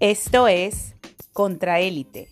Esto 0.00 0.46
es 0.46 0.94
Contraélite. 1.32 2.28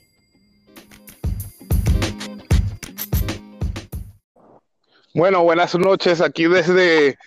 Bueno, 5.12 5.42
buenas 5.42 5.74
noches 5.74 6.20
aquí 6.20 6.46
desde 6.46 7.18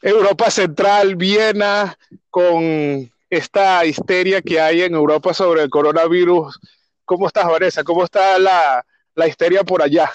Europa 0.00 0.50
Central, 0.50 1.16
Viena, 1.16 1.98
con 2.30 3.12
esta 3.28 3.84
histeria 3.84 4.40
que 4.40 4.58
hay 4.58 4.82
en 4.82 4.94
Europa 4.94 5.34
sobre 5.34 5.62
el 5.62 5.68
coronavirus. 5.68 6.58
¿Cómo 7.04 7.26
estás, 7.26 7.46
Vanessa? 7.46 7.84
¿Cómo 7.84 8.04
está 8.04 8.38
la, 8.38 8.82
histeria 9.28 9.64
por 9.64 9.82
allá? 9.82 10.10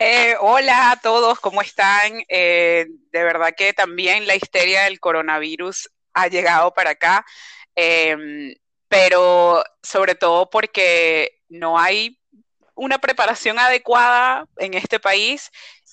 Eh, 0.00 0.34
hola 0.40 0.90
a 0.90 0.96
todos, 0.96 1.38
¿cómo 1.38 1.62
están? 1.62 2.24
Eh, 2.28 2.86
de 3.12 3.22
verdad 3.22 3.54
que 3.56 3.72
también 3.72 4.26
la 4.26 4.34
histeria 4.34 4.82
del 4.82 4.98
coronavirus 4.98 5.88
ha 6.12 6.26
llegado 6.26 6.72
para 6.74 6.90
acá, 6.90 7.24
em, 7.80 8.54
pero 8.88 9.62
sobre 9.84 10.16
todo 10.16 10.50
porque 10.50 11.30
no 11.48 11.78
hay 11.78 12.18
una 12.74 12.98
preparación 12.98 13.60
adecuada 13.60 14.46
en 14.56 14.74
este 14.74 14.98
país 14.98 15.50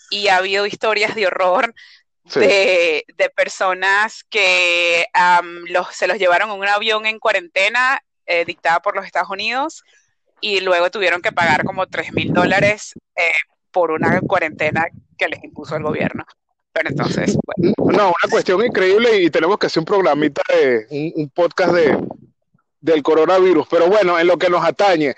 y 0.10 0.30
ha 0.30 0.38
habido 0.38 0.66
historias 0.66 1.14
de 1.14 1.28
horror 1.28 1.76
de, 2.24 3.06
personas 3.36 4.24
que 4.32 5.06
se 5.92 6.08
los 6.08 6.18
llevaron 6.18 6.50
en 6.50 6.60
un 6.60 6.68
avión 6.68 7.06
en 7.06 7.20
cuarentena 7.20 8.02
eh, 8.26 8.46
dictada 8.46 8.80
por 8.80 8.96
los 8.96 9.06
Estados 9.06 9.30
Unidos 9.30 9.84
y 10.42 10.62
luego 10.62 10.90
tuvieron 10.90 11.22
que 11.22 11.32
pagar 11.32 11.66
como 11.66 11.86
3 11.86 12.14
mil 12.14 12.34
dólares 12.34 12.94
eh, 13.16 13.32
por 13.70 13.92
una 13.92 14.20
cuarentena 14.22 14.88
que 15.20 15.28
les 15.28 15.44
impuso 15.44 15.76
el 15.76 15.84
gobierno. 15.84 16.26
Pero 16.76 16.90
entonces, 16.90 17.38
bueno. 17.46 17.74
No, 17.78 18.08
una 18.08 18.30
cuestión 18.30 18.66
increíble 18.66 19.22
y 19.22 19.30
tenemos 19.30 19.58
que 19.58 19.68
hacer 19.68 19.80
un 19.80 19.86
programita 19.86 20.42
de 20.50 21.14
un, 21.16 21.30
podcast 21.30 21.74
de, 21.74 21.98
del 22.82 23.02
coronavirus. 23.02 23.66
Pero 23.70 23.88
bueno, 23.88 24.20
en 24.20 24.28
lo 24.28 24.38
que 24.38 24.50
nos 24.50 24.62
atañe, 24.62 25.16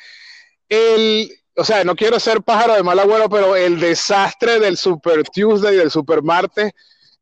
el, 0.69 1.31
o 1.55 1.63
sea, 1.63 1.83
no 1.83 1.95
quiero 1.95 2.19
ser 2.19 2.43
pájaro 2.43 2.75
de 2.75 2.83
mal 2.83 2.99
agüero, 2.99 3.27
pero 3.27 3.55
el 3.55 3.79
desastre 3.79 4.59
del 4.59 4.77
Super 4.77 5.23
Tuesday, 5.23 5.77
del 5.77 5.89
Super 5.89 6.21
Martes, 6.21 6.73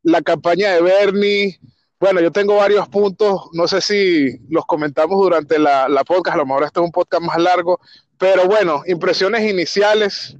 la 0.03 0.21
campaña 0.21 0.73
de 0.73 0.81
Bernie, 0.81 1.57
bueno, 1.97 2.19
yo 2.19 2.29
tengo 2.29 2.57
varios 2.57 2.89
puntos, 2.89 3.43
no 3.53 3.69
sé 3.69 3.79
si 3.79 4.37
los 4.49 4.65
comentamos 4.65 5.17
durante 5.17 5.57
la, 5.57 5.87
la 5.87 6.03
podcast, 6.03 6.35
a 6.35 6.39
lo 6.39 6.45
mejor 6.45 6.63
este 6.65 6.81
es 6.81 6.85
un 6.85 6.91
podcast 6.91 7.23
más 7.23 7.37
largo, 7.37 7.79
pero 8.17 8.47
bueno, 8.47 8.83
impresiones 8.85 9.49
iniciales. 9.49 10.35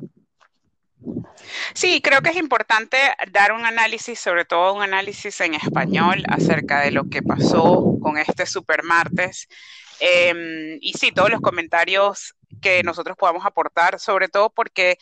Sí, 1.74 2.02
creo 2.02 2.22
que 2.22 2.30
es 2.30 2.38
importante 2.38 2.98
dar 3.32 3.52
un 3.52 3.66
análisis, 3.66 4.20
sobre 4.20 4.46
todo 4.46 4.74
un 4.74 4.82
análisis 4.82 5.40
en 5.42 5.54
español 5.54 6.24
acerca 6.28 6.82
de 6.82 6.92
lo 6.92 7.10
que 7.10 7.22
pasó 7.22 7.98
con 8.02 8.18
este 8.18 8.46
Super 8.46 8.84
Martes. 8.84 9.48
Em, 10.00 10.78
y 10.82 10.94
sí, 10.94 11.12
todos 11.12 11.30
los 11.30 11.42
comentarios 11.42 12.36
que 12.62 12.84
nosotros 12.84 13.18
podamos 13.18 13.46
aportar, 13.46 14.00
sobre 14.00 14.28
todo 14.28 14.50
porque 14.50 14.98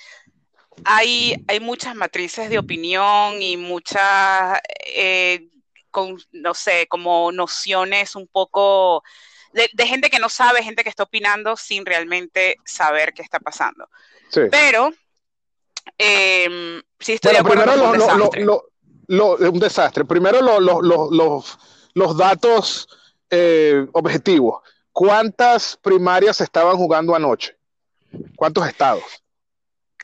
hay, 0.85 1.35
hay 1.47 1.59
muchas 1.59 1.95
matrices 1.95 2.49
de 2.49 2.59
opinión 2.59 3.41
y 3.41 3.57
muchas, 3.57 4.59
eh, 4.87 5.47
con, 5.91 6.17
no 6.31 6.53
sé, 6.53 6.87
como 6.87 7.31
nociones 7.31 8.15
un 8.15 8.27
poco 8.27 9.03
de, 9.53 9.87
gente 9.87 10.09
que 10.09 10.19
no 10.19 10.29
sabe, 10.29 10.63
gente 10.63 10.83
que 10.83 10.89
está 10.89 11.03
opinando 11.03 11.55
sin 11.55 11.85
realmente 11.85 12.57
saber 12.65 13.13
qué 13.13 13.21
está 13.21 13.39
pasando. 13.39 13.87
Pero, 14.49 14.91
eh, 15.97 16.81
sí 16.99 17.13
estoy 17.13 17.33
de 17.33 17.39
acuerdo 17.39 17.65
con 17.65 17.81
un 17.81 17.97
desastre. 17.97 19.49
un 19.49 19.59
desastre. 19.59 20.05
Primero 20.05 20.41
los, 20.41 21.57
los 21.93 22.17
datos 22.17 22.87
eh, 23.29 23.87
objetivos. 23.93 24.61
¿Cuántas 24.91 25.75
primarias 25.77 26.37
se 26.37 26.43
estaban 26.43 26.77
jugando 26.77 27.15
anoche? 27.15 27.57
¿Cuántos 28.35 28.67
estados? 28.67 29.03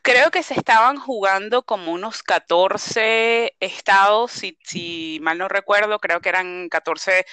Creo 0.02 0.32
que 0.32 0.42
se 0.42 0.56
estaban 0.56 0.98
jugando 0.98 1.62
como 1.62 1.92
unos 1.92 2.24
14 2.24 3.56
estados, 3.60 4.32
si, 4.64 5.20
mal 5.22 5.38
no 5.38 5.48
recuerdo, 5.48 6.00
creo 6.00 6.22
que 6.22 6.30
eran 6.30 6.70
14 6.70 7.26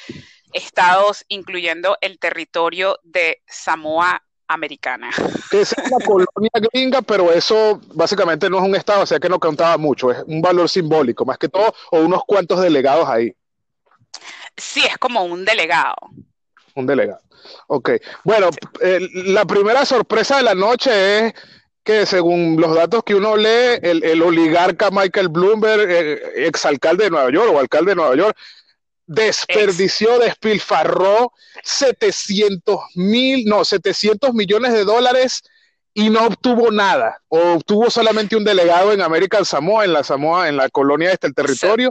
estados, 0.52 1.24
incluyendo 1.28 1.96
el 2.02 2.18
territorio 2.18 2.98
de 3.02 3.42
Samoa 3.46 4.25
Americana. 4.48 5.10
es 5.52 5.74
una 5.78 6.04
colonia 6.04 6.50
gringa, 6.72 7.02
pero 7.02 7.32
eso 7.32 7.80
básicamente 7.94 8.48
no 8.48 8.58
es 8.58 8.64
un 8.64 8.76
estado, 8.76 9.02
o 9.02 9.06
sea 9.06 9.18
que 9.18 9.28
no 9.28 9.38
contaba 9.38 9.76
mucho, 9.76 10.10
es 10.10 10.22
un 10.26 10.40
valor 10.40 10.68
simbólico, 10.68 11.24
más 11.24 11.38
que 11.38 11.48
todo, 11.48 11.74
o 11.90 12.00
unos 12.00 12.22
cuantos 12.26 12.60
delegados 12.60 13.08
ahí. 13.08 13.34
Sí, 14.56 14.80
es 14.84 14.96
como 14.98 15.24
un 15.24 15.44
delegado. 15.44 15.96
Un 16.74 16.86
delegado. 16.86 17.20
Ok. 17.68 17.90
Bueno, 18.24 18.48
eh, 18.80 19.00
la 19.12 19.44
primera 19.44 19.84
sorpresa 19.84 20.38
de 20.38 20.42
la 20.42 20.54
noche 20.54 21.26
es 21.26 21.34
que 21.84 22.04
según 22.04 22.60
los 22.60 22.74
datos 22.74 23.04
que 23.04 23.14
uno 23.14 23.36
lee, 23.36 23.78
el, 23.82 24.20
oligarca 24.20 24.90
Michael 24.90 25.28
Bloomberg, 25.28 25.88
eh, 25.88 26.46
exalcalde 26.46 27.04
de 27.04 27.10
Nueva 27.10 27.30
York 27.30 27.52
o 27.54 27.60
alcalde 27.60 27.92
de 27.92 27.96
Nueva 27.96 28.16
York, 28.16 28.36
desperdició, 29.06 30.18
despilfarró 30.18 31.32
700 31.62 32.80
mil, 32.96 33.44
no, 33.46 33.64
700 33.64 34.34
millones 34.34 34.72
de 34.72 34.84
dólares 34.84 35.42
y 35.94 36.10
no 36.10 36.26
obtuvo 36.26 36.70
nada. 36.70 37.22
O 37.28 37.54
obtuvo 37.54 37.90
solamente 37.90 38.36
un 38.36 38.44
delegado 38.44 38.92
en 38.92 39.00
American 39.00 39.44
Samoa, 39.44 39.84
en 39.84 39.92
la 39.92 40.04
Samoa, 40.04 40.48
en 40.48 40.56
la 40.56 40.68
colonia 40.68 41.12
este, 41.12 41.28
el 41.28 41.34
territorio. 41.34 41.90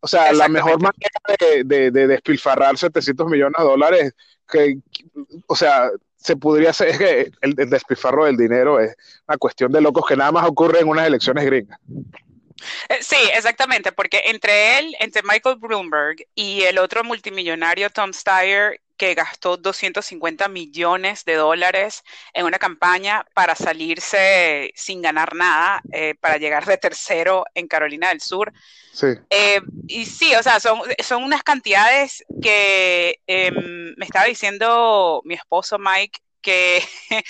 O 0.00 0.06
sea, 0.06 0.32
la 0.32 0.48
mejor 0.48 0.80
manera 0.80 1.64
de, 1.64 1.90
de, 1.90 2.06
despilfarrar 2.06 2.78
700 2.78 3.26
millones 3.26 3.56
de 3.58 3.64
dólares 3.64 4.12
que, 4.48 4.78
o 5.46 5.54
sea, 5.56 5.90
se 6.16 6.36
podría 6.36 6.70
hacer, 6.70 6.88
es 6.88 6.98
que 6.98 7.30
el, 7.40 7.54
despifarro 7.54 8.24
del 8.24 8.36
dinero 8.36 8.78
es 8.78 8.94
una 9.26 9.36
cuestión 9.38 9.72
de 9.72 9.80
locos 9.80 10.04
que 10.06 10.16
nada 10.16 10.32
más 10.32 10.46
ocurre 10.46 10.80
en 10.80 10.88
unas 10.88 11.06
elecciones 11.06 11.44
gringas. 11.44 11.78
Eh, 12.88 12.98
sí, 13.00 13.16
exactamente, 13.34 13.92
porque 13.92 14.22
entre 14.26 14.78
él, 14.78 14.96
entre 15.00 15.22
Michael 15.22 15.56
Bloomberg 15.56 16.26
y 16.34 16.62
el 16.62 16.78
otro 16.78 17.04
multimillonario 17.04 17.90
Tom 17.90 18.12
Steyer, 18.12 18.80
que 19.00 19.14
gastó 19.14 19.56
250 19.56 20.46
millones 20.48 21.24
de 21.24 21.36
dólares 21.36 22.04
en 22.34 22.44
una 22.44 22.58
campaña 22.58 23.24
para 23.32 23.54
salirse 23.54 24.72
sin 24.76 25.00
ganar 25.00 25.34
nada, 25.34 25.80
eh, 25.90 26.14
para 26.20 26.36
llegar 26.36 26.66
de 26.66 26.76
tercero 26.76 27.46
en 27.54 27.66
Carolina 27.66 28.10
del 28.10 28.20
Sur. 28.20 28.52
Sí. 28.92 29.06
Eh, 29.30 29.62
y 29.86 30.04
sí, 30.04 30.34
o 30.34 30.42
sea, 30.42 30.60
son, 30.60 30.82
son 31.02 31.24
unas 31.24 31.42
cantidades 31.42 32.22
que 32.42 33.20
em, 33.26 33.94
me 33.96 34.04
estaba 34.04 34.26
diciendo 34.26 35.22
mi 35.24 35.32
esposo 35.32 35.78
Mike 35.78 36.20
que 36.40 36.82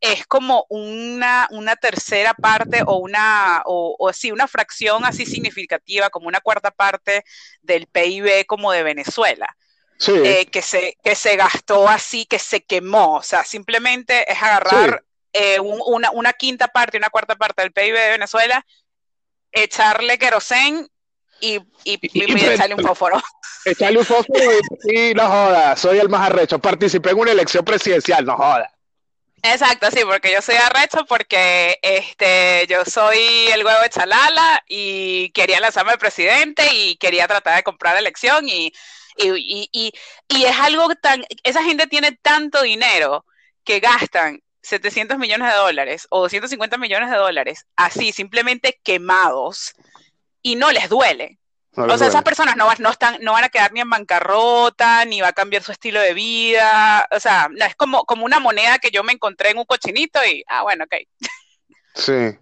es 0.00 0.26
como 0.26 0.66
una, 0.68 1.48
una 1.50 1.76
tercera 1.76 2.34
parte 2.34 2.82
o 2.86 2.96
una, 2.96 3.62
o, 3.64 3.96
o 3.98 4.12
sí, 4.12 4.30
una 4.32 4.48
fracción 4.48 5.04
así 5.04 5.26
significativa, 5.26 6.10
como 6.10 6.28
una 6.28 6.40
cuarta 6.40 6.70
parte 6.70 7.24
del 7.62 7.86
PIB 7.86 8.46
como 8.46 8.72
de 8.72 8.82
Venezuela. 8.82 9.56
Eh, 10.08 10.46
que, 10.46 10.60
se, 10.60 10.98
que 11.02 11.14
se 11.14 11.36
gastó 11.36 11.88
así, 11.88 12.26
que 12.26 12.38
se 12.38 12.62
quemó. 12.64 13.16
O 13.16 13.22
sea, 13.22 13.44
simplemente 13.44 14.30
es 14.30 14.42
agarrar 14.42 15.04
eh, 15.32 15.58
una, 15.60 16.10
una, 16.10 16.32
quinta 16.34 16.68
parte, 16.68 16.98
una 16.98 17.08
cuarta 17.08 17.36
parte 17.36 17.62
del 17.62 17.72
PIB 17.72 17.94
de 17.94 18.10
Venezuela, 18.10 18.66
echarle 19.52 20.18
querosén 20.18 20.88
y, 21.40 21.60
y, 21.84 21.98
echarle 22.14 22.74
un 22.74 22.82
fósforo. 22.82 23.22
Echarle 23.64 23.98
un 23.98 24.04
fósforo 24.04 24.40
y, 24.84 25.12
no 25.14 25.26
joda, 25.26 25.76
soy 25.76 25.98
el 25.98 26.08
más 26.08 26.30
arrecho. 26.30 26.60
Participé 26.60 27.10
en 27.10 27.18
una 27.18 27.32
elección 27.32 27.64
presidencial, 27.64 28.24
no 28.24 28.36
joda. 28.36 28.70
Exacto, 29.42 29.88
sí, 29.90 30.00
porque 30.04 30.32
yo 30.32 30.40
soy 30.40 30.54
arrecho 30.54 31.04
porque 31.08 31.78
este, 31.82 32.66
yo 32.68 32.84
soy 32.84 33.18
el 33.52 33.64
huevo 33.64 33.80
de 33.82 33.90
Chalala 33.90 34.62
y 34.68 35.30
quería 35.30 35.60
lanzarme 35.60 35.92
al 35.92 35.98
presidente 35.98 36.62
y 36.72 36.96
quería 36.96 37.26
tratar 37.26 37.56
de 37.56 37.62
comprar 37.64 37.94
la 37.94 38.00
elección 38.00 38.48
y 38.48 38.72
y, 39.18 39.68
y, 39.72 39.92
y, 40.28 40.44
es 40.44 40.58
algo 40.58 40.94
tan, 40.96 41.24
esa 41.42 41.62
gente 41.62 41.86
tiene 41.86 42.12
tanto 42.12 42.62
dinero 42.62 43.24
que 43.64 43.80
gastan 43.80 44.42
700 44.62 45.18
millones 45.18 45.48
de 45.50 45.56
dólares 45.56 46.06
o 46.10 46.20
250 46.22 46.76
millones 46.76 47.10
de 47.10 47.16
dólares 47.16 47.66
así, 47.76 48.12
simplemente 48.12 48.80
quemados 48.82 49.74
y 50.46 50.54
no 50.54 50.70
les 50.70 50.88
duele. 50.88 51.40
o 51.72 51.98
sea, 51.98 52.06
esas 52.06 52.22
personas 52.22 52.56
no, 52.56 52.68
no, 52.78 52.90
están, 52.90 53.18
no 53.20 53.32
van 53.32 53.42
a 53.42 53.48
quedar 53.48 53.72
ni 53.72 53.80
en 53.80 53.90
bancarrota, 53.90 55.04
ni 55.04 55.20
va 55.20 55.28
a 55.28 55.32
cambiar 55.32 55.64
su 55.64 55.72
estilo 55.72 56.00
de 56.00 56.14
vida. 56.14 57.04
O 57.10 57.18
sea, 57.18 57.48
es 57.56 57.74
como, 57.74 58.04
como 58.04 58.24
una 58.24 58.38
moneda 58.38 58.78
que 58.78 58.92
yo 58.92 59.02
me 59.02 59.12
encontré 59.12 59.50
en 59.50 59.58
un 59.58 59.64
cochinito 59.64 60.20
y, 60.24 60.44
ah, 60.46 60.62
bueno, 60.62 60.84
ok. 60.84 60.94
Sí. 61.96 62.38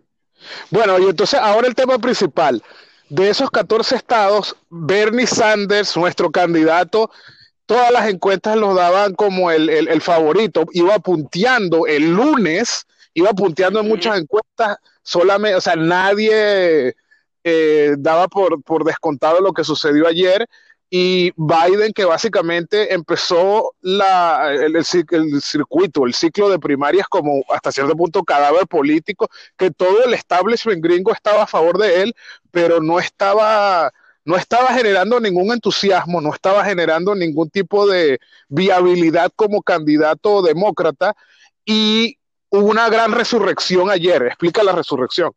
Bueno, 0.69 0.99
y 0.99 1.05
entonces 1.05 1.41
ahora 1.41 1.67
el 1.67 1.75
tema 1.75 1.99
principal 1.99 2.63
de 3.09 3.31
esos 3.31 3.51
14 3.51 3.97
estados, 3.97 4.55
Bernie 4.69 5.27
Sanders, 5.27 5.97
nuestro 5.97 6.31
candidato, 6.31 7.11
todas 7.65 7.91
las 7.91 8.07
encuestas 8.11 8.57
lo 8.57 8.75
daban 8.75 9.15
como 9.15 9.51
el, 9.51 10.03
favorito, 10.03 10.67
iba 10.73 10.99
punteando 10.99 11.87
el 11.87 12.11
lunes, 12.11 12.87
iba 13.15 13.33
punteando 13.33 13.81
en 13.81 13.89
muchas 13.89 14.19
encuestas, 14.19 14.77
solamente, 15.03 15.57
o 15.57 15.61
sea, 15.63 15.77
nadie 15.77 16.97
eh, 17.45 17.95
daba 17.99 18.29
por, 18.29 18.63
por 18.63 18.85
descontado 18.85 19.41
lo 19.41 19.53
que 19.53 19.65
sucedió 19.65 20.09
ayer 20.09 20.49
y 20.97 21.33
Biden 21.37 21.93
que 21.93 22.05
básicamente 22.05 22.95
empezó 22.95 23.75
la, 23.81 24.53
el, 24.53 24.77
el, 24.77 25.43
circuito, 25.43 26.07
el 26.07 26.15
ciclo 26.15 26.49
de 26.49 26.59
primarias 26.61 27.09
como 27.09 27.43
hasta 27.51 27.73
cierto 27.73 27.97
punto 27.97 28.23
cadáver 28.23 28.67
político, 28.69 29.29
que 29.57 29.71
todo 29.73 30.05
el 30.05 30.15
establishment 30.15 30.83
gringo 30.83 31.13
estaba 31.13 31.43
a 31.43 31.47
favor 31.49 31.79
de 31.79 32.03
él, 32.03 32.15
pero 32.53 32.81
no 32.81 33.01
estaba, 33.01 33.93
no 34.25 34.37
estaba 34.37 34.69
generando 34.69 35.19
ningún 35.19 35.53
entusiasmo, 35.53 36.21
no 36.21 36.33
estaba 36.33 36.65
generando 36.65 37.15
ningún 37.15 37.51
tipo 37.51 37.89
de 37.89 38.21
viabilidad 38.49 39.33
como 39.35 39.63
candidato 39.63 40.43
demócrata 40.43 41.17
y 41.65 42.19
hubo 42.51 42.67
una 42.69 42.89
gran 42.89 43.11
resurrección 43.11 43.91
ayer. 43.91 44.23
Explica 44.23 44.63
la 44.63 44.73
resurrección. 44.73 45.33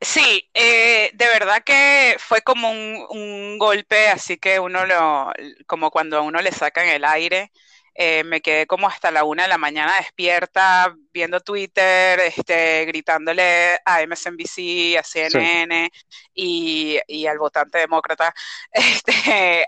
Sí, 0.00 0.50
eh, 0.54 1.10
de 1.14 1.26
verdad 1.26 1.62
que 1.64 2.16
fue 2.18 2.42
como 2.42 2.70
un, 2.70 3.58
golpe, 3.58 4.08
así 4.08 4.36
que 4.38 4.58
uno 4.60 4.84
lo, 4.86 5.32
como 5.66 5.90
cuando 5.90 6.18
a 6.18 6.22
uno 6.22 6.40
le 6.42 6.52
sacan 6.52 6.88
el 6.88 7.04
aire. 7.04 7.52
Eh, 7.96 8.24
me 8.24 8.40
quedé 8.40 8.66
como 8.66 8.88
hasta 8.88 9.12
la 9.12 9.22
una 9.24 9.44
de 9.44 9.48
la 9.48 9.58
mañana 9.58 9.96
despierta, 9.98 10.94
viendo 11.12 11.40
Twitter, 11.40 12.18
este, 12.20 12.84
gritándole 12.86 13.78
a 13.84 14.02
MSNBC, 14.02 14.98
a 14.98 15.04
CNN 15.04 15.90
y, 16.34 16.98
y, 17.06 17.26
al 17.26 17.38
votante 17.38 17.78
demócrata. 17.78 18.34
Este, 18.72 19.66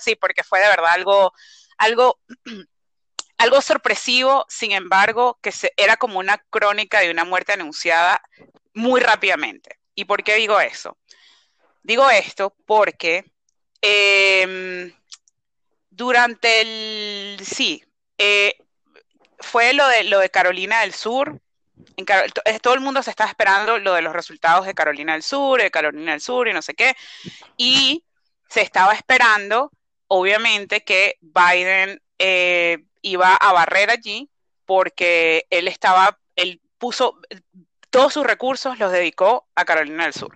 sí, 0.00 0.16
porque 0.16 0.44
fue 0.44 0.60
de 0.60 0.68
verdad 0.68 0.92
algo, 0.92 1.32
algo, 1.78 2.18
algo 3.38 3.60
sorpresivo, 3.60 4.46
sin 4.48 4.72
embargo, 4.72 5.38
que 5.42 5.52
se, 5.52 5.72
era 5.76 5.96
como 5.98 6.18
una 6.18 6.38
crónica 6.50 7.00
de 7.00 7.10
una 7.10 7.24
muerte 7.24 7.52
anunciada 7.52 8.22
muy 8.78 9.00
rápidamente. 9.00 9.78
¿Y 9.94 10.04
por 10.04 10.22
qué 10.22 10.36
digo 10.36 10.60
eso? 10.60 10.96
Digo 11.82 12.08
esto 12.10 12.54
porque 12.64 13.24
em, 13.82 14.92
durante 15.90 16.60
el, 16.60 17.40
sí, 17.44 17.84
eh, 18.16 18.56
fue 19.40 19.72
lo 19.72 19.86
de, 19.88 20.04
lo 20.04 20.20
de 20.20 20.30
Carolina 20.30 20.80
del 20.80 20.94
Sur. 20.94 21.40
En 21.96 22.60
todo 22.60 22.74
el 22.74 22.80
mundo 22.80 23.02
se 23.02 23.10
estaba 23.10 23.30
esperando 23.30 23.78
lo 23.78 23.94
de 23.94 24.02
los 24.02 24.12
resultados 24.12 24.66
de 24.66 24.74
Carolina 24.74 25.12
del 25.12 25.22
Sur, 25.22 25.60
de 25.60 25.70
Carolina 25.70 26.12
del 26.12 26.20
Sur 26.20 26.48
y 26.48 26.52
no 26.52 26.62
sé 26.62 26.74
qué. 26.74 26.94
Y 27.56 28.04
se 28.48 28.62
estaba 28.62 28.94
esperando, 28.94 29.72
obviamente, 30.06 30.82
que 30.82 31.16
Biden 31.20 32.00
eh, 32.18 32.78
iba 33.02 33.34
a 33.34 33.52
barrer 33.52 33.90
allí 33.90 34.30
porque 34.66 35.46
él 35.50 35.68
estaba, 35.68 36.18
él 36.36 36.60
puso, 36.78 37.18
todos 37.90 38.12
sus 38.12 38.26
recursos 38.26 38.78
los 38.78 38.92
dedicó 38.92 39.46
a 39.54 39.64
Carolina 39.64 40.04
del 40.04 40.12
Sur. 40.12 40.34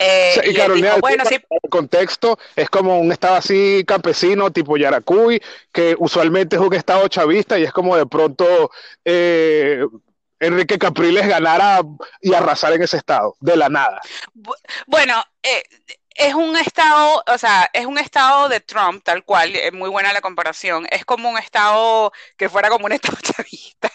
Eh, 0.00 0.40
y, 0.44 0.54
Carolina 0.54 0.92
del 0.92 1.00
bueno, 1.00 1.24
Sur, 1.24 1.32
el 1.32 1.70
contexto 1.70 2.38
es 2.54 2.70
como 2.70 3.00
un 3.00 3.10
estado 3.10 3.34
así 3.34 3.84
campesino 3.86 4.52
tipo 4.52 4.76
Yaracuy, 4.76 5.42
que 5.72 5.96
usualmente 5.98 6.56
es 6.56 6.62
un 6.62 6.74
estado 6.74 7.08
chavista 7.08 7.58
y 7.58 7.64
es 7.64 7.72
como 7.72 7.96
de 7.96 8.06
pronto 8.06 8.70
eh, 9.04 9.84
Enrique 10.40 10.78
Capriles 10.78 11.26
ganara 11.26 11.80
y 12.20 12.32
arrasar 12.32 12.72
en 12.72 12.82
ese 12.82 12.96
estado, 12.96 13.36
de 13.40 13.56
la 13.56 13.68
nada. 13.68 14.00
Bueno, 14.86 15.22
eh, 15.42 15.62
es 16.18 16.34
un 16.34 16.56
estado, 16.56 17.22
o 17.32 17.38
sea, 17.38 17.70
es 17.72 17.86
un 17.86 17.96
estado 17.96 18.48
de 18.48 18.58
Trump, 18.58 19.04
tal 19.04 19.24
cual, 19.24 19.54
es 19.54 19.72
muy 19.72 19.88
buena 19.88 20.12
la 20.12 20.20
comparación. 20.20 20.84
Es 20.90 21.04
como 21.04 21.30
un 21.30 21.38
estado 21.38 22.12
que 22.36 22.48
fuera 22.48 22.68
como 22.68 22.86
un 22.86 22.92
estado 23.00 23.16
chavista, 23.22 23.92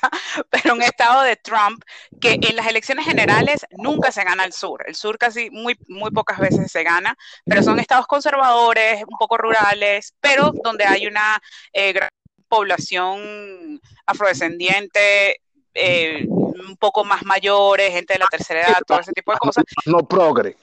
pero 0.49 0.73
un 0.73 0.81
estado 0.81 1.23
de 1.23 1.35
Trump 1.35 1.83
que 2.21 2.39
en 2.41 2.55
las 2.55 2.67
elecciones 2.67 3.05
generales 3.05 3.65
nunca 3.71 4.13
se 4.13 4.23
gana 4.23 4.45
el 4.45 4.53
sur. 4.53 4.85
El 4.87 4.95
sur 4.95 5.17
casi 5.17 5.49
muy, 5.49 5.77
muy 5.89 6.11
pocas 6.11 6.39
veces 6.39 6.71
se 6.71 6.83
gana, 6.83 7.13
pero 7.45 7.61
son 7.61 7.77
estados 7.79 8.07
conservadores, 8.07 9.03
un 9.03 9.17
poco 9.17 9.37
rurales, 9.37 10.13
pero 10.21 10.53
donde 10.63 10.85
hay 10.85 11.07
una 11.07 11.41
eh, 11.73 11.91
gran 11.91 12.09
población 12.47 13.81
afrodescendiente. 14.05 15.41
Eh, 15.75 16.25
un 16.29 16.77
poco 16.77 17.03
más 17.03 17.23
mayores, 17.23 17.91
gente 17.91 18.13
de 18.13 18.19
la 18.19 18.27
tercera 18.27 18.61
edad, 18.61 18.77
todo 18.85 18.99
ese 18.99 19.11
tipo 19.11 19.31
de 19.33 19.39
cosas. 19.39 19.65
No 19.87 20.07
progre. 20.07 20.55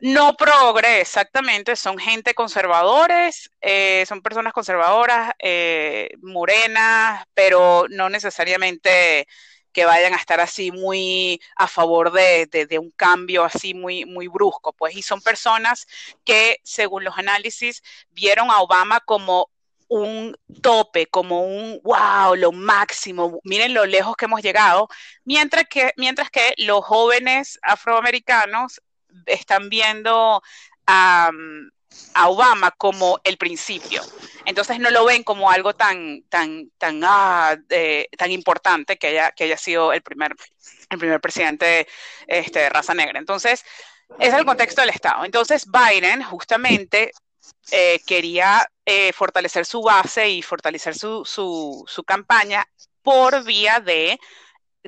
No 0.00 0.36
progre, 0.36 1.00
exactamente, 1.00 1.76
son 1.76 1.98
gente 1.98 2.34
conservadores, 2.34 3.50
eh, 3.60 4.04
son 4.06 4.22
personas 4.22 4.52
conservadoras, 4.52 5.32
eh, 5.38 6.10
morenas, 6.22 7.24
pero 7.34 7.86
no 7.90 8.08
necesariamente 8.08 9.26
que 9.72 9.84
vayan 9.84 10.14
a 10.14 10.18
estar 10.18 10.40
así 10.40 10.70
muy 10.70 11.40
a 11.56 11.66
favor 11.66 12.12
de, 12.12 12.78
un 12.78 12.90
cambio 12.90 13.44
así 13.44 13.74
muy, 13.74 14.04
muy 14.04 14.28
brusco, 14.28 14.72
pues, 14.72 14.96
y 14.96 15.02
son 15.02 15.20
personas 15.22 15.86
que, 16.24 16.58
según 16.62 17.04
los 17.04 17.18
análisis, 17.18 17.82
vieron 18.10 18.50
a 18.50 18.60
Obama 18.60 19.00
como 19.00 19.50
un 19.88 20.36
tope, 20.62 21.06
como 21.06 21.44
un 21.44 21.80
wow, 21.82 22.34
lo 22.36 22.52
máximo, 22.52 23.40
miren 23.44 23.74
lo 23.74 23.84
lejos 23.86 24.16
que 24.16 24.24
hemos 24.26 24.42
llegado, 24.42 24.88
mientras 25.24 25.66
que, 25.68 25.92
mientras 25.96 26.30
que 26.30 26.54
los 26.58 26.84
jóvenes 26.84 27.58
afroamericanos 27.62 28.80
están 29.26 29.68
viendo 29.68 30.42
a, 30.86 31.30
Obama 32.24 32.70
como 32.70 33.20
el 33.22 33.36
principio. 33.36 34.02
Entonces 34.46 34.78
no 34.80 34.90
lo 34.90 35.04
ven 35.04 35.22
como 35.24 35.50
algo 35.50 35.74
tan, 35.74 36.22
tan, 36.30 36.70
tan, 36.78 37.02
ah, 37.04 37.56
tan 38.16 38.30
importante 38.30 38.96
que 38.96 39.08
haya, 39.08 39.32
que 39.32 39.44
haya 39.44 39.58
sido 39.58 39.92
el 39.92 40.02
primer, 40.02 40.34
el 40.88 40.98
primer 40.98 41.20
presidente 41.20 41.86
este, 42.26 42.60
de 42.60 42.68
raza 42.70 42.94
negra. 42.94 43.18
Entonces, 43.18 43.62
es 44.18 44.34
el 44.34 44.44
contexto 44.44 44.80
del 44.80 44.90
Estado. 44.90 45.24
Entonces, 45.24 45.66
Biden 45.66 46.22
justamente 46.22 47.12
eh, 47.70 48.00
quería 48.06 48.66
eh, 48.84 49.12
fortalecer 49.12 49.66
su 49.66 49.82
base 49.82 50.28
y 50.28 50.42
fortalecer 50.42 50.96
su, 50.96 51.24
su, 51.24 51.84
su 51.86 52.04
campaña 52.04 52.66
por 53.02 53.44
vía 53.44 53.80
de 53.80 54.18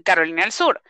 Carolina 0.05 0.43
del 0.43 0.53
Sur, 0.53 0.83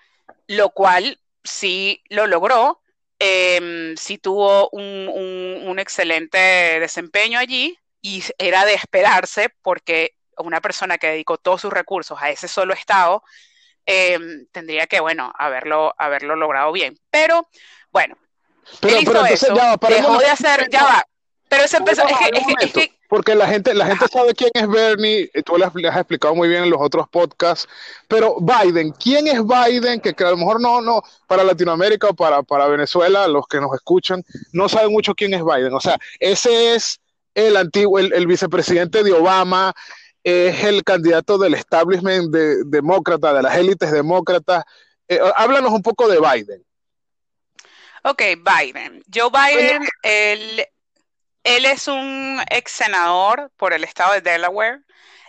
lo 0.46 0.70
cual 0.70 1.20
sí 1.42 2.02
lo 2.08 2.26
logró, 2.26 2.82
eh, 3.26 3.94
sí 3.96 4.18
tuvo 4.18 4.68
un, 4.70 5.78
excelente 5.78 6.38
desempeño 6.38 7.38
allí 7.38 7.76
y 8.02 8.22
era 8.38 8.64
de 8.66 8.74
esperarse 8.74 9.48
porque 9.62 10.12
una 10.36 10.60
persona 10.60 10.98
que 10.98 11.08
dedicó 11.08 11.38
todos 11.38 11.62
sus 11.62 11.72
recursos 11.72 12.18
a 12.20 12.30
ese 12.30 12.48
solo 12.48 12.74
estado 12.74 13.22
em, 13.86 14.46
tendría 14.52 14.86
que, 14.86 15.00
bueno, 15.00 15.32
haberlo, 15.38 15.94
haberlo 15.98 16.36
logrado 16.36 16.70
bien. 16.70 16.98
Pero, 17.10 17.48
bueno, 17.90 18.16
pero, 18.80 18.98
pero 19.04 19.26
eso, 19.26 19.54
dejó 19.88 20.18
de 20.18 20.26
hacer, 20.26 20.68
ya 20.70 20.84
va, 20.84 21.06
pero 21.48 21.64
eso 21.64 21.78
empezó, 21.78 22.06
es 22.06 22.72
que, 22.72 22.92
porque 23.14 23.36
la 23.36 23.46
gente, 23.46 23.72
la 23.74 23.86
gente 23.86 24.08
sabe 24.08 24.34
quién 24.34 24.50
es 24.54 24.68
Bernie, 24.68 25.30
tú 25.44 25.56
le 25.56 25.66
has, 25.66 25.96
explicado 25.96 26.34
muy 26.34 26.48
bien 26.48 26.64
en 26.64 26.70
los 26.70 26.80
otros 26.82 27.08
podcasts, 27.08 27.68
pero 28.08 28.38
Biden, 28.40 28.90
¿quién 28.90 29.28
es 29.28 29.40
Biden? 29.46 30.00
Que, 30.00 30.12
a 30.24 30.30
lo 30.30 30.36
mejor 30.36 30.60
no, 30.60 30.80
no, 30.80 31.00
para 31.28 31.44
Latinoamérica 31.44 32.08
o 32.08 32.14
para, 32.14 32.42
para 32.42 32.66
Venezuela, 32.66 33.28
los 33.28 33.46
que 33.46 33.60
nos 33.60 33.72
escuchan, 33.72 34.24
no 34.52 34.68
saben 34.68 34.90
mucho 34.90 35.14
quién 35.14 35.32
es 35.32 35.44
Biden. 35.44 35.72
O 35.74 35.80
sea, 35.80 35.96
ese 36.18 36.74
es 36.74 36.98
el 37.36 37.56
antiguo, 37.56 38.00
el, 38.00 38.26
vicepresidente 38.26 39.04
de 39.04 39.12
Obama, 39.12 39.72
es 40.24 40.64
el 40.64 40.82
candidato 40.82 41.38
del 41.38 41.54
establishment 41.54 42.32
de, 42.32 42.64
demócrata, 42.64 43.32
de 43.32 43.42
las 43.42 43.56
élites 43.56 43.92
demócratas. 43.92 44.64
Eh, 45.06 45.20
háblanos 45.36 45.70
un 45.70 45.82
poco 45.82 46.08
de 46.08 46.18
Biden. 46.18 46.64
Ok, 48.02 48.22
Biden. 48.42 49.04
Joe 49.14 49.30
Biden, 49.30 49.84
el, 50.02 50.66
él 51.44 51.66
es 51.66 51.88
un 51.88 52.42
ex 52.50 52.72
senador 52.72 53.52
por 53.56 53.74
el 53.74 53.84
estado 53.84 54.14
de 54.14 54.22
Delaware. 54.22 54.80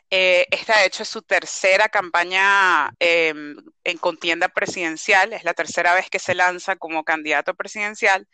Eh, 0.10 0.48
esta, 0.50 0.80
de 0.80 0.86
hecho, 0.86 1.04
es 1.04 1.10
su 1.10 1.22
tercera 1.22 1.90
campaña 1.90 2.94
em, 3.00 3.58
en 3.84 3.98
contienda 3.98 4.48
presidencial. 4.48 5.34
Es 5.34 5.44
la 5.44 5.54
tercera 5.54 5.94
vez 5.94 6.10
que 6.10 6.20
se 6.20 6.34
lanza 6.34 6.78
como 6.78 7.04
candidato 7.04 7.54
presidencial. 7.54 8.28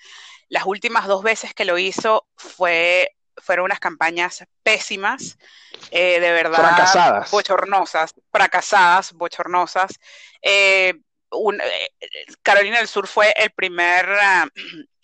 Las 0.48 0.66
últimas 0.66 1.08
dos 1.08 1.24
veces 1.24 1.56
que 1.56 1.66
lo 1.66 1.80
hizo 1.80 2.28
fue, 2.36 3.16
fueron 3.38 3.66
unas 3.66 3.80
campañas 3.80 4.44
pésimas, 4.62 5.40
eh, 5.90 6.20
de 6.20 6.32
verdad. 6.32 6.60
Fracasadas. 6.60 7.32
Bochornosas, 7.32 8.14
fracasadas, 8.32 9.14
bochornosas. 9.14 9.98
Eh, 10.44 10.94
Carolina 12.44 12.78
del 12.78 12.90
Sur 12.90 13.08
fue 13.08 13.34
el 13.38 13.52
primer 13.52 14.06
ah, 14.22 14.48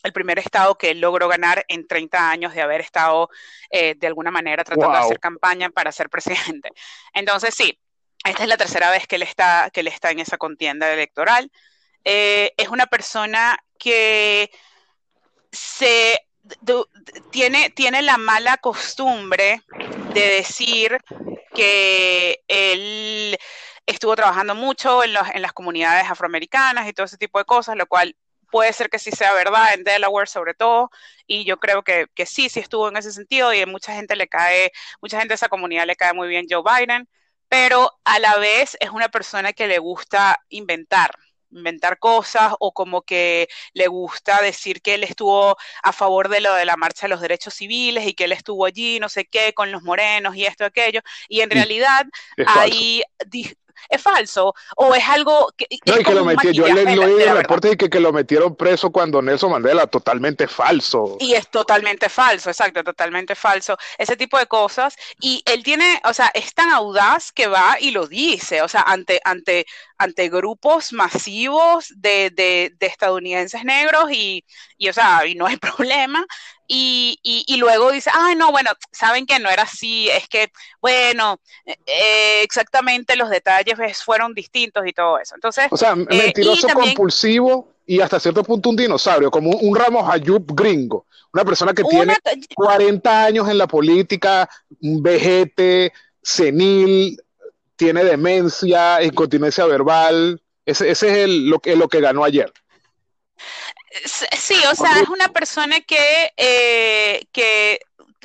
el 0.07 0.13
primer 0.13 0.39
estado 0.39 0.77
que 0.77 0.91
él 0.91 0.99
logró 0.99 1.27
ganar 1.27 1.63
en 1.67 1.87
30 1.87 2.31
años 2.31 2.53
de 2.53 2.61
haber 2.61 2.81
estado 2.81 3.29
eh, 3.69 3.95
de 3.95 4.07
alguna 4.07 4.31
manera 4.31 4.63
tratando 4.63 4.93
de 4.93 5.03
hacer 5.03 5.19
campaña 5.19 5.69
para 5.69 5.91
ser 5.91 6.09
presidente. 6.09 6.69
Entonces, 7.13 7.53
sí, 7.53 7.79
esta 8.25 8.43
es 8.43 8.49
la 8.49 8.57
tercera 8.57 8.89
vez 8.89 9.05
que 9.05 9.17
él 9.17 9.23
está, 9.23 9.69
que 9.71 9.81
él 9.81 9.87
está 9.87 10.11
en 10.11 10.19
esa 10.19 10.37
contienda 10.37 10.91
electoral. 10.91 11.51
Eh, 12.03 12.53
es 12.57 12.69
una 12.69 12.87
persona 12.87 13.59
que 13.77 14.49
se 15.51 16.19
tiene, 17.31 17.69
tiene 17.71 18.01
la 18.01 18.17
mala 18.17 18.57
costumbre 18.57 19.61
de 20.13 20.21
decir 20.21 20.97
que 21.53 22.43
él 22.47 23.37
estuvo 23.85 24.15
trabajando 24.15 24.55
mucho 24.55 25.03
en, 25.03 25.11
en 25.33 25.41
las 25.41 25.53
comunidades 25.53 26.09
afroamericanas 26.09 26.87
y 26.87 26.93
todo 26.93 27.05
ese 27.05 27.17
tipo 27.17 27.39
de 27.39 27.45
cosas, 27.45 27.75
lo 27.75 27.87
cual 27.87 28.15
puede 28.51 28.73
ser 28.73 28.89
que 28.89 28.99
sí 28.99 29.11
sea 29.11 29.33
verdad 29.33 29.73
en 29.73 29.83
Delaware 29.83 30.27
sobre 30.27 30.53
todo, 30.53 30.89
y 31.25 31.43
yo 31.45 31.57
creo 31.57 31.83
que, 31.83 32.07
que 32.15 32.25
sí, 32.25 32.49
sí 32.49 32.59
estuvo 32.59 32.87
en 32.89 32.97
ese 32.97 33.11
sentido 33.11 33.53
y 33.53 33.61
a 33.61 33.65
mucha 33.65 33.93
gente 33.93 34.15
le 34.15 34.27
cae, 34.27 34.71
mucha 35.01 35.19
gente 35.19 35.29
de 35.29 35.35
esa 35.35 35.49
comunidad 35.49 35.85
le 35.85 35.95
cae 35.95 36.13
muy 36.13 36.27
bien 36.27 36.47
Joe 36.49 36.63
Biden, 36.63 37.07
pero 37.49 37.91
a 38.03 38.19
la 38.19 38.37
vez 38.37 38.77
es 38.79 38.89
una 38.89 39.09
persona 39.09 39.53
que 39.53 39.67
le 39.67 39.79
gusta 39.79 40.39
inventar, 40.49 41.11
inventar 41.51 41.97
cosas 41.97 42.53
o 42.59 42.73
como 42.73 43.03
que 43.03 43.47
le 43.73 43.87
gusta 43.87 44.41
decir 44.41 44.81
que 44.81 44.95
él 44.95 45.03
estuvo 45.03 45.57
a 45.83 45.93
favor 45.93 46.29
de 46.29 46.41
lo 46.41 46.53
de 46.53 46.65
la 46.65 46.77
marcha 46.77 47.07
de 47.07 47.09
los 47.09 47.21
derechos 47.21 47.53
civiles 47.53 48.05
y 48.05 48.13
que 48.13 48.25
él 48.25 48.33
estuvo 48.33 48.65
allí, 48.65 48.99
no 48.99 49.09
sé 49.09 49.25
qué, 49.25 49.53
con 49.53 49.71
los 49.71 49.83
morenos 49.83 50.35
y 50.35 50.45
esto, 50.45 50.65
aquello. 50.65 51.01
Y 51.29 51.41
en 51.41 51.49
realidad 51.49 52.05
hay 52.45 53.03
es 53.89 54.01
falso 54.01 54.53
o 54.75 54.95
es 54.95 55.03
algo 55.07 55.51
que, 55.55 55.67
no, 55.85 55.99
y 55.99 56.03
que 56.03 56.13
lo 56.13 56.25
metió, 56.25 56.51
yo 56.51 56.67
le 56.67 56.83
leí 56.83 57.21
el 57.21 57.37
reporte 57.37 57.71
y 57.71 57.77
que, 57.77 57.89
que, 57.89 57.99
lo 57.99 58.11
metieron 58.11 58.55
preso 58.55 58.91
cuando 58.91 59.21
Nelson 59.21 59.51
Mandela, 59.51 59.87
totalmente 59.87 60.47
falso. 60.47 61.17
Y 61.19 61.33
es 61.33 61.49
totalmente 61.49 62.09
falso, 62.09 62.49
exacto, 62.49 62.83
totalmente 62.83 63.35
falso, 63.35 63.77
ese 63.97 64.15
tipo 64.15 64.37
de 64.37 64.47
cosas. 64.47 64.95
Y 65.19 65.43
él 65.45 65.63
tiene, 65.63 66.01
o 66.03 66.13
sea, 66.13 66.31
es 66.33 66.53
tan 66.53 66.71
audaz 66.71 67.31
que 67.31 67.47
va 67.47 67.77
y 67.79 67.91
lo 67.91 68.07
dice, 68.07 68.61
o 68.61 68.67
sea, 68.67 68.81
ante, 68.81 69.21
ante, 69.23 69.65
ante 69.97 70.29
grupos 70.29 70.93
masivos 70.93 71.93
de, 71.95 72.29
de, 72.31 72.73
de 72.77 72.87
estadounidenses 72.87 73.63
negros 73.63 74.11
y, 74.11 74.45
y, 74.77 74.89
o 74.89 74.93
sea, 74.93 75.25
y 75.25 75.35
no 75.35 75.45
hay 75.45 75.57
problema. 75.57 76.25
Y, 76.69 77.17
y, 77.23 77.57
luego 77.57 77.91
dice, 77.91 78.09
ay, 78.13 78.35
no, 78.35 78.51
bueno, 78.51 78.71
saben 78.91 79.25
que 79.25 79.39
no 79.39 79.49
era 79.49 79.63
así, 79.63 80.09
es 80.09 80.27
que, 80.27 80.51
bueno, 80.81 81.39
eh, 81.65 82.41
exactamente 82.43 83.15
los 83.15 83.29
detalles 83.29 83.77
fueron 84.03 84.33
distintos 84.33 84.85
y 84.85 84.91
todo 84.91 85.17
eso. 85.17 85.35
Entonces, 85.35 85.67
o 85.71 85.77
sea, 85.77 85.93
eh, 85.93 86.05
mentiroso 86.09 86.67
compulsivo 86.69 87.73
y 87.85 88.01
hasta 88.01 88.19
cierto 88.19 88.43
punto 88.43 88.69
un 88.69 88.75
dinosaurio, 88.75 89.31
como 89.31 89.51
un, 89.51 89.75
Ramos 89.75 90.09
Ayub 90.13 90.53
gringo, 90.53 91.05
una 91.33 91.45
persona 91.45 91.73
que 91.73 91.85
tiene 91.85 92.17
40 92.53 93.23
años 93.23 93.49
en 93.49 93.57
la 93.57 93.67
política, 93.67 94.49
un 94.81 95.01
vejete, 95.01 95.93
senil, 96.21 97.17
tiene 97.77 98.03
demencia, 98.03 99.01
incontinencia 99.01 99.65
verbal. 99.65 100.41
Ese, 100.65 100.89
ese 100.89 101.07
es 101.07 101.17
el, 101.19 101.49
lo, 101.49 101.59
que, 101.59 101.77
lo 101.77 101.87
que 101.87 102.01
ganó 102.01 102.25
ayer. 102.25 102.51
Sí, 104.05 104.55
o 104.71 104.75
sea, 104.75 104.99
es 104.99 105.09
una 105.09 105.29
persona 105.29 105.81
que, 105.81 106.33
eh, 106.37 107.25
que 107.31 107.79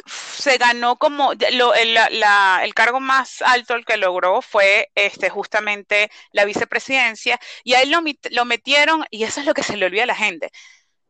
se 0.06 0.58
ganó 0.58 0.96
como 0.96 1.32
lo, 1.52 1.74
el, 1.74 1.96
el, 1.96 2.74
cargo 2.74 3.00
más 3.00 3.42
alto 3.42 3.74
el 3.74 3.84
que 3.84 3.96
logró 3.96 4.42
fue 4.42 4.90
este 4.94 5.30
justamente 5.30 6.10
la 6.32 6.44
vicepresidencia 6.44 7.38
y 7.62 7.74
ahí 7.74 7.88
lo, 7.88 8.02
lo 8.30 8.44
metieron 8.44 9.04
y 9.10 9.24
eso 9.24 9.40
es 9.40 9.46
lo 9.46 9.54
que 9.54 9.62
se 9.62 9.76
le 9.76 9.86
olvida 9.86 10.04
a 10.04 10.06
la 10.06 10.14
gente 10.14 10.50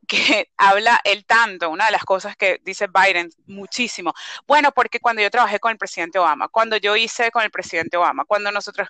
que 0.09 0.51
habla 0.57 1.01
el 1.05 1.25
tanto, 1.25 1.71
una 1.71 1.87
de 1.87 1.93
las 1.93 2.05
cosas 2.05 2.37
que 2.37 2.61
dice 2.65 2.87
Biden 2.89 3.31
muchísimo. 3.47 4.13
Bueno, 4.47 4.73
porque 4.73 5.01
cuando 5.01 5.23
yo 5.23 5.31
trabajé 5.31 5.59
con 5.59 5.73
el 5.73 5.79
presidente 5.79 6.19
Obama, 6.19 6.49
cuando 6.49 6.77
yo 6.77 6.97
hice 6.97 7.31
con 7.31 7.43
el 7.43 7.51
presidente 7.51 7.97
Obama, 7.97 8.25
cuando 8.25 8.51
nosotros, 8.51 8.89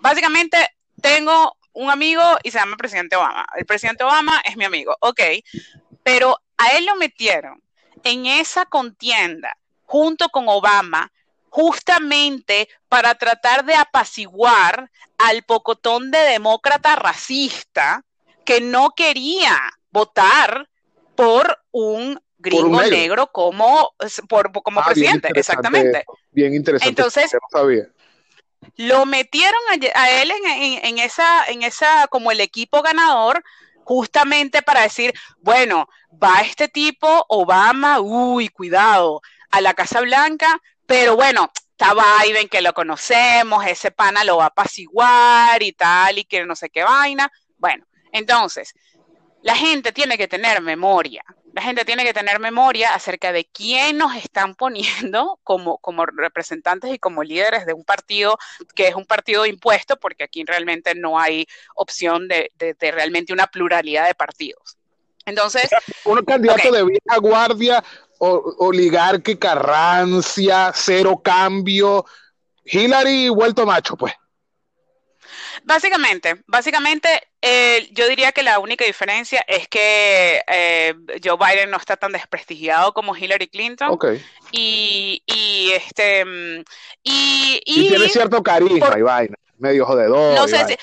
básicamente 0.00 0.56
tengo 1.02 1.56
un 1.74 1.90
amigo 1.90 2.22
y 2.42 2.50
se 2.50 2.58
llama 2.58 2.76
presidente 2.76 3.16
Obama. 3.16 3.46
El 3.56 3.66
presidente 3.66 4.04
Obama 4.04 4.40
es 4.44 4.56
mi 4.56 4.64
amigo, 4.64 4.96
ok, 5.00 5.20
pero 6.02 6.38
a 6.56 6.68
él 6.76 6.86
lo 6.86 6.96
metieron 6.96 7.62
en 8.04 8.26
esa 8.26 8.64
contienda 8.64 9.56
junto 9.84 10.28
con 10.30 10.48
Obama 10.48 11.12
justamente 11.48 12.68
para 12.88 13.14
tratar 13.14 13.64
de 13.64 13.74
apaciguar 13.74 14.90
al 15.18 15.42
pocotón 15.42 16.10
de 16.10 16.18
demócrata 16.18 16.96
racista 16.96 18.04
que 18.44 18.60
no 18.60 18.90
quería 18.96 19.58
votar 19.90 20.68
por 21.14 21.58
un 21.70 22.18
gringo 22.38 22.82
negro. 22.82 23.28
como, 23.28 23.94
por, 24.28 24.50
como 24.62 24.80
ah, 24.80 24.86
presidente, 24.86 25.28
exactamente. 25.34 26.04
Bien 26.30 26.54
interesante. 26.54 26.88
Entonces, 26.88 27.30
lo 28.76 29.06
metieron 29.06 29.60
a, 29.94 30.10
él 30.10 30.30
en, 30.30 30.98
esa, 30.98 31.44
en 31.46 31.62
esa, 31.62 32.06
como 32.08 32.30
el 32.30 32.40
equipo 32.40 32.82
ganador, 32.82 33.42
justamente 33.84 34.62
para 34.62 34.82
decir, 34.82 35.12
bueno, 35.38 35.88
va 36.22 36.40
este 36.42 36.68
tipo, 36.68 37.24
Obama, 37.28 38.00
uy, 38.00 38.48
cuidado, 38.48 39.20
a 39.50 39.60
la 39.60 39.74
Casa 39.74 40.00
Blanca, 40.00 40.60
pero 40.86 41.16
bueno, 41.16 41.50
está 41.70 41.94
Biden, 41.94 42.48
que 42.48 42.62
lo 42.62 42.72
conocemos, 42.72 43.66
ese 43.66 43.90
pana 43.90 44.24
lo 44.24 44.38
va 44.38 44.44
a 44.44 44.48
apaciguar 44.48 45.62
y 45.62 45.72
tal, 45.72 46.18
y 46.18 46.24
que 46.24 46.44
no 46.44 46.54
sé 46.56 46.70
qué 46.70 46.84
vaina. 46.84 47.30
Bueno, 47.58 47.86
entonces, 48.12 48.74
la 49.42 49.56
gente 49.56 49.92
tiene 49.92 50.16
que 50.16 50.28
tener 50.28 50.60
memoria. 50.60 51.24
La 51.52 51.62
gente 51.62 51.84
tiene 51.84 52.04
que 52.04 52.14
tener 52.14 52.40
memoria 52.40 52.94
acerca 52.94 53.30
de 53.32 53.44
quién 53.44 53.98
nos 53.98 54.16
están 54.16 54.54
poniendo 54.54 55.38
como, 55.44 55.78
como 55.78 56.06
representantes 56.06 56.92
y 56.94 56.98
como 56.98 57.22
líderes 57.22 57.66
de 57.66 57.74
un 57.74 57.84
partido 57.84 58.38
que 58.74 58.88
es 58.88 58.94
un 58.94 59.04
partido 59.04 59.44
impuesto, 59.44 59.98
porque 59.98 60.24
aquí 60.24 60.44
realmente 60.44 60.94
no 60.94 61.18
hay 61.18 61.46
opción 61.74 62.26
de, 62.26 62.50
realmente 62.80 63.32
una 63.32 63.46
pluralidad 63.46 64.06
de 64.06 64.14
partidos. 64.14 64.78
Entonces. 65.26 65.70
Un 66.04 66.24
candidato 66.24 66.70
de 66.72 66.84
vieja 66.84 67.18
guardia, 67.20 67.84
oligárquica, 68.18 69.54
rancia, 69.54 70.72
cero 70.74 71.20
cambio. 71.22 72.04
Hillary 72.64 73.28
vuelto 73.28 73.66
macho, 73.66 73.96
pues. 73.96 74.14
Básicamente, 75.64 76.42
básicamente 76.46 77.31
eh, 77.44 77.88
yo 77.90 78.08
diría 78.08 78.30
que 78.30 78.44
la 78.44 78.60
única 78.60 78.84
diferencia 78.84 79.44
es 79.48 79.66
que 79.66 80.42
eh, 80.46 80.94
Joe 81.22 81.36
Biden 81.36 81.70
no 81.70 81.76
está 81.76 81.96
tan 81.96 82.12
desprestigiado 82.12 82.94
como 82.94 83.16
Hillary 83.16 83.48
Clinton. 83.48 83.90
Okay. 83.90 84.24
Y, 84.52 85.22
y, 85.26 85.72
este 85.72 86.24
y, 87.02 87.60
y, 87.64 87.88
tiene 87.88 88.08
cierto 88.08 88.42
carisma 88.44 88.96
y 88.96 89.02
vaina, 89.02 89.36
medio 89.58 89.84
jodedor. 89.84 90.36
No 90.36 90.46
sé 90.46 90.64
si, 90.68 90.76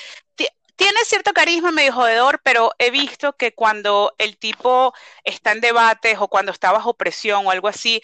tiene 0.80 1.00
cierto 1.04 1.34
carisma 1.34 1.72
medio 1.72 1.92
jodedor, 1.92 2.40
pero 2.42 2.72
he 2.80 2.90
visto 2.90 3.34
que 3.34 3.54
cuando 3.54 4.14
el 4.18 4.38
tipo 4.38 4.94
está 5.26 5.52
en 5.52 5.60
debates 5.60 6.18
o 6.20 6.30
cuando 6.30 6.54
está 6.54 6.72
bajo 6.72 6.94
presión 6.94 7.46
o 7.46 7.52
algo 7.52 7.68
así, 7.68 8.02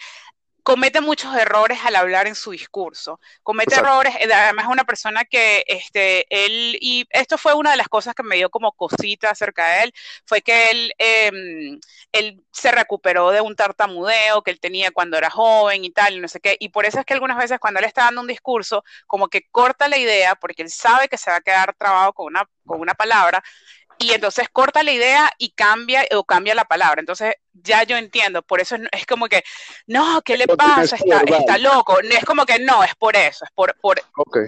comete 0.66 1.00
muchos 1.00 1.32
errores 1.36 1.78
al 1.84 1.94
hablar 1.94 2.26
en 2.26 2.34
su 2.34 2.50
discurso. 2.50 3.20
Comete 3.44 3.76
errores, 3.76 4.16
eh, 4.16 4.28
además 4.34 4.64
es 4.64 4.72
una 4.72 4.82
persona 4.82 5.24
que, 5.24 5.62
este, 5.68 6.26
él, 6.28 6.76
y 6.80 7.06
esto 7.10 7.38
fue 7.38 7.54
una 7.54 7.70
de 7.70 7.76
las 7.76 7.86
cosas 7.86 8.16
que 8.16 8.24
me 8.24 8.34
dio 8.34 8.50
como 8.50 8.72
cosita 8.72 9.30
acerca 9.30 9.64
de 9.68 9.84
él, 9.84 9.94
fue 10.24 10.42
que 10.42 10.70
él, 10.70 10.92
em, 10.98 11.78
él 12.10 12.44
se 12.50 12.72
recuperó 12.72 13.30
de 13.30 13.40
un 13.40 13.54
tartamudeo 13.54 14.42
que 14.42 14.50
él 14.50 14.58
tenía 14.58 14.90
cuando 14.90 15.16
era 15.16 15.30
joven 15.30 15.84
y 15.84 15.90
tal, 15.90 16.14
y 16.16 16.20
no 16.20 16.26
sé 16.26 16.40
qué, 16.40 16.56
y 16.58 16.70
por 16.70 16.84
eso 16.84 16.98
es 16.98 17.06
que 17.06 17.14
algunas 17.14 17.38
veces 17.38 17.60
cuando 17.60 17.78
él 17.78 17.86
está 17.86 18.02
dando 18.06 18.22
un 18.22 18.26
discurso, 18.26 18.82
como 19.06 19.28
que 19.28 19.46
corta 19.52 19.86
la 19.86 19.98
idea, 19.98 20.34
porque 20.34 20.62
él 20.62 20.70
sabe 20.70 21.08
que 21.08 21.16
se 21.16 21.30
va 21.30 21.36
a 21.36 21.42
quedar 21.42 21.74
trabado 21.74 22.12
con 22.12 22.26
una, 22.26 22.44
con 22.66 22.80
una 22.80 22.94
palabra, 22.94 23.40
y 23.98 24.12
entonces 24.12 24.48
corta 24.50 24.82
la 24.82 24.92
idea 24.92 25.30
y 25.38 25.50
cambia 25.50 26.04
o 26.14 26.24
cambia 26.24 26.54
la 26.54 26.64
palabra. 26.64 27.00
Entonces 27.00 27.34
ya 27.52 27.82
yo 27.84 27.96
entiendo, 27.96 28.42
por 28.42 28.60
eso 28.60 28.76
es, 28.92 29.06
como 29.06 29.28
que, 29.28 29.42
no, 29.86 30.20
¿qué 30.22 30.36
le 30.36 30.46
pasa? 30.46 30.96
Está, 30.96 31.22
está, 31.22 31.58
loco. 31.58 32.00
Es 32.00 32.24
como 32.24 32.44
que 32.44 32.58
no, 32.58 32.84
es 32.84 32.94
por 32.94 33.16
eso, 33.16 33.44
es 33.44 33.50
por, 33.52 33.74
por, 33.80 34.00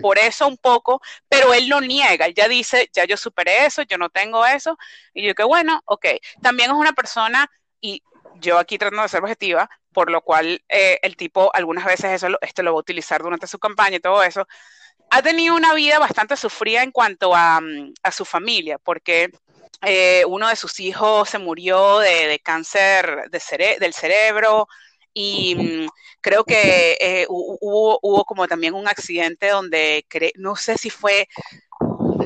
por 0.02 0.19
eso 0.19 0.47
un 0.47 0.59
poco, 0.59 1.00
pero 1.28 1.55
él 1.55 1.69
lo 1.69 1.81
niega, 1.81 2.26
él 2.26 2.35
ya 2.35 2.49
dice, 2.49 2.90
ya 2.93 3.05
yo 3.05 3.17
superé 3.17 3.67
eso, 3.67 3.83
yo 3.83 3.97
no 3.97 4.11
tengo 4.11 4.45
eso, 4.45 4.76
y 5.14 5.26
yo 5.26 5.35
que 5.35 5.45
bueno, 5.45 5.81
ok. 5.87 6.07
También 6.43 6.71
es 6.71 6.76
una 6.76 6.93
persona, 6.93 7.50
y 7.81 8.02
yo 8.35 8.59
aquí 8.59 8.78
tratando 8.78 9.02
de 9.02 9.09
ser 9.09 9.23
objetiva, 9.23 9.69
por 9.93 10.11
lo 10.11 10.21
cual 10.23 10.62
eh, 10.69 10.99
el 11.02 11.17
tipo 11.17 11.50
algunas 11.55 11.85
veces 11.85 12.12
eso 12.12 12.28
esto 12.40 12.62
lo 12.62 12.73
va 12.73 12.78
a 12.78 12.81
utilizar 12.81 13.23
durante 13.23 13.47
su 13.47 13.59
campaña 13.59 13.97
y 13.97 14.00
todo 14.00 14.23
eso, 14.23 14.47
ha 15.11 15.23
tenido 15.23 15.55
una 15.55 15.75
vida 15.75 15.99
bastante 15.99 16.37
sufrida 16.37 16.83
en 16.83 16.93
cuanto 16.93 17.35
a, 17.35 17.61
mm, 17.61 17.95
su 18.12 18.25
familia, 18.25 18.79
porque 18.79 19.31
eh, 19.83 20.25
uno 20.27 20.49
de 20.49 20.57
sus 20.57 20.81
hijos 20.81 21.29
se 21.29 21.38
murió 21.38 21.99
de, 22.00 22.41
cáncer 22.43 23.29
del 23.31 23.93
cerebro 23.93 24.69
y 25.15 25.55
mm, 25.55 25.88
creo 26.21 26.45
que 26.45 26.97
eh, 27.00 27.27
hubo, 27.29 27.99
hubo, 28.03 28.25
como 28.25 28.47
también 28.49 28.75
un 28.75 28.88
accidente 28.88 29.49
donde 29.49 30.05
no 30.37 30.57
sé 30.57 30.79
si 30.79 30.91
fue, 30.91 31.29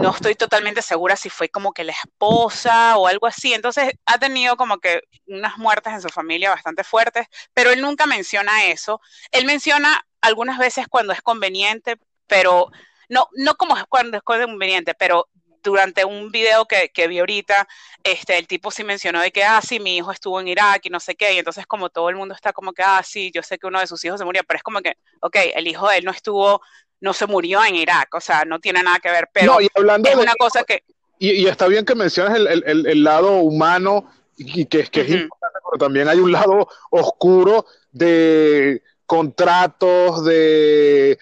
no 0.00 0.10
estoy 0.10 0.34
totalmente 0.34 0.82
segura 0.82 1.16
si 1.16 1.30
fue 1.30 1.48
como 1.48 1.72
que 1.72 1.84
la 1.84 1.92
esposa 1.92 2.96
o 2.96 3.06
algo 3.06 3.26
así. 3.26 3.54
Entonces 3.54 3.92
ha 4.06 4.18
tenido 4.18 4.56
como 4.56 4.78
que 4.78 5.02
unas 5.26 5.58
muertes 5.58 5.92
en 5.92 6.02
su 6.02 6.08
familia 6.08 6.50
bastante 6.50 6.84
fuertes, 6.84 7.26
pero 7.54 7.70
él 7.70 7.80
nunca 7.80 8.06
menciona 8.06 8.66
eso. 8.66 9.00
Él 9.30 9.44
menciona 9.46 10.04
algunas 10.20 10.58
veces 10.58 10.86
cuando 10.88 11.12
es 11.12 11.22
conveniente, 11.22 11.98
pero 12.26 12.70
no, 13.08 13.28
no 13.34 13.54
como 13.56 13.76
cuando 13.88 14.16
es 14.16 14.22
conveniente, 14.22 14.94
pero 14.94 15.28
durante 15.62 16.04
un 16.04 16.30
video 16.30 16.66
que, 16.66 16.90
que, 16.92 17.06
vi 17.06 17.20
ahorita, 17.20 17.68
este, 18.02 18.38
el 18.38 18.46
tipo 18.46 18.70
sí 18.70 18.84
mencionó 18.84 19.20
de 19.20 19.30
que, 19.30 19.44
ah, 19.44 19.60
sí, 19.62 19.78
mi 19.80 19.96
hijo 19.96 20.10
estuvo 20.10 20.40
en 20.40 20.48
Irak 20.48 20.86
y 20.86 20.90
no 20.90 21.00
sé 21.00 21.14
qué, 21.14 21.34
y 21.34 21.38
entonces 21.38 21.66
como 21.66 21.88
todo 21.88 22.08
el 22.08 22.16
mundo 22.16 22.34
está 22.34 22.52
como 22.52 22.72
que, 22.72 22.82
ah, 22.84 23.02
sí, 23.04 23.30
yo 23.32 23.42
sé 23.42 23.58
que 23.58 23.66
uno 23.66 23.80
de 23.80 23.86
sus 23.86 24.04
hijos 24.04 24.18
se 24.18 24.24
murió, 24.24 24.42
pero 24.46 24.56
es 24.56 24.62
como 24.62 24.80
que, 24.80 24.96
ok, 25.20 25.36
el 25.54 25.66
hijo 25.66 25.88
de 25.88 25.98
él 25.98 26.04
no 26.04 26.10
estuvo, 26.10 26.60
no 27.00 27.12
se 27.12 27.26
murió 27.26 27.64
en 27.64 27.76
Irak, 27.76 28.14
o 28.14 28.20
sea, 28.20 28.44
no 28.44 28.58
tiene 28.60 28.82
nada 28.82 28.98
que 28.98 29.10
ver, 29.10 29.28
pero 29.32 29.54
no, 29.54 29.60
y 29.60 29.68
hablando 29.74 30.08
es 30.08 30.16
una 30.16 30.34
cosa 30.34 30.64
que... 30.64 30.84
y, 31.18 31.46
está 31.46 31.68
bien 31.68 31.84
que 31.84 31.94
menciones 31.94 32.36
el, 32.36 33.04
lado 33.04 33.36
humano 33.36 34.10
y 34.36 34.66
que, 34.66 34.84
que 34.84 35.02
es 35.02 35.10
importante, 35.10 35.58
pero 35.64 35.78
también 35.78 36.08
hay 36.08 36.18
un 36.18 36.32
lado 36.32 36.68
oscuro 36.90 37.66
de 37.92 38.82
contratos, 39.12 40.24
de, 40.24 41.18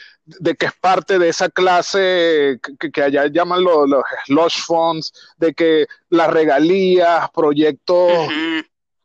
que 0.56 0.66
es 0.66 0.72
parte 0.80 1.18
de 1.18 1.28
esa 1.28 1.48
clase 1.48 2.60
que, 2.78 3.02
allá 3.02 3.26
llaman 3.26 3.64
los, 3.64 3.88
los 3.88 4.04
slush 4.26 4.60
funds, 4.64 5.12
de 5.38 5.52
que 5.54 5.88
las 6.08 6.30
regalías, 6.30 7.28
proyectos, 7.30 8.12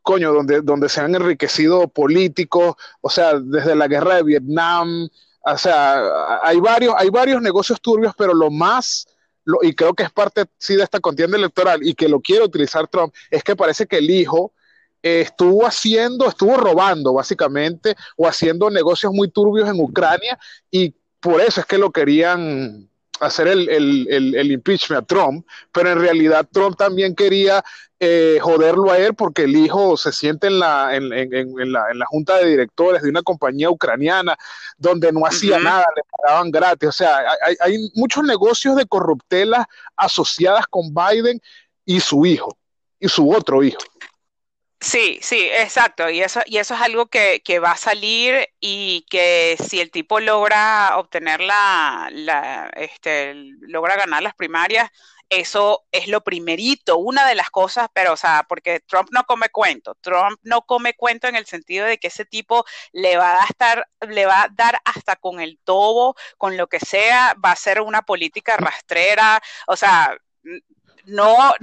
coño, 0.02 0.32
donde, 0.32 0.60
donde 0.60 0.88
se 0.88 1.00
han 1.00 1.16
enriquecido 1.16 1.88
políticos, 1.88 2.76
o 3.00 3.10
sea, 3.10 3.40
desde 3.40 3.74
la 3.74 3.88
guerra 3.88 4.14
de 4.14 4.22
Vietnam, 4.22 5.08
o 5.40 5.58
sea, 5.58 6.00
hay 6.44 6.60
varios, 6.60 6.94
hay 6.96 7.10
varios 7.10 7.42
negocios 7.42 7.80
turbios, 7.80 8.14
pero 8.16 8.34
lo 8.34 8.52
más, 8.52 9.08
lo, 9.42 9.58
y 9.64 9.74
creo 9.74 9.94
que 9.94 10.04
es 10.04 10.12
parte 10.12 10.44
sí 10.58 10.76
de 10.76 10.84
esta 10.84 11.00
contienda 11.00 11.36
electoral 11.36 11.80
y 11.82 11.94
que 11.94 12.08
lo 12.08 12.20
quiere 12.20 12.44
utilizar 12.44 12.86
Trump, 12.86 13.12
es 13.32 13.42
que 13.42 13.56
parece 13.56 13.88
que 13.88 13.98
el 13.98 14.08
hijo 14.10 14.52
estuvo 15.06 15.66
haciendo, 15.66 16.28
estuvo 16.28 16.56
robando 16.56 17.12
básicamente 17.12 17.94
o 18.16 18.26
haciendo 18.26 18.70
negocios 18.70 19.12
muy 19.12 19.28
turbios 19.30 19.68
en 19.68 19.80
Ucrania 19.80 20.38
y 20.70 20.94
por 21.20 21.40
eso 21.40 21.60
es 21.60 21.66
que 21.66 21.78
lo 21.78 21.90
querían 21.90 22.88
hacer 23.20 23.48
el, 23.48 23.68
el, 23.68 24.50
impeachment 24.50 25.02
a 25.02 25.06
Trump, 25.06 25.46
pero 25.72 25.90
en 25.90 26.00
realidad 26.00 26.46
Trump 26.52 26.76
también 26.76 27.14
quería 27.14 27.64
eh, 27.98 28.38
joderlo 28.42 28.90
a 28.90 28.98
él 28.98 29.14
porque 29.14 29.44
el 29.44 29.56
hijo 29.56 29.96
se 29.96 30.12
siente 30.12 30.48
en 30.48 30.58
la, 30.58 30.94
en, 30.94 31.08
la, 31.08 31.90
en 31.90 31.98
la 31.98 32.06
junta 32.06 32.36
de 32.36 32.46
directores 32.46 33.02
de 33.02 33.08
una 33.08 33.22
compañía 33.22 33.70
ucraniana 33.70 34.36
donde 34.76 35.12
no 35.12 35.24
hacía 35.24 35.58
nada, 35.58 35.84
le 35.96 36.02
pagaban 36.10 36.50
gratis. 36.50 36.88
O 36.88 36.92
sea, 36.92 37.18
hay, 37.42 37.56
hay 37.60 37.90
muchos 37.94 38.22
negocios 38.22 38.76
de 38.76 38.86
corruptelas 38.86 39.64
asociadas 39.96 40.66
con 40.66 40.92
Biden 40.94 41.40
y 41.86 42.00
su 42.00 42.26
hijo, 42.26 42.58
y 43.00 43.08
su 43.08 43.30
otro 43.30 43.62
hijo. 43.62 43.78
Sí, 44.86 45.18
sí, 45.20 45.48
exacto. 45.52 46.08
Y 46.10 46.20
eso, 46.22 46.40
y 46.46 46.58
eso 46.58 46.74
es 46.74 46.80
algo 46.80 47.06
que, 47.06 47.40
que, 47.44 47.58
va 47.58 47.72
a 47.72 47.76
salir 47.76 48.46
y 48.60 49.04
que 49.10 49.56
si 49.58 49.80
el 49.80 49.90
tipo 49.90 50.20
logra 50.20 50.96
obtener 50.96 51.40
la, 51.40 52.08
la, 52.12 52.68
este, 52.76 53.34
logra 53.62 53.96
ganar 53.96 54.22
las 54.22 54.34
primarias, 54.34 54.88
eso 55.28 55.84
es 55.90 56.06
lo 56.06 56.22
primerito, 56.22 56.98
una 56.98 57.26
de 57.26 57.34
las 57.34 57.50
cosas, 57.50 57.88
pero 57.92 58.12
o 58.12 58.16
sea, 58.16 58.44
porque 58.48 58.78
Trump 58.80 59.08
no 59.10 59.24
come 59.24 59.48
cuento, 59.48 59.96
Trump 60.00 60.38
no 60.44 60.62
come 60.62 60.94
cuento 60.94 61.26
en 61.26 61.34
el 61.34 61.46
sentido 61.46 61.84
de 61.84 61.98
que 61.98 62.06
ese 62.08 62.24
tipo 62.24 62.64
le 62.92 63.16
va 63.16 63.40
a 63.42 63.84
le 64.08 64.24
va 64.26 64.42
a 64.44 64.48
dar 64.54 64.78
hasta 64.84 65.16
con 65.16 65.40
el 65.40 65.58
tobo, 65.64 66.14
con 66.38 66.56
lo 66.56 66.68
que 66.68 66.78
sea, 66.78 67.34
va 67.44 67.50
a 67.52 67.56
ser 67.56 67.80
una 67.80 68.02
política 68.02 68.56
rastrera, 68.56 69.42
o 69.66 69.74
sea, 69.76 70.16
no, 71.14 71.54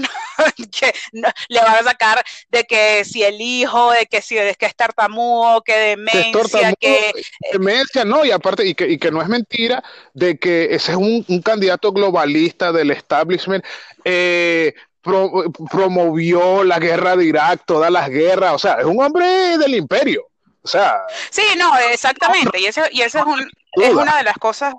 que 0.71 0.93
le 1.11 1.59
van 1.59 1.75
a 1.75 1.83
sacar 1.83 2.23
de 2.49 2.63
que 2.63 3.03
si 3.03 3.23
el 3.23 3.41
hijo, 3.41 3.91
de 3.91 4.05
que 4.05 4.21
si 4.21 4.37
es 4.37 4.57
que 4.57 4.65
es 4.65 4.75
tartamudo, 4.75 5.61
que 5.61 5.75
demencia, 5.75 6.73
que... 6.79 7.09
Eh, 7.09 7.13
demencia, 7.51 8.05
no, 8.05 8.23
y 8.23 8.31
aparte, 8.31 8.65
y 8.65 8.73
que, 8.73 8.87
y 8.87 8.97
que 8.97 9.11
no 9.11 9.21
es 9.21 9.27
mentira 9.27 9.83
de 10.13 10.37
que 10.37 10.73
ese 10.73 10.93
es 10.93 10.97
un, 10.97 11.23
candidato 11.43 11.91
globalista 11.91 12.71
del 12.71 12.91
establishment, 12.91 13.65
eh, 14.05 14.73
promovió 15.01 16.63
la 16.63 16.79
guerra 16.79 17.17
de 17.17 17.25
Irak, 17.25 17.63
todas 17.65 17.91
las 17.91 18.09
guerras, 18.09 18.53
o 18.53 18.59
sea, 18.59 18.75
es 18.75 18.85
un 18.85 19.01
hombre 19.03 19.57
del 19.57 19.75
imperio. 19.75 20.25
O 20.61 20.67
sea, 20.67 21.01
sí, 21.29 21.43
no, 21.57 21.77
exactamente, 21.91 22.61
y 22.61 22.67
eso, 22.67 22.81
y 22.89 23.01
eso 23.01 23.19
es, 23.19 23.25
un, 23.25 23.51
es 23.73 23.93
una 23.93 24.15
de 24.17 24.23
las 24.23 24.37
cosas 24.37 24.73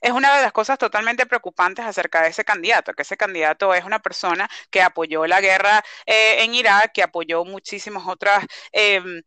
es 0.00 0.12
una 0.12 0.36
de 0.36 0.42
las 0.42 0.52
cosas 0.52 0.78
totalmente 0.78 1.26
preocupantes 1.26 1.84
acerca 1.84 2.22
de 2.22 2.28
ese 2.28 2.44
candidato, 2.44 2.92
que 2.94 3.02
ese 3.02 3.16
candidato 3.16 3.74
es 3.74 3.84
una 3.84 4.00
persona 4.00 4.48
que 4.70 4.82
apoyó 4.82 5.26
la 5.26 5.40
guerra 5.40 5.84
eh, 6.06 6.42
en 6.44 6.54
Irak, 6.54 6.92
que 6.92 7.02
apoyó 7.02 7.44
muchísimas 7.44 8.06
otras 8.06 8.44
em, 8.72 9.22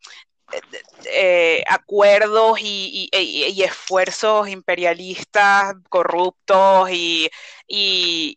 eh, 1.05 1.63
acuerdos 1.67 2.59
y, 2.61 3.09
esfuerzos 3.63 4.47
imperialistas 4.49 5.75
corruptos 5.89 6.89
y, 6.91 7.29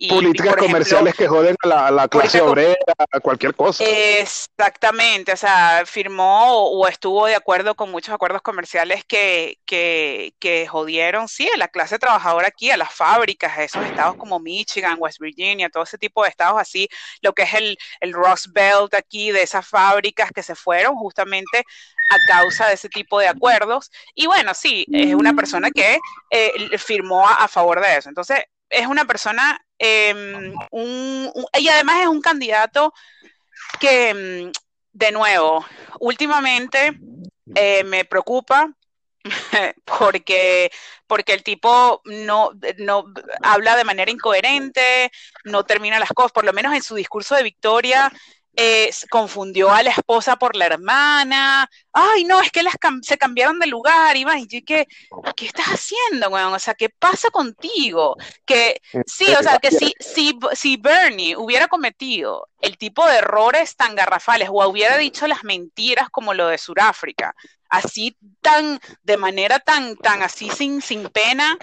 políticas 0.09 0.57
comerciales 0.57 1.15
que 1.15 1.27
joden 1.27 1.57
a 1.63 1.91
la, 1.91 2.09
clase 2.09 2.41
obrera, 2.41 2.77
a 3.11 3.21
cualquier 3.21 3.55
cosa. 3.55 3.85
Exactamente, 3.85 5.33
o 5.33 5.37
sea, 5.37 5.83
firmó 5.87 6.71
o, 6.71 6.87
estuvo 6.89 7.27
de 7.27 7.35
acuerdo 7.35 7.75
con 7.75 7.91
muchos 7.91 8.15
acuerdos 8.15 8.43
comerciales 8.43 9.05
que, 9.05 9.59
que, 9.67 10.35
que, 10.39 10.67
jodieron, 10.67 11.29
sí, 11.29 11.49
a 11.53 11.59
la 11.59 11.69
clase 11.69 11.99
trabajadora 11.99 12.49
aquí, 12.49 12.71
a 12.71 12.77
las 12.77 12.93
fábricas, 12.93 13.57
a 13.57 13.65
esos 13.65 13.85
estados 13.85 14.17
como 14.17 14.39
Michigan, 14.39 14.97
West 14.99 15.21
Virginia, 15.21 15.69
todo 15.69 15.83
ese 15.83 15.99
tipo 15.99 16.23
de 16.23 16.31
estados 16.31 16.61
así, 16.61 16.89
lo 17.21 17.33
que 17.33 17.43
es 17.43 17.55
el, 17.55 17.77
el 18.01 18.13
Rust 18.13 18.47
Belt 18.53 18.95
aquí, 18.95 19.33
de 19.33 19.43
esas 19.43 19.67
fábricas 19.67 20.31
que 20.33 20.43
se 20.43 20.55
fueron 20.55 20.97
justamente 20.97 21.65
a 22.11 22.33
causa 22.33 22.69
de 22.69 22.75
ese 22.75 22.89
tipo 22.89 23.19
de 23.19 23.29
acuerdos. 23.29 23.91
Y 24.15 24.27
bueno, 24.27 24.55
sí, 24.55 24.87
es 24.93 25.15
una 25.15 25.35
persona 25.35 25.71
que 25.71 25.99
eh, 26.31 26.79
firmó 26.79 27.27
a, 27.29 27.49
favor 27.49 27.81
de 27.81 27.97
eso. 27.97 28.09
Entonces, 28.09 28.45
es 28.71 28.87
una 28.87 29.05
persona, 29.05 29.61
em, 29.79 30.53
y 31.59 31.69
además 31.69 32.01
es 32.03 32.07
un 32.09 32.21
candidato 32.21 32.93
que, 33.81 34.11
em, 34.11 34.53
de 34.93 35.13
nuevo, 35.13 35.65
últimamente 36.01 36.99
eh, 37.55 37.85
me 37.85 38.05
preocupa 38.05 38.73
porque, 39.85 40.71
porque 41.07 41.33
el 41.33 41.43
tipo 41.43 42.01
no, 42.05 42.51
no 42.79 43.05
habla 43.43 43.77
de 43.77 43.85
manera 43.85 44.11
incoherente, 44.11 45.11
no 45.45 45.65
termina 45.65 45.99
las 45.99 46.11
cosas, 46.11 46.33
por 46.33 46.45
lo 46.45 46.53
menos 46.53 46.75
en 46.75 46.83
su 46.83 46.95
discurso 46.95 47.35
de 47.35 47.43
victoria, 47.43 48.13
eh, 48.57 48.91
confundió 49.11 49.71
a 49.71 49.83
la 49.83 49.91
esposa 49.91 50.37
por 50.37 50.57
la 50.57 50.67
hermana. 50.67 51.69
Ay, 51.93 52.25
no, 52.25 52.41
es 52.41 52.51
que 52.51 52.63
las 52.63 52.75
se 53.03 53.19
cambiaron 53.19 53.59
de 53.59 53.67
lugar. 53.67 54.17
Y 54.17 54.25
y 54.39 54.63
¿qué, 54.63 54.87
¿qué 55.37 55.47
estás 55.47 55.67
haciendo, 55.67 56.31
weón? 56.31 56.55
O 56.55 56.59
sea, 56.59 56.75
¿qué 56.75 56.89
pasa 56.89 57.29
contigo? 57.31 58.17
Que 58.47 58.81
sí, 59.07 59.27
o 59.39 59.43
sea, 59.43 59.59
que 59.59 59.71
si, 59.71 59.95
si, 60.01 60.39
si 60.53 60.77
Bernie 60.79 61.37
hubiera 61.37 61.69
cometido 61.69 62.49
el 62.61 62.79
tipo 62.79 63.07
de 63.07 63.19
errores 63.19 63.77
tan 63.77 63.95
garrafales 63.95 64.49
o 64.51 64.67
hubiera 64.67 64.97
dicho 64.97 65.27
las 65.27 65.45
mentiras 65.45 66.09
como 66.11 66.33
lo 66.33 66.49
de 66.49 66.59
Sudáfrica, 66.59 67.35
así 67.69 68.17
tan, 68.41 68.81
de 69.03 69.17
manera 69.17 69.59
tan, 69.59 69.97
tan 69.97 70.23
así 70.23 70.49
sin, 70.51 70.81
sin 70.81 71.09
pena, 71.11 71.59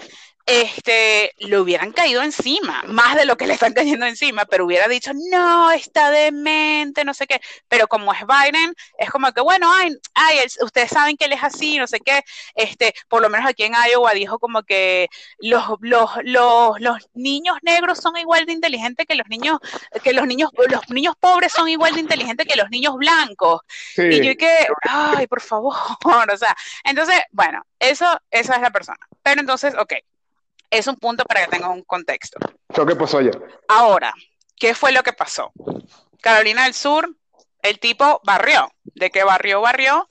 este, 0.46 1.32
le 1.38 1.58
hubieran 1.58 1.92
caído 1.92 2.22
encima, 2.22 2.82
más 2.86 3.16
de 3.16 3.24
lo 3.24 3.36
que 3.36 3.46
le 3.46 3.54
están 3.54 3.72
cayendo 3.72 4.04
encima, 4.06 4.44
pero 4.44 4.66
hubiera 4.66 4.88
dicho, 4.88 5.12
no, 5.30 5.70
está 5.70 6.10
demente, 6.10 7.04
no 7.04 7.14
sé 7.14 7.26
qué. 7.26 7.40
Pero 7.68 7.88
como 7.88 8.12
es 8.12 8.20
Biden, 8.20 8.74
es 8.98 9.10
como 9.10 9.32
que, 9.32 9.40
bueno, 9.40 9.72
ay, 9.72 9.96
ay, 10.14 10.38
ustedes 10.60 10.90
saben 10.90 11.16
que 11.16 11.24
él 11.26 11.32
es 11.32 11.42
así, 11.42 11.78
no 11.78 11.86
sé 11.86 12.00
qué. 12.00 12.22
Este, 12.54 12.94
por 13.08 13.22
lo 13.22 13.30
menos 13.30 13.48
aquí 13.48 13.64
en 13.64 13.72
Iowa 13.72 14.12
dijo 14.12 14.38
como 14.38 14.62
que 14.62 15.08
los, 15.38 15.64
los, 15.80 16.10
los, 16.24 16.80
los 16.80 17.08
niños 17.14 17.56
negros 17.62 17.98
son 17.98 18.16
igual 18.16 18.44
de 18.44 18.52
inteligentes 18.52 19.06
que 19.06 19.14
los 19.14 19.28
niños, 19.28 19.58
que 20.02 20.12
los 20.12 20.26
niños, 20.26 20.50
los 20.68 20.90
niños 20.90 21.14
pobres 21.18 21.52
son 21.52 21.68
igual 21.68 21.94
de 21.94 22.00
inteligentes 22.00 22.46
que 22.46 22.56
los 22.56 22.68
niños 22.70 22.96
blancos. 22.96 23.62
Y 23.96 24.20
yo 24.22 24.36
que, 24.36 24.66
ay, 24.82 25.26
por 25.26 25.40
favor, 25.40 25.74
o 26.32 26.36
sea, 26.36 26.54
entonces, 26.84 27.20
bueno, 27.30 27.64
eso, 27.78 28.20
esa 28.30 28.56
es 28.56 28.60
la 28.60 28.70
persona. 28.70 29.08
Pero 29.22 29.40
entonces, 29.40 29.74
ok 29.78 29.94
es 30.78 30.86
un 30.86 30.96
punto 30.96 31.24
para 31.24 31.44
que 31.44 31.50
tengas 31.50 31.70
un 31.70 31.82
contexto. 31.82 32.38
¿Qué 32.74 32.96
pasó 32.96 33.18
ayer? 33.18 33.40
Ahora, 33.68 34.12
¿qué 34.56 34.74
fue 34.74 34.92
lo 34.92 35.02
que 35.02 35.12
pasó? 35.12 35.52
Carolina 36.20 36.64
del 36.64 36.74
Sur, 36.74 37.08
el 37.62 37.78
tipo 37.78 38.20
barrió. 38.24 38.72
¿De 38.82 39.10
qué 39.10 39.24
barrió? 39.24 39.60
Barrió. 39.60 40.06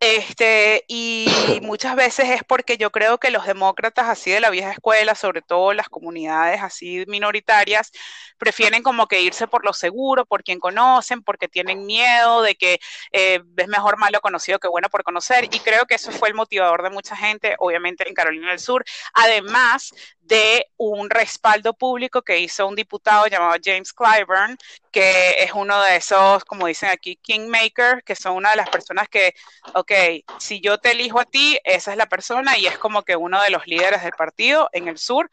Este, 0.00 0.84
y 0.88 1.26
muchas 1.62 1.94
veces 1.94 2.30
es 2.30 2.42
porque 2.42 2.78
yo 2.78 2.90
creo 2.90 3.18
que 3.18 3.30
los 3.30 3.44
demócratas 3.46 4.08
así 4.08 4.30
de 4.30 4.40
la 4.40 4.48
vieja 4.48 4.72
escuela, 4.72 5.14
sobre 5.14 5.42
todo 5.42 5.74
las 5.74 5.90
comunidades 5.90 6.62
así 6.62 7.04
minoritarias, 7.06 7.92
prefieren 8.38 8.82
como 8.82 9.06
que 9.08 9.20
irse 9.20 9.46
por 9.46 9.62
lo 9.62 9.74
seguro, 9.74 10.24
por 10.24 10.42
quien 10.42 10.58
conocen, 10.58 11.22
porque 11.22 11.48
tienen 11.48 11.84
miedo 11.84 12.40
de 12.40 12.54
que 12.54 12.80
eh, 13.12 13.42
es 13.58 13.68
mejor 13.68 13.98
malo 13.98 14.20
conocido 14.22 14.58
que 14.58 14.68
bueno 14.68 14.88
por 14.88 15.04
conocer. 15.04 15.44
Y 15.44 15.60
creo 15.60 15.84
que 15.86 15.96
eso 15.96 16.10
fue 16.12 16.30
el 16.30 16.34
motivador 16.34 16.82
de 16.82 16.90
mucha 16.90 17.14
gente, 17.14 17.54
obviamente 17.58 18.08
en 18.08 18.14
Carolina 18.14 18.50
del 18.50 18.58
Sur, 18.58 18.84
además 19.12 19.92
de 20.30 20.68
un 20.76 21.10
respaldo 21.10 21.74
público 21.74 22.22
que 22.22 22.38
hizo 22.38 22.68
un 22.68 22.76
diputado 22.76 23.26
llamado 23.26 23.60
James 23.62 23.92
Clyburn, 23.92 24.56
que 24.92 25.42
es 25.42 25.52
uno 25.52 25.82
de 25.82 25.96
esos, 25.96 26.44
como 26.44 26.68
dicen 26.68 26.88
aquí, 26.88 27.16
kingmakers, 27.16 28.04
que 28.04 28.14
son 28.14 28.36
una 28.36 28.50
de 28.50 28.56
las 28.56 28.70
personas 28.70 29.08
que, 29.08 29.34
ok, 29.74 29.90
si 30.38 30.60
yo 30.60 30.78
te 30.78 30.92
elijo 30.92 31.18
a 31.18 31.24
ti, 31.24 31.58
esa 31.64 31.90
es 31.90 31.96
la 31.96 32.06
persona 32.08 32.56
y 32.56 32.66
es 32.66 32.78
como 32.78 33.02
que 33.02 33.16
uno 33.16 33.42
de 33.42 33.50
los 33.50 33.66
líderes 33.66 34.04
del 34.04 34.12
partido 34.12 34.70
en 34.72 34.86
el 34.86 34.98
sur, 34.98 35.28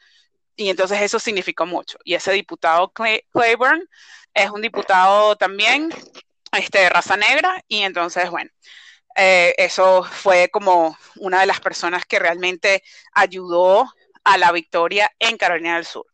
y 0.55 0.71
entonces 0.71 0.99
eso 1.03 1.19
significó 1.19 1.67
mucho. 1.67 1.99
Y 2.03 2.15
ese 2.15 2.31
diputado 2.31 2.91
Clyburn 2.91 3.87
es 4.33 4.49
un 4.49 4.63
diputado 4.63 5.35
también 5.35 5.93
este, 6.53 6.79
de 6.79 6.89
raza 6.89 7.17
negra, 7.17 7.63
y 7.67 7.83
entonces, 7.83 8.31
bueno. 8.31 8.49
Eh, 9.19 9.55
eso 9.57 10.03
fue 10.03 10.49
como 10.49 10.95
una 11.15 11.39
de 11.39 11.47
las 11.47 11.59
personas 11.59 12.05
que 12.05 12.19
realmente 12.19 12.83
ayudó 13.13 13.91
a 14.27 14.37
la 14.37 14.51
victoria 14.51 15.09
en 15.19 15.37
Carolina 15.37 15.75
del 15.75 15.85
Sur. 15.85 16.05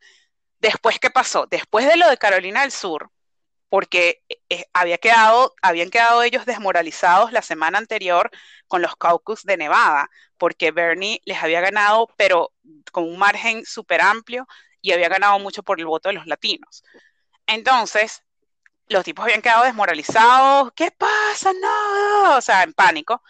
después, 0.59 0.99
¿qué 0.99 1.09
pasó? 1.09 1.47
Después 1.47 1.87
de 1.87 1.97
lo 1.97 2.09
de 2.09 2.17
Carolina 2.17 2.61
del 2.61 2.71
Sur, 2.71 3.11
porque 3.69 4.23
eh, 4.49 4.65
había 4.73 4.99
quedado, 4.99 5.55
habían 5.63 5.89
quedado 5.89 6.21
ellos 6.23 6.45
desmoralizados 6.45 7.31
la 7.31 7.41
semana 7.41 7.79
anterior 7.79 8.29
con 8.67 8.83
los 8.83 8.95
caucus 8.97 9.43
de 9.43 9.57
Nevada, 9.57 10.09
porque 10.37 10.71
Bernie 10.71 11.21
les 11.25 11.41
había 11.41 11.59
ganado, 11.61 12.07
pero 12.17 12.53
con 12.91 13.05
un 13.05 13.17
margen 13.17 13.65
súper 13.65 14.01
amplio 14.01 14.47
y 14.81 14.91
había 14.91 15.09
ganado 15.09 15.39
mucho 15.39 15.63
por 15.63 15.79
el 15.79 15.87
voto 15.87 16.09
de 16.09 16.15
los 16.15 16.27
latinos. 16.27 16.83
Entonces, 17.47 18.23
los 18.89 19.03
tipos 19.03 19.25
habían 19.25 19.41
quedado 19.41 19.63
desmoralizados, 19.63 20.71
¿qué 20.75 20.91
pasa? 20.91 21.51
No, 21.53 22.37
o 22.37 22.41
sea, 22.41 22.63
en 22.63 22.73
pánico. 22.73 23.23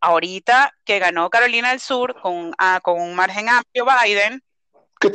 Ahorita 0.00 0.74
que 0.84 0.98
ganó 0.98 1.30
Carolina 1.30 1.70
del 1.70 1.80
Sur 1.80 2.20
con, 2.20 2.52
ah, 2.58 2.80
con 2.82 3.00
un 3.00 3.14
margen 3.14 3.48
amplio 3.48 3.84
Biden. 3.84 4.42
Que, 4.98 5.10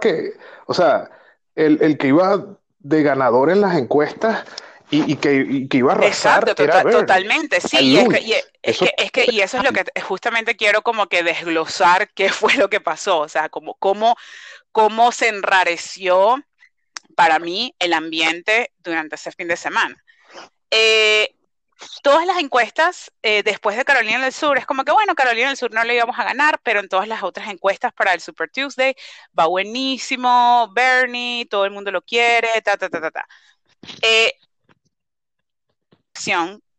que, 0.00 0.32
o 0.66 0.74
sea, 0.74 1.10
el, 1.54 1.82
el, 1.82 1.98
que 1.98 2.08
iba 2.08 2.44
de 2.78 3.02
ganador 3.02 3.50
en 3.50 3.60
las 3.60 3.76
encuestas 3.76 4.44
y, 4.90 5.12
y, 5.12 5.16
que, 5.16 5.46
y 5.48 5.68
que, 5.68 5.78
iba 5.78 5.92
a 5.92 5.96
arrasar 5.96 6.48
Exacto, 6.48 6.62
era 6.62 6.82
totalmente, 6.82 7.60
sí, 7.60 7.76
y, 7.78 7.98
es 7.98 8.08
que, 8.08 8.20
y 8.20 8.32
eso, 8.32 8.44
es 8.62 8.78
que, 8.78 8.94
es 8.96 9.12
que, 9.12 9.26
y 9.30 9.40
eso 9.40 9.58
es 9.58 9.64
lo 9.64 9.72
que 9.72 9.84
justamente 10.00 10.56
quiero 10.56 10.82
como 10.82 11.08
que 11.08 11.22
desglosar 11.22 12.08
qué 12.14 12.28
fue 12.30 12.54
lo 12.54 12.70
que 12.70 12.80
pasó, 12.80 13.18
o 13.18 13.28
sea, 13.28 13.48
como 13.48 13.74
cómo, 13.74 14.16
cómo 14.72 15.12
se 15.12 15.28
enrareció 15.28 16.42
para 17.14 17.38
mí 17.38 17.74
el 17.78 17.92
ambiente 17.92 18.72
durante 18.78 19.16
ese 19.16 19.32
fin 19.32 19.48
de 19.48 19.56
semana. 19.56 20.02
Eh, 20.70 21.34
todas 22.02 22.26
las 22.26 22.38
encuestas 22.38 23.12
eh, 23.22 23.42
después 23.42 23.76
de 23.76 23.84
Carolina 23.84 24.22
del 24.22 24.32
Sur 24.32 24.58
es 24.58 24.66
como 24.66 24.84
que, 24.84 24.92
bueno, 24.92 25.14
Carolina 25.14 25.48
del 25.48 25.56
Sur 25.56 25.72
no 25.72 25.84
le 25.84 25.94
íbamos 25.94 26.18
a 26.18 26.24
ganar, 26.24 26.60
pero 26.62 26.80
en 26.80 26.88
todas 26.88 27.08
las 27.08 27.22
otras 27.22 27.48
encuestas 27.48 27.92
para 27.92 28.14
el 28.14 28.20
Super 28.20 28.50
Tuesday 28.50 28.94
va 29.38 29.46
buenísimo, 29.46 30.70
Bernie, 30.74 31.46
todo 31.46 31.64
el 31.64 31.70
mundo 31.70 31.90
lo 31.90 32.02
quiere, 32.02 32.48
ta, 32.64 32.76
ta, 32.76 32.88
ta, 32.88 33.00
ta, 33.00 33.10
ta. 33.10 33.28
Eh, 34.02 34.32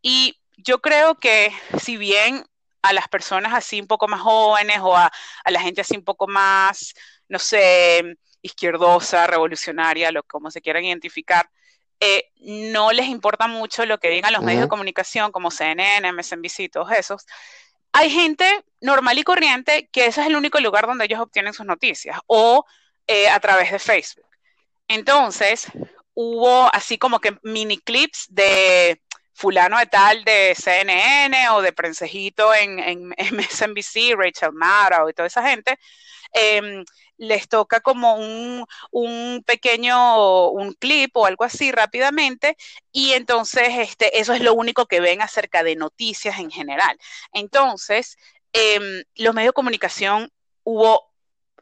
y 0.02 0.38
yo 0.58 0.82
creo 0.82 1.16
que 1.16 1.52
si 1.82 1.98
bien 1.98 2.46
a 2.82 2.94
las 2.94 3.08
personas 3.08 3.54
así 3.54 3.82
un 3.82 3.88
poco 3.88 4.08
más 4.08 4.22
jóvenes 4.22 4.80
o 4.82 4.96
a, 4.96 5.12
a 5.44 5.52
la 5.52 5.62
gente 5.62 5.82
así 5.82 5.98
un 5.98 6.04
poco 6.04 6.28
más, 6.28 6.94
no 7.28 7.40
sé, 7.40 8.18
izquierdosa, 8.42 9.28
revolucionaria, 9.28 10.12
lo 10.12 10.24
como 10.24 10.52
se 10.52 10.62
quieran 10.62 10.86
identificar, 10.86 11.50
eh, 12.00 12.32
no 12.40 12.92
les 12.92 13.08
importa 13.08 13.48
mucho 13.48 13.86
lo 13.86 14.00
que 14.00 14.10
digan 14.10 14.34
los 14.34 14.44
medios 14.44 14.64
de 14.64 14.70
comunicación 14.70 15.32
como 15.32 15.52
CNN, 15.52 16.12
MSNBC, 16.14 16.70
todos 16.72 16.92
esos. 16.92 17.26
Hay 17.92 18.10
gente 18.10 18.64
normal 18.82 19.18
y 19.18 19.24
corriente 19.24 19.90
que 19.92 20.06
ese 20.06 20.22
es 20.22 20.28
el 20.28 20.36
único 20.36 20.60
lugar 20.60 20.88
donde 20.88 21.06
ellos 21.06 21.20
obtienen 21.20 21.54
sus 21.54 21.66
noticias 21.66 22.18
o 22.28 22.66
eh, 23.08 23.28
a 23.28 23.40
través 23.40 23.72
de 23.72 23.80
Facebook. 23.80 24.28
Entonces, 24.88 25.68
hubo 26.14 26.74
así 26.74 26.98
como 26.98 27.20
que 27.20 27.38
mini 27.44 27.78
clips 27.78 28.28
de 28.30 29.02
fulano 29.34 29.78
de 29.80 29.86
tal 29.86 30.24
de 30.24 30.54
CNN 30.56 31.50
o 31.50 31.62
de 31.62 31.74
Prensejito 31.74 32.54
en, 32.54 32.80
en 32.80 33.10
MSNBC, 33.10 34.16
Rachel 34.18 34.52
Maddow 34.54 35.10
y 35.10 35.14
toda 35.14 35.28
esa 35.28 35.48
gente, 35.48 35.80
eh, 36.34 36.84
les 37.18 37.50
toca 37.50 37.82
como 37.82 38.16
un, 38.16 38.66
un, 38.92 39.44
pequeño, 39.46 40.50
un 40.50 40.74
clip 40.74 41.16
o 41.18 41.26
algo 41.26 41.44
así 41.44 41.72
rápidamente 41.72 42.56
y 42.92 43.12
entonces 43.14 43.70
este, 43.78 44.20
eso 44.20 44.34
es 44.34 44.42
lo 44.42 44.54
único 44.54 44.86
que 44.86 45.02
ven 45.02 45.22
acerca 45.22 45.64
de 45.64 45.76
noticias 45.76 46.40
en 46.40 46.50
general. 46.50 46.98
Entonces, 47.34 48.18
eh, 48.54 49.04
los 49.16 49.36
medios 49.36 49.50
de 49.50 49.54
comunicación 49.54 50.32
hubo 50.64 51.12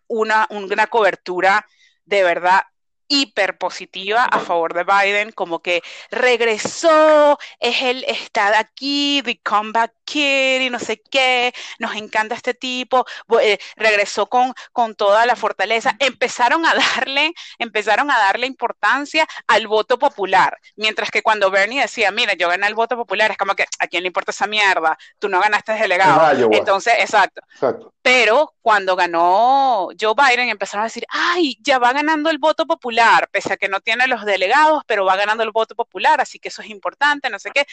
una, 0.08 0.48
una 0.50 0.88
cobertura 0.88 1.66
de 2.06 2.24
verdad 2.24 2.62
hiper 3.08 3.58
positiva 3.58 4.24
a 4.26 4.40
favor 4.40 4.74
de 4.74 4.84
Biden, 4.84 5.32
como 5.32 5.60
que 5.60 5.82
regresó, 6.12 7.38
es 7.60 7.82
el 7.82 8.04
está 8.06 8.58
aquí, 8.60 9.22
the 9.24 9.40
comeback 9.42 9.94
kid 10.04 10.62
y 10.62 10.70
no 10.70 10.80
sé 10.80 11.02
qué, 11.02 11.54
nos 11.80 11.96
encanta 11.96 12.36
este 12.36 12.54
tipo, 12.54 13.06
eh, 13.42 13.58
regresó 13.76 14.28
con, 14.28 14.54
con 14.72 14.96
toda 14.96 15.26
la 15.26 15.36
fortaleza, 15.36 15.96
empezaron 16.00 16.66
a 16.66 16.74
darle, 16.74 17.34
empezaron 17.60 18.10
a 18.12 18.18
darle 18.18 18.48
importancia 18.48 19.28
al 19.48 19.68
voto 19.68 20.00
popular, 20.00 20.58
mientras 20.76 21.12
que 21.12 21.22
cuando 21.22 21.52
Bernie 21.52 21.82
decía, 21.82 22.12
mira, 22.12 22.34
yo 22.34 22.48
gané 22.50 22.68
el 22.68 22.76
voto 22.76 22.96
popular, 22.96 23.32
es 23.32 23.38
como 23.38 23.56
que, 23.56 23.66
¿a 23.80 23.88
quién 23.88 24.04
le 24.04 24.08
importa 24.08 24.32
esa 24.32 24.48
mierda? 24.48 24.98
Tú 25.20 25.30
no 25.30 25.40
ganaste 25.40 25.74
delegado. 25.74 26.50
Entonces, 26.52 26.94
exacto. 27.00 27.42
exacto. 27.52 27.94
Pero 28.08 28.54
cuando 28.62 28.96
ganó 28.96 29.90
Joe 30.00 30.14
Biden, 30.16 30.48
empezaron 30.48 30.84
a 30.84 30.88
decir, 30.88 31.06
ay, 31.10 31.58
ya 31.62 31.78
va 31.78 31.92
ganando 31.92 32.30
el 32.30 32.38
voto 32.38 32.66
popular, 32.66 33.28
pese 33.30 33.52
a 33.52 33.58
que 33.58 33.68
no 33.68 33.82
tiene 33.82 34.08
los 34.08 34.24
delegados, 34.24 34.84
pero 34.88 35.04
va 35.04 35.18
ganando 35.18 35.44
el 35.44 35.52
voto 35.52 35.76
popular, 35.76 36.22
así 36.22 36.40
que 36.40 36.48
eso 36.48 36.62
es 36.62 36.70
importante, 36.70 37.30
no 37.30 37.38
sé 37.38 37.52
qué. 37.54 37.66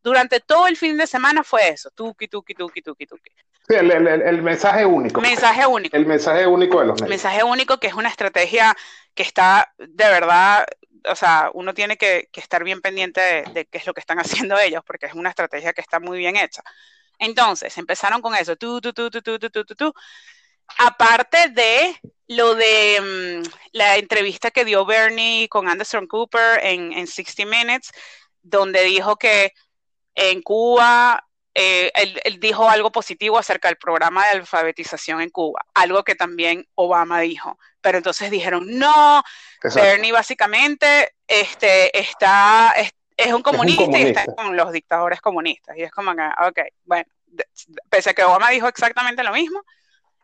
Durante 0.00 0.38
todo 0.38 0.68
el 0.68 0.76
fin 0.76 0.96
de 0.96 1.08
semana 1.08 1.42
fue 1.42 1.70
eso, 1.70 1.90
tuki, 1.90 2.28
tuki, 2.28 2.54
tuki, 2.54 2.82
tuki, 2.82 3.04
tuki. 3.04 3.30
Sí, 3.68 3.74
el, 3.74 3.90
el, 3.90 4.06
el, 4.06 4.42
mensaje 4.42 4.86
único. 4.86 5.20
Mensaje 5.20 5.66
único. 5.66 5.96
El 5.96 6.06
mensaje 6.06 6.46
único 6.46 6.78
de 6.78 6.86
los 6.86 6.94
medios. 6.94 7.10
Mensaje 7.10 7.42
único 7.42 7.80
que 7.80 7.88
es 7.88 7.94
una 7.94 8.10
estrategia 8.10 8.76
que 9.14 9.24
está 9.24 9.74
de 9.76 10.04
verdad, 10.04 10.66
o 11.10 11.16
sea, 11.16 11.50
uno 11.52 11.74
tiene 11.74 11.96
que, 11.96 12.28
que 12.30 12.38
estar 12.38 12.62
bien 12.62 12.80
pendiente 12.80 13.20
de, 13.20 13.42
de, 13.54 13.64
qué 13.66 13.78
es 13.78 13.86
lo 13.88 13.94
que 13.94 14.00
están 14.00 14.20
haciendo 14.20 14.56
ellos, 14.56 14.84
porque 14.86 15.06
es 15.06 15.14
una 15.14 15.30
estrategia 15.30 15.72
que 15.72 15.80
está 15.80 15.98
muy 15.98 16.16
bien 16.16 16.36
hecha. 16.36 16.62
Entonces, 17.20 17.76
empezaron 17.78 18.20
con 18.22 18.34
eso, 18.34 18.56
tú, 18.56 18.80
tú, 18.80 18.92
tú, 18.92 19.10
tú, 19.10 19.22
tú, 19.22 19.38
tú, 19.38 19.50
tú, 19.50 19.74
tú. 19.76 19.94
Aparte 20.78 21.50
de 21.50 22.00
lo 22.28 22.54
de 22.54 23.42
um, 23.42 23.50
la 23.72 23.96
entrevista 23.96 24.50
que 24.50 24.64
dio 24.64 24.86
Bernie 24.86 25.48
con 25.48 25.68
Anderson 25.68 26.06
Cooper 26.06 26.60
en, 26.64 26.92
en 26.92 27.06
60 27.06 27.44
Minutes, 27.44 27.90
donde 28.42 28.82
dijo 28.84 29.16
que 29.16 29.52
en 30.14 30.40
Cuba 30.42 31.26
eh, 31.54 31.90
él, 31.94 32.20
él, 32.24 32.40
dijo 32.40 32.70
algo 32.70 32.92
positivo 32.92 33.36
acerca 33.36 33.68
del 33.68 33.76
programa 33.76 34.24
de 34.26 34.38
alfabetización 34.38 35.20
en 35.20 35.30
Cuba, 35.30 35.60
algo 35.74 36.04
que 36.04 36.14
también 36.14 36.66
Obama 36.74 37.20
dijo. 37.20 37.58
Pero 37.80 37.98
entonces 37.98 38.30
dijeron, 38.30 38.64
no, 38.78 39.22
Exacto. 39.62 39.80
Bernie 39.80 40.12
básicamente 40.12 41.14
este, 41.26 41.98
está, 41.98 42.72
es 42.76 42.92
un 43.32 43.42
comunista, 43.42 43.82
es 43.82 43.88
un 43.88 43.88
comunista. 43.88 43.98
y 43.98 44.02
está 44.02 44.34
con 44.34 44.56
los 44.56 44.72
dictadores 44.72 45.20
comunistas. 45.20 45.76
Y 45.76 45.82
es 45.82 45.90
como 45.90 46.14
que, 46.14 46.22
ok, 46.22 46.58
bueno, 46.84 47.10
pese 47.88 48.10
a 48.10 48.14
que 48.14 48.24
Obama 48.24 48.50
dijo 48.50 48.68
exactamente 48.68 49.22
lo 49.22 49.32
mismo, 49.32 49.62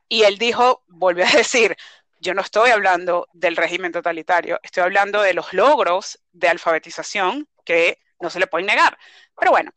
y 0.08 0.22
él 0.22 0.38
dijo, 0.38 0.82
volvió 0.88 1.24
a 1.24 1.30
decir, 1.30 1.76
yo 2.20 2.34
no 2.34 2.42
estoy 2.42 2.70
hablando 2.70 3.28
del 3.32 3.56
régimen 3.56 3.92
totalitario, 3.92 4.58
estoy 4.62 4.82
hablando 4.82 5.22
de 5.22 5.34
los 5.34 5.52
logros 5.52 6.18
de 6.32 6.48
alfabetización 6.48 7.48
que 7.64 7.98
no 8.20 8.30
se 8.30 8.40
le 8.40 8.46
pueden 8.46 8.66
negar. 8.66 8.98
Pero 9.38 9.50
bueno, 9.50 9.72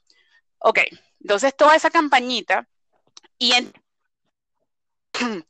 ok, 0.59 0.79
entonces 1.21 1.55
toda 1.55 1.75
esa 1.75 1.89
campañita 1.89 2.67
y 3.37 3.53
en, 3.53 3.73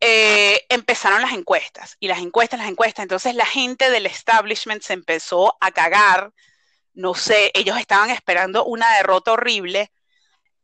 eh, 0.00 0.64
empezaron 0.68 1.22
las 1.22 1.32
encuestas 1.32 1.96
y 1.98 2.08
las 2.08 2.20
encuestas, 2.20 2.60
las 2.60 2.68
encuestas, 2.68 3.02
entonces 3.02 3.34
la 3.34 3.46
gente 3.46 3.90
del 3.90 4.06
establishment 4.06 4.82
se 4.82 4.92
empezó 4.92 5.56
a 5.60 5.70
cagar 5.72 6.32
no 6.98 7.14
sé, 7.14 7.52
ellos 7.54 7.78
estaban 7.78 8.10
esperando 8.10 8.64
una 8.64 8.96
derrota 8.96 9.32
horrible 9.32 9.92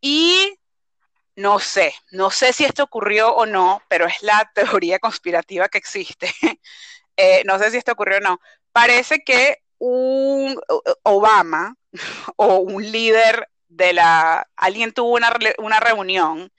y 0.00 0.58
no 1.36 1.60
sé, 1.60 1.94
no 2.10 2.30
sé 2.30 2.52
si 2.52 2.64
esto 2.64 2.82
ocurrió 2.82 3.32
o 3.34 3.46
no, 3.46 3.82
pero 3.88 4.06
es 4.06 4.20
la 4.22 4.50
teoría 4.54 4.98
conspirativa 4.98 5.68
que 5.68 5.78
existe. 5.78 6.32
eh, 7.16 7.42
no 7.46 7.58
sé 7.60 7.70
si 7.70 7.76
esto 7.76 7.92
ocurrió 7.92 8.18
o 8.18 8.20
no. 8.20 8.40
Parece 8.72 9.22
que 9.22 9.62
un 9.78 10.60
Obama 11.04 11.76
o 12.36 12.56
un 12.58 12.82
líder 12.90 13.48
de 13.68 13.92
la, 13.92 14.48
alguien 14.56 14.92
tuvo 14.92 15.14
una, 15.14 15.32
una 15.58 15.78
reunión 15.78 16.52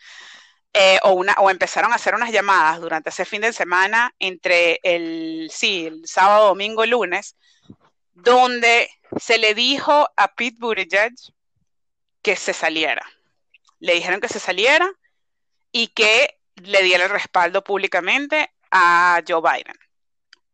eh, 0.73 0.99
o, 1.03 1.11
una, 1.13 1.33
o 1.39 1.49
empezaron 1.49 1.91
a 1.91 1.95
hacer 1.95 2.15
unas 2.15 2.31
llamadas 2.31 2.79
durante 2.79 3.09
ese 3.09 3.25
fin 3.25 3.41
de 3.41 3.51
semana 3.51 4.13
entre 4.19 4.79
el, 4.83 5.49
sí, 5.51 5.87
el 5.87 6.07
sábado, 6.07 6.47
domingo, 6.47 6.85
lunes, 6.85 7.35
donde 8.15 8.89
se 9.19 9.37
le 9.37 9.53
dijo 9.53 10.09
a 10.15 10.33
Pete 10.33 10.57
Buttigieg 10.59 11.13
que 12.21 12.35
se 12.35 12.53
saliera. 12.53 13.05
Le 13.79 13.93
dijeron 13.93 14.19
que 14.19 14.29
se 14.29 14.39
saliera 14.39 14.89
y 15.71 15.89
que 15.89 16.39
le 16.55 16.81
diera 16.81 17.03
el 17.03 17.09
respaldo 17.11 17.63
públicamente 17.63 18.51
a 18.71 19.21
Joe 19.27 19.41
Biden. 19.41 19.77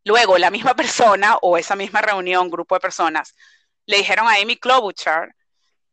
Luego, 0.03 0.37
la 0.37 0.49
misma 0.49 0.75
persona 0.75 1.37
o 1.41 1.57
esa 1.57 1.75
misma 1.75 2.01
reunión, 2.01 2.49
grupo 2.49 2.75
de 2.75 2.81
personas, 2.81 3.35
le 3.85 3.97
dijeron 3.97 4.27
a 4.27 4.35
Amy 4.35 4.57
Klobuchar 4.57 5.35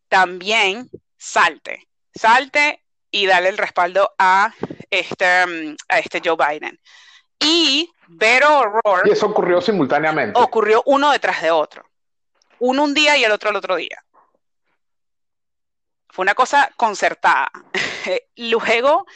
también 0.09 0.91
salte, 1.19 1.87
salte 2.15 2.83
y 3.11 3.27
dale 3.27 3.51
el 3.51 3.59
respaldo 3.59 4.15
a 4.19 4.55
este, 4.91 5.27
a 5.27 5.99
este 5.99 6.23
Joe 6.25 6.37
Biden. 6.37 6.81
Y 7.39 7.91
Beto 8.09 8.59
O'Rourke. 8.59 9.09
Y 9.09 9.13
eso 9.13 9.27
ocurrió 9.27 9.61
simultáneamente. 9.61 10.39
Ocurrió 10.41 10.83
uno 10.87 11.13
detrás 11.13 11.43
de 11.43 11.51
otro. 11.51 11.85
Uno 12.59 12.85
un 12.85 12.95
día 12.95 13.17
y 13.17 13.25
el 13.25 13.31
otro 13.31 13.51
el 13.51 13.57
otro 13.57 13.77
día. 13.77 14.03
Fue 16.09 16.23
una 16.23 16.35
cosa 16.35 16.71
concertada. 16.77 17.51
Luego, 18.37 19.07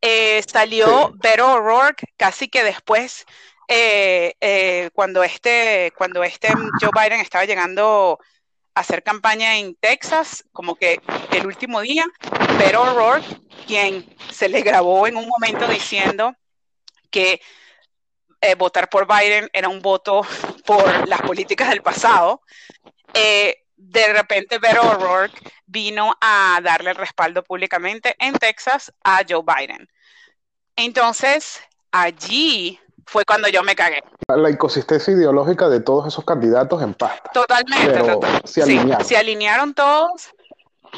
eh, 0.00 0.42
salió 0.50 1.12
Beto 1.14 1.52
O'Rourke 1.52 2.06
casi 2.16 2.48
que 2.48 2.64
después, 2.64 3.26
eh, 3.68 4.34
eh, 4.40 4.90
cuando, 4.94 5.22
este, 5.22 5.92
cuando 5.96 6.24
este 6.24 6.48
Joe 6.80 6.90
Biden 6.92 7.20
estaba 7.20 7.44
llegando 7.44 8.18
a 8.74 8.80
hacer 8.80 9.02
campaña 9.02 9.58
en 9.58 9.74
Texas, 9.74 10.44
como 10.52 10.74
que 10.74 11.00
el 11.32 11.46
último 11.46 11.82
día, 11.82 12.06
Beto 12.58 12.82
O'Rourke, 12.82 13.26
quien 13.66 14.16
se 14.32 14.48
le 14.48 14.62
grabó 14.62 15.06
en 15.06 15.16
un 15.16 15.28
momento 15.28 15.68
diciendo 15.68 16.34
que 17.10 17.40
votar 18.56 18.88
por 18.88 19.06
Biden 19.06 19.48
era 19.52 19.68
un 19.68 19.80
voto 19.80 20.22
por 20.64 21.08
las 21.08 21.20
políticas 21.22 21.68
del 21.70 21.82
pasado, 21.82 22.42
de 23.80 24.12
repente 24.12 24.58
Beto 24.58 24.82
O'Rourke 24.82 25.40
vino 25.66 26.14
a 26.20 26.60
darle 26.62 26.90
el 26.90 26.96
respaldo 26.96 27.42
públicamente 27.42 28.14
en 28.18 28.34
Texas 28.34 28.92
a 29.02 29.22
Joe 29.28 29.42
Biden. 29.42 29.88
Entonces, 30.76 31.60
allí 31.90 32.78
fue 33.06 33.24
cuando 33.24 33.48
yo 33.48 33.62
me 33.62 33.74
cagué. 33.74 34.02
La 34.28 34.50
inconsistencia 34.50 35.12
ideológica 35.12 35.68
de 35.68 35.80
todos 35.80 36.06
esos 36.06 36.24
candidatos 36.24 36.82
en 36.82 36.94
pasta. 36.94 37.30
Totalmente. 37.32 38.00
Se, 38.44 38.62
alinearon. 38.62 39.04
se 39.04 39.16
alinearon 39.16 39.74
todos, 39.74 40.30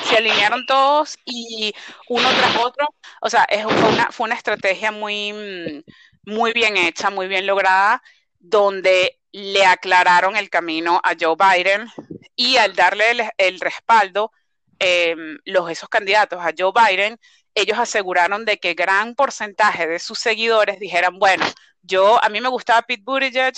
se 0.05 0.17
alinearon 0.17 0.67
todos 0.67 1.17
y 1.25 1.73
uno 2.09 2.29
tras 2.29 2.57
otro. 2.57 2.87
O 3.21 3.31
sea, 3.31 3.45
es, 3.45 3.63
fue, 3.63 3.89
una, 3.89 4.11
fue 4.11 4.27
una 4.27 4.35
estrategia 4.35 4.93
muy, 4.93 5.85
muy 6.25 6.53
bien 6.53 6.77
hecha, 6.77 7.11
muy 7.11 7.29
bien 7.29 7.47
lograda, 7.47 8.03
donde 8.39 9.19
le 9.33 9.65
aclararon 9.65 10.37
el 10.37 10.51
camino 10.51 11.01
a 11.03 11.15
Joe 11.19 11.37
Biden 11.37 11.89
y 12.37 12.57
al 12.57 12.75
darle 12.75 13.31
el, 13.39 13.61
respaldo, 13.61 14.33
em, 14.79 15.39
los, 15.45 15.71
esos 15.71 15.89
candidatos 15.89 16.41
a 16.41 16.53
Joe 16.57 16.73
Biden, 16.75 17.19
ellos 17.55 17.79
aseguraron 17.79 18.45
de 18.45 18.59
que 18.59 18.75
gran 18.75 19.15
porcentaje 19.15 19.87
de 19.87 19.99
sus 19.99 20.19
seguidores 20.19 20.79
dijeran, 20.81 21.19
bueno, 21.19 21.45
yo, 21.83 22.23
a 22.23 22.29
mí 22.29 22.41
me 22.41 22.49
gustaba 22.49 22.83
Pete 22.83 23.03
Buttigieg, 23.05 23.55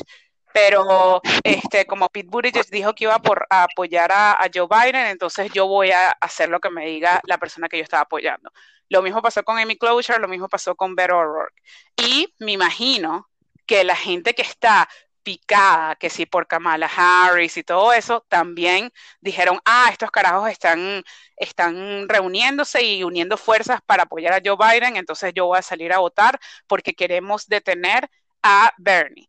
pero 0.54 1.20
este, 1.42 1.84
como 1.84 2.08
Pete 2.08 2.28
Buttigieg 2.30 2.66
dijo 2.70 2.94
que 2.94 3.04
iba 3.04 3.18
por, 3.18 3.44
a 3.50 3.64
apoyar 3.64 4.12
a, 4.12 4.38
Joe 4.54 4.68
Biden, 4.70 5.06
entonces 5.08 5.50
yo 5.52 5.66
voy 5.66 5.90
a 5.90 6.10
hacer 6.20 6.48
lo 6.48 6.60
que 6.60 6.70
me 6.70 6.86
diga 6.86 7.20
la 7.24 7.38
persona 7.38 7.68
que 7.68 7.78
yo 7.78 7.82
estaba 7.82 8.04
apoyando. 8.04 8.52
Lo 8.88 9.02
mismo 9.02 9.20
pasó 9.20 9.42
con 9.42 9.58
Amy 9.58 9.76
Klobuchar, 9.76 10.20
lo 10.20 10.28
mismo 10.28 10.48
pasó 10.48 10.76
con 10.76 10.94
Beto 10.94 11.16
O'Rourke. 11.16 11.60
Y 11.96 12.32
me 12.38 12.52
imagino 12.52 13.28
que 13.66 13.82
la 13.82 13.96
gente 13.96 14.34
que 14.34 14.42
está 14.42 14.88
picada, 15.24 15.96
que 15.96 16.08
sí 16.08 16.24
por 16.24 16.46
Kamala 16.46 16.88
Harris 16.94 17.56
y 17.56 17.64
todo 17.64 17.92
eso, 17.92 18.24
también 18.28 18.92
dijeron, 19.20 19.58
ah, 19.64 19.88
estos 19.90 20.12
carajos 20.12 20.50
están, 20.50 21.02
están 21.36 22.08
reuniéndose 22.08 22.82
y 22.84 23.02
uniendo 23.02 23.36
fuerzas 23.36 23.80
para 23.84 24.04
apoyar 24.04 24.34
a 24.34 24.42
Joe 24.44 24.56
Biden, 24.56 24.96
entonces 24.96 25.32
yo 25.34 25.46
voy 25.46 25.58
a 25.58 25.62
salir 25.62 25.92
a 25.92 25.98
votar 25.98 26.38
porque 26.68 26.94
queremos 26.94 27.48
detener 27.48 28.08
a 28.42 28.72
Bernie. 28.78 29.28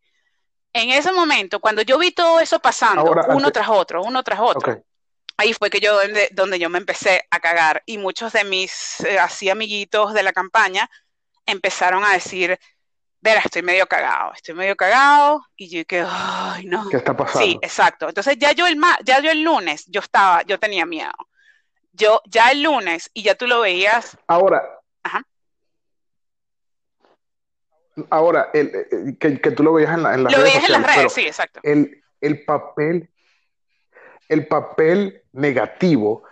En 0.75 0.89
ese 0.89 1.13
momento, 1.13 1.61
cuando 1.61 1.83
yo 1.83 1.97
vi 1.97 2.11
todo 2.11 2.41
eso 2.41 2.59
pasando, 2.59 3.09
uno 3.29 3.49
tras 3.49 3.69
otro, 3.69 4.03
uno 4.03 4.21
tras 4.23 4.41
otro, 4.41 4.83
ahí 5.37 5.53
fue 5.53 5.69
que 5.69 5.79
yo 5.79 5.97
donde, 5.97 6.27
donde, 6.33 6.59
yo 6.59 6.69
me 6.69 6.79
empecé 6.79 7.25
a 7.31 7.39
cagar 7.39 7.81
y 7.85 7.97
muchos 7.97 8.33
de 8.33 8.43
mis 8.43 8.99
eh, 8.99 9.17
así 9.17 9.49
amiguitos 9.49 10.13
de 10.13 10.21
la 10.21 10.33
campaña 10.33 10.89
empezaron 11.45 12.03
a 12.03 12.11
decir, 12.11 12.59
verá, 13.21 13.39
estoy 13.39 13.61
medio 13.61 13.87
cagado, 13.87 14.33
estoy 14.33 14.53
medio 14.53 14.75
cagado, 14.75 15.45
y 15.55 15.69
yo 15.69 15.85
que, 15.85 16.05
ay, 16.05 16.65
no. 16.65 16.89
¿Qué 16.89 16.97
está 16.97 17.15
pasando? 17.15 17.47
Sí, 17.47 17.57
exacto. 17.61 18.09
Entonces 18.09 18.35
ya 18.37 18.51
yo 18.51 18.67
el, 18.67 18.77
ya 19.05 19.21
yo 19.21 19.31
el 19.31 19.43
lunes, 19.43 19.85
yo 19.87 20.01
estaba, 20.01 20.41
yo 20.41 20.59
tenía 20.59 20.85
miedo. 20.85 21.13
Yo, 21.93 22.21
ya 22.25 22.51
el 22.51 22.63
lunes, 22.63 23.09
y 23.13 23.23
ya 23.23 23.35
tú 23.35 23.47
lo 23.47 23.61
veías. 23.61 24.17
Ahora. 24.27 24.61
Ahora, 28.09 28.49
el, 28.53 29.17
que, 29.19 29.39
que, 29.39 29.51
tú 29.51 29.63
lo 29.63 29.73
veías 29.73 29.93
en, 29.93 30.03
la, 30.03 30.13
en 30.13 30.23
las 30.23 30.33
lo 30.33 30.39
redes. 30.39 30.53
Lo 30.53 30.59
veías 30.59 30.69
en 30.69 30.81
las 30.81 30.95
redes, 30.95 31.13
sí, 31.13 31.27
exacto. 31.27 31.59
El, 31.63 32.03
el 32.21 32.43
papel, 32.43 33.09
el 34.27 34.47
papel 34.47 35.23
negativo 35.31 36.23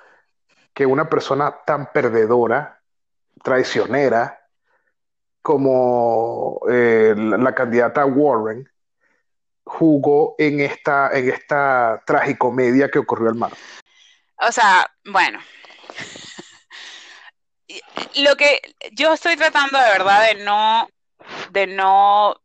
que 0.73 0.86
una 0.86 1.10
persona 1.10 1.56
tan 1.65 1.91
perdedora, 1.91 2.82
traicionera, 3.43 4.43
como 5.41 6.62
eh, 6.69 7.13
la, 7.15 7.54
candidata 7.54 8.06
Warren 8.06 8.67
jugó 9.65 10.36
en 10.38 10.62
esta, 10.62 11.12
en 11.12 11.30
esta 11.30 12.02
tragicomedia 12.06 12.89
que 12.89 12.99
ocurrió 12.99 13.30
el 13.30 13.36
mar. 13.36 13.52
O 14.38 14.52
sea, 14.52 14.89
bueno. 15.06 15.39
Lo 18.15 18.36
que 18.36 18.62
yo 18.91 19.13
estoy 19.13 19.36
tratando 19.36 19.78
de 19.80 19.89
verdad 19.89 20.28
de 20.28 20.43
no, 20.43 20.88
de 21.51 21.67
no 21.67 22.36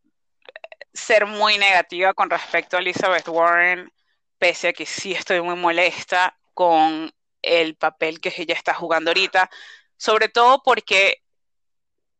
ser 0.92 1.26
muy 1.26 1.58
negativa 1.58 2.14
con 2.14 2.30
respecto 2.30 2.76
a 2.76 2.80
Elizabeth 2.80 3.28
Warren, 3.28 3.92
pese 4.38 4.68
a 4.68 4.72
que 4.72 4.86
sí 4.86 5.12
estoy 5.12 5.40
muy 5.40 5.56
molesta 5.56 6.36
con 6.54 7.12
el 7.42 7.76
papel 7.76 8.20
que 8.20 8.32
ella 8.36 8.54
está 8.54 8.74
jugando 8.74 9.10
ahorita, 9.10 9.50
sobre 9.96 10.28
todo 10.28 10.62
porque 10.62 11.22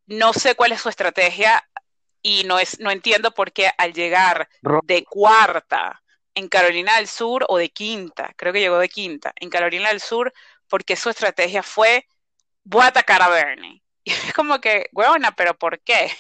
no 0.07 0.33
sé 0.33 0.55
cuál 0.55 0.73
es 0.73 0.81
su 0.81 0.89
estrategia 0.89 1.63
y 2.23 2.45
no, 2.45 2.59
es, 2.59 2.81
no 2.81 2.91
entiendo 2.91 3.33
por 3.33 3.53
qué 3.53 3.71
al 3.79 3.93
llegar 3.93 4.49
de 4.85 5.05
cuarta 5.05 6.03
en 6.35 6.49
Carolina 6.49 6.97
del 6.97 7.09
Sur 7.09 7.45
o 7.49 7.59
de 7.59 7.71
quinta, 7.71 8.33
creo 8.37 8.53
que 8.53 8.61
llegó 8.61 8.79
de 8.79 8.89
quinta, 8.89 9.33
en 9.37 9.51
Carolina 9.51 9.89
del 9.89 10.01
Sur, 10.01 10.33
porque 10.69 10.97
su 10.97 11.11
estrategia 11.11 11.63
fue, 11.63 12.07
voy 12.65 12.83
a 12.83 12.89
atacar 12.89 13.23
a 13.23 13.29
Bernie. 13.29 13.83
Y 14.05 14.13
es 14.13 14.33
como 14.33 14.59
que, 14.59 14.89
huevona, 14.93 15.33
pero 15.33 15.59
¿por 15.59 15.81
qué? 15.81 16.11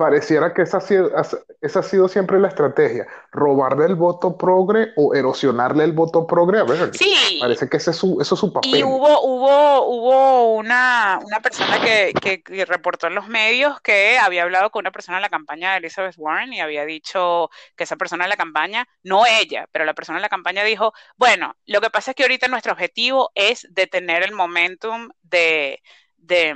Pareciera 0.00 0.54
que 0.54 0.62
esa 0.62 0.78
ha, 0.78 0.80
sido, 0.80 1.12
esa 1.60 1.80
ha 1.80 1.82
sido 1.82 2.08
siempre 2.08 2.40
la 2.40 2.48
estrategia, 2.48 3.06
robarle 3.32 3.84
el 3.84 3.96
voto 3.96 4.38
progre 4.38 4.94
o 4.96 5.14
erosionarle 5.14 5.84
el 5.84 5.92
voto 5.92 6.26
progre 6.26 6.60
a 6.60 6.64
ver. 6.64 6.96
Sí. 6.96 7.36
Parece 7.38 7.68
que 7.68 7.76
ese 7.76 7.90
es 7.90 7.98
su, 7.98 8.18
eso 8.18 8.34
es 8.34 8.40
su 8.40 8.50
papel. 8.50 8.76
Y 8.76 8.82
hubo, 8.82 9.20
hubo, 9.20 9.84
hubo 9.84 10.54
una, 10.54 11.20
una 11.22 11.40
persona 11.40 11.78
que, 11.82 12.14
que, 12.18 12.64
reportó 12.64 13.08
en 13.08 13.14
los 13.14 13.28
medios 13.28 13.78
que 13.82 14.16
había 14.16 14.44
hablado 14.44 14.70
con 14.70 14.84
una 14.84 14.90
persona 14.90 15.18
en 15.18 15.22
la 15.22 15.28
campaña 15.28 15.72
de 15.72 15.78
Elizabeth 15.80 16.14
Warren 16.16 16.54
y 16.54 16.60
había 16.60 16.86
dicho 16.86 17.50
que 17.76 17.84
esa 17.84 17.96
persona 17.96 18.24
en 18.24 18.30
la 18.30 18.36
campaña, 18.38 18.88
no 19.02 19.26
ella, 19.26 19.68
pero 19.70 19.84
la 19.84 19.92
persona 19.92 20.16
en 20.16 20.22
la 20.22 20.30
campaña 20.30 20.64
dijo, 20.64 20.94
bueno, 21.18 21.56
lo 21.66 21.82
que 21.82 21.90
pasa 21.90 22.12
es 22.12 22.14
que 22.14 22.22
ahorita 22.22 22.48
nuestro 22.48 22.72
objetivo 22.72 23.32
es 23.34 23.68
detener 23.68 24.22
el 24.22 24.32
momentum 24.32 25.10
de, 25.24 25.82
de 26.16 26.54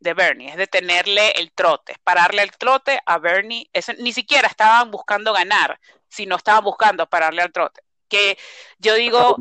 de 0.00 0.14
Bernie, 0.14 0.50
es 0.50 0.56
detenerle 0.56 1.30
el 1.32 1.52
trote, 1.52 1.96
pararle 2.04 2.42
el 2.42 2.52
trote 2.52 3.00
a 3.04 3.18
Bernie. 3.18 3.68
Eso, 3.72 3.92
ni 3.98 4.12
siquiera 4.12 4.48
estaban 4.48 4.90
buscando 4.90 5.32
ganar, 5.32 5.78
sino 6.08 6.36
estaban 6.36 6.64
buscando 6.64 7.08
pararle 7.08 7.42
al 7.42 7.52
trote. 7.52 7.82
Que 8.08 8.38
yo 8.78 8.94
digo, 8.94 9.36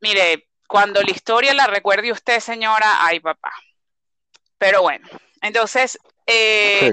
mire, 0.00 0.48
cuando 0.66 1.02
la 1.02 1.10
historia 1.10 1.54
la 1.54 1.66
recuerde 1.66 2.12
usted, 2.12 2.40
señora, 2.40 3.04
ay 3.04 3.20
papá. 3.20 3.52
Pero 4.58 4.82
bueno, 4.82 5.06
entonces, 5.40 5.98
eh, 6.26 6.92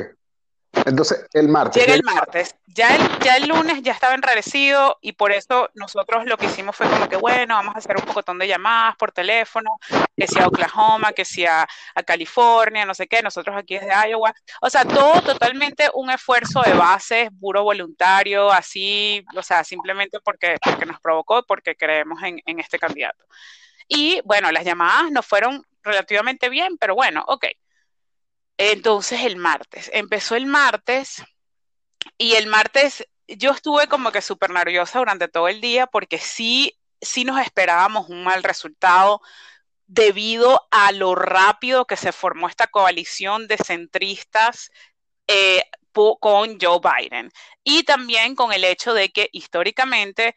entonces, 0.86 1.26
el 1.34 1.48
martes. 1.48 1.82
Llega 1.82 1.96
el 1.96 2.04
martes. 2.04 2.56
Ya 2.68 2.96
el, 2.96 3.20
ya 3.20 3.38
el 3.38 3.48
lunes 3.48 3.82
ya 3.84 3.92
estaba 3.92 4.16
enrarecido 4.16 4.98
y 5.02 5.14
por 5.14 5.32
eso 5.32 5.70
nosotros 5.76 6.26
lo 6.26 6.38
que 6.38 6.48
hicimos 6.48 6.76
fue 6.76 6.90
como 6.90 7.08
que, 7.08 7.16
bueno, 7.16 7.56
vamos 7.56 7.76
a 7.76 7.78
hacer 7.80 7.96
un 7.96 8.04
pocotón 8.04 8.40
de 8.40 8.48
llamadas 8.48 8.96
por 8.96 9.12
teléfono, 9.12 9.70
que 10.18 10.28
sea 10.28 10.48
Oklahoma, 10.48 11.14
que 11.14 11.24
sea 11.24 11.68
a 11.94 12.04
California, 12.04 12.86
no 12.86 12.94
sé 12.96 13.08
qué, 13.08 13.22
nosotros 13.22 13.56
aquí 13.56 13.78
desde 13.78 14.10
Iowa. 14.10 14.34
O 14.62 14.70
sea, 14.70 14.86
todo 14.86 15.22
totalmente 15.22 15.90
un 15.94 16.10
esfuerzo 16.10 16.62
de 16.62 16.74
base, 16.74 17.30
puro 17.40 17.64
voluntario, 17.64 18.52
así, 18.52 19.24
o 19.36 19.44
sea, 19.44 19.64
simplemente 19.64 20.20
porque, 20.20 20.58
porque 20.64 20.86
nos 20.86 21.00
provocó, 21.00 21.44
porque 21.44 21.76
creemos 21.76 22.24
en, 22.24 22.42
en 22.46 22.60
este 22.60 22.80
candidato. 22.80 23.24
Y 23.88 24.22
bueno, 24.26 24.52
las 24.52 24.66
llamadas 24.66 25.12
nos 25.12 25.26
fueron 25.26 25.64
relativamente 25.84 26.50
bien, 26.50 26.78
pero 26.78 26.96
bueno, 26.96 27.24
ok. 27.28 27.46
Entonces 28.58 29.22
el 29.22 29.36
martes, 29.36 29.90
empezó 29.94 30.36
el 30.36 30.46
martes 30.46 31.24
y 32.18 32.34
el 32.34 32.48
martes 32.48 33.08
yo 33.28 33.52
estuve 33.52 33.88
como 33.88 34.12
que 34.12 34.22
súper 34.22 34.52
nerviosa 34.52 35.00
durante 35.00 35.28
todo 35.28 35.48
el 35.48 35.62
día 35.62 35.88
porque 35.88 36.20
sí, 36.20 36.78
sí 37.02 37.24
nos 37.26 37.40
esperábamos 37.42 38.10
un 38.10 38.24
mal 38.24 38.44
resultado 38.44 39.22
debido 39.88 40.68
a 40.72 40.92
lo 40.92 41.16
rápido 41.16 41.86
que 41.86 41.98
se 41.98 42.12
formó 42.12 42.48
esta 42.48 42.68
coalición 42.68 43.48
de 43.48 43.58
centristas 43.58 44.72
eh, 45.28 45.64
con 45.94 46.58
Joe 46.60 46.80
Biden. 46.80 47.32
Y 47.64 47.84
también 47.84 48.36
con 48.36 48.52
el 48.54 48.64
hecho 48.64 48.94
de 48.94 49.10
que 49.12 49.30
históricamente 49.32 50.36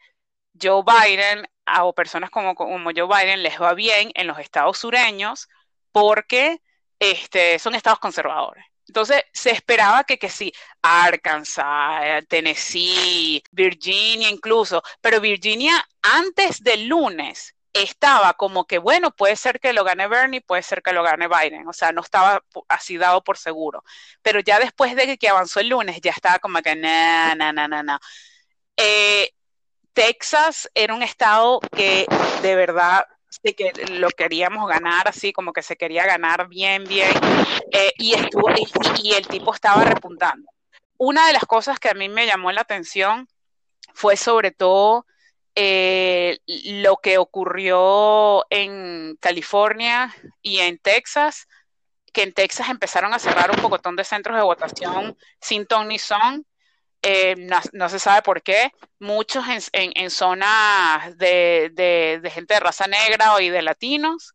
Joe 0.59 0.83
Biden 0.83 1.47
o 1.81 1.93
personas 1.93 2.29
como, 2.29 2.55
como 2.55 2.91
Joe 2.95 3.07
Biden 3.07 3.43
les 3.43 3.59
va 3.61 3.73
bien 3.73 4.11
en 4.15 4.27
los 4.27 4.39
estados 4.39 4.77
sureños 4.77 5.47
porque 5.91 6.61
este, 6.99 7.59
son 7.59 7.75
estados 7.75 7.99
conservadores. 7.99 8.65
Entonces 8.87 9.23
se 9.33 9.51
esperaba 9.51 10.03
que, 10.05 10.17
que 10.17 10.29
sí, 10.29 10.51
Arkansas, 10.81 12.25
Tennessee, 12.27 13.43
Virginia 13.51 14.29
incluso, 14.29 14.81
pero 15.01 15.19
Virginia 15.19 15.85
antes 16.01 16.63
del 16.63 16.87
lunes 16.87 17.53
estaba 17.73 18.33
como 18.33 18.65
que, 18.65 18.77
bueno, 18.77 19.11
puede 19.11 19.35
ser 19.35 19.59
que 19.59 19.73
lo 19.73 19.83
gane 19.83 20.07
Bernie, 20.07 20.41
puede 20.41 20.63
ser 20.63 20.81
que 20.81 20.93
lo 20.93 21.03
gane 21.03 21.27
Biden, 21.27 21.67
o 21.67 21.73
sea, 21.73 21.91
no 21.91 22.01
estaba 22.01 22.41
así 22.69 22.97
dado 22.97 23.23
por 23.23 23.37
seguro, 23.37 23.83
pero 24.21 24.39
ya 24.39 24.57
después 24.57 24.95
de 24.95 25.17
que 25.17 25.29
avanzó 25.29 25.59
el 25.59 25.67
lunes, 25.69 25.99
ya 26.01 26.11
estaba 26.11 26.39
como 26.39 26.61
que, 26.61 26.75
no, 26.75 27.35
no, 27.35 27.53
no, 27.53 27.67
no, 27.67 27.83
no. 27.83 27.99
Texas 29.93 30.69
era 30.75 30.93
un 30.93 31.01
estado 31.03 31.59
que 31.75 32.05
de 32.41 32.55
verdad 32.55 33.05
sí 33.43 33.53
que 33.53 33.71
lo 33.91 34.09
queríamos 34.09 34.67
ganar 34.67 35.07
así, 35.07 35.31
como 35.31 35.53
que 35.53 35.61
se 35.61 35.75
quería 35.75 36.05
ganar 36.05 36.47
bien, 36.47 36.83
bien, 36.85 37.11
eh, 37.71 37.93
y, 37.97 38.13
estuvo, 38.13 38.49
y, 39.01 39.13
el 39.13 39.27
tipo 39.27 39.53
estaba 39.53 39.83
repuntando. 39.83 40.49
Una 40.97 41.27
de 41.27 41.33
las 41.33 41.45
cosas 41.45 41.79
que 41.79 41.89
a 41.89 41.93
mí 41.93 42.09
me 42.09 42.25
llamó 42.25 42.51
la 42.51 42.61
atención 42.61 43.27
fue 43.93 44.17
sobre 44.17 44.51
todo 44.51 45.05
eh, 45.55 46.39
lo 46.45 46.97
que 46.97 47.17
ocurrió 47.17 48.45
en 48.49 49.17
California 49.19 50.13
y 50.41 50.59
en 50.59 50.79
Texas, 50.79 51.47
que 52.13 52.23
en 52.23 52.33
Texas 52.33 52.69
empezaron 52.69 53.13
a 53.13 53.19
cerrar 53.19 53.51
un 53.51 53.61
pocotón 53.61 53.95
de 53.95 54.03
centros 54.03 54.35
de 54.37 54.43
votación 54.43 55.15
sin 55.39 55.67
ton 55.67 55.87
ni 55.87 55.99
son, 55.99 56.45
eh, 57.01 57.35
no, 57.73 57.89
se 57.89 57.99
sabe 57.99 58.21
por 58.21 58.41
qué, 58.41 58.71
muchos 58.99 59.45
en, 59.71 60.09
zonas 60.09 61.17
de, 61.17 62.21
gente 62.33 62.55
de 62.55 62.59
raza 62.59 62.87
negra 62.87 63.41
y 63.41 63.49
de 63.49 63.61
latinos 63.61 64.33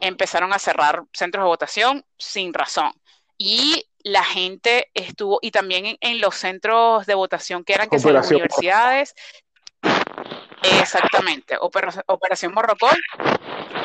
empezaron 0.00 0.52
a 0.52 0.58
cerrar 0.58 1.04
centros 1.12 1.44
de 1.44 1.48
votación 1.48 2.04
sin 2.18 2.52
razón. 2.52 2.92
Y 3.38 3.86
la 4.02 4.24
gente 4.24 4.90
estuvo, 4.94 5.38
y 5.42 5.50
también 5.50 5.96
en, 6.00 6.20
los 6.20 6.34
centros 6.34 7.06
de 7.06 7.14
votación 7.14 7.64
que 7.64 7.74
eran 7.74 7.88
que 7.88 7.98
son 7.98 8.14
las 8.14 8.30
universidades, 8.30 9.14
exactamente, 10.62 11.56
Operación, 11.60 12.04
Operación 12.06 12.52
Morrocón, 12.52 12.96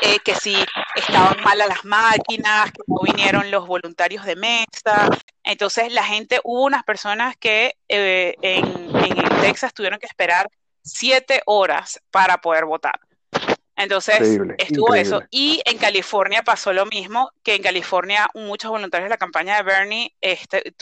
eh, 0.06 0.20
que 0.24 0.36
si 0.36 0.56
estaban 0.96 1.44
malas 1.44 1.68
las 1.68 1.84
máquinas, 1.84 2.72
que 2.72 2.84
no 2.88 3.00
vinieron 3.02 3.50
los 3.50 3.66
voluntarios 3.66 4.24
de 4.24 4.36
mesa. 4.36 5.10
Entonces 5.44 5.92
la 5.92 6.04
gente, 6.04 6.40
hubo 6.44 6.64
unas 6.64 6.84
personas 6.84 7.36
que 7.38 7.76
eh, 7.88 8.36
en, 8.42 8.86
Texas 9.42 9.74
tuvieron 9.74 10.00
que 10.00 10.06
esperar 10.06 10.48
siete 10.84 11.42
horas 11.46 12.00
para 12.12 12.38
poder 12.38 12.66
votar. 12.66 13.00
Entonces 13.76 14.40
estuvo 14.58 14.96
eso. 14.96 15.22
Y 15.30 15.62
en 15.66 15.78
California 15.78 16.44
pasó 16.44 16.72
lo 16.72 16.86
mismo, 16.86 17.32
que 17.44 17.56
en 17.56 17.64
California 17.64 18.28
muchos 18.34 18.72
voluntarios 18.72 19.06
de 19.06 19.14
la 19.14 19.18
campaña 19.18 19.58
de 19.58 19.64
Bernie 19.64 20.16
este, 20.22 20.74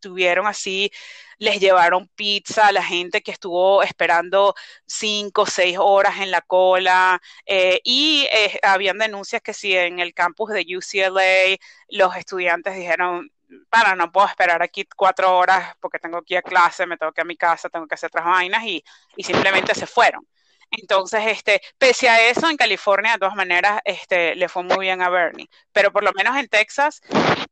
tuvieron 0.00 0.46
así 0.46 0.90
les 1.38 1.58
llevaron 1.58 2.06
pizza 2.14 2.68
a 2.68 2.72
la 2.72 2.84
gente 2.84 3.20
que 3.20 3.32
estuvo 3.32 3.82
esperando 3.82 4.54
cinco 4.86 5.44
seis 5.44 5.76
horas 5.76 6.20
en 6.20 6.30
la 6.30 6.40
cola 6.40 7.20
eh, 7.46 7.80
y 7.82 8.28
eh, 8.30 8.60
habían 8.62 8.98
denuncias 8.98 9.42
que 9.42 9.52
si 9.52 9.76
en 9.76 9.98
el 9.98 10.14
campus 10.14 10.50
de 10.50 10.64
UCLA 10.76 11.58
los 11.88 12.16
estudiantes 12.16 12.76
dijeron, 12.76 13.32
para, 13.68 13.96
no 13.96 14.10
puedo 14.12 14.28
esperar 14.28 14.62
aquí 14.62 14.86
cuatro 14.96 15.36
horas 15.36 15.74
porque 15.80 15.98
tengo 15.98 16.18
aquí 16.18 16.36
a 16.36 16.42
clase, 16.42 16.86
me 16.86 16.96
tengo 16.96 17.12
que 17.12 17.20
ir 17.20 17.24
a 17.24 17.26
mi 17.26 17.36
casa, 17.36 17.68
tengo 17.68 17.86
que 17.86 17.94
hacer 17.94 18.08
otras 18.08 18.24
vainas 18.24 18.62
y, 18.64 18.84
simplemente 19.18 19.74
se 19.74 19.86
fueron. 19.86 20.26
Entonces, 20.72 21.20
este, 21.26 21.60
pese 21.76 22.08
a 22.08 22.28
eso, 22.28 22.48
en 22.48 22.56
California, 22.56 23.12
de 23.12 23.18
todas 23.18 23.34
maneras, 23.34 23.80
este, 23.84 24.34
le 24.34 24.48
fue 24.48 24.62
muy 24.62 24.86
bien 24.86 25.02
a 25.02 25.10
Bernie. 25.10 25.50
Pero 25.70 25.92
por 25.92 26.02
lo 26.02 26.12
menos 26.12 26.36
en 26.36 26.48
Texas, 26.48 27.02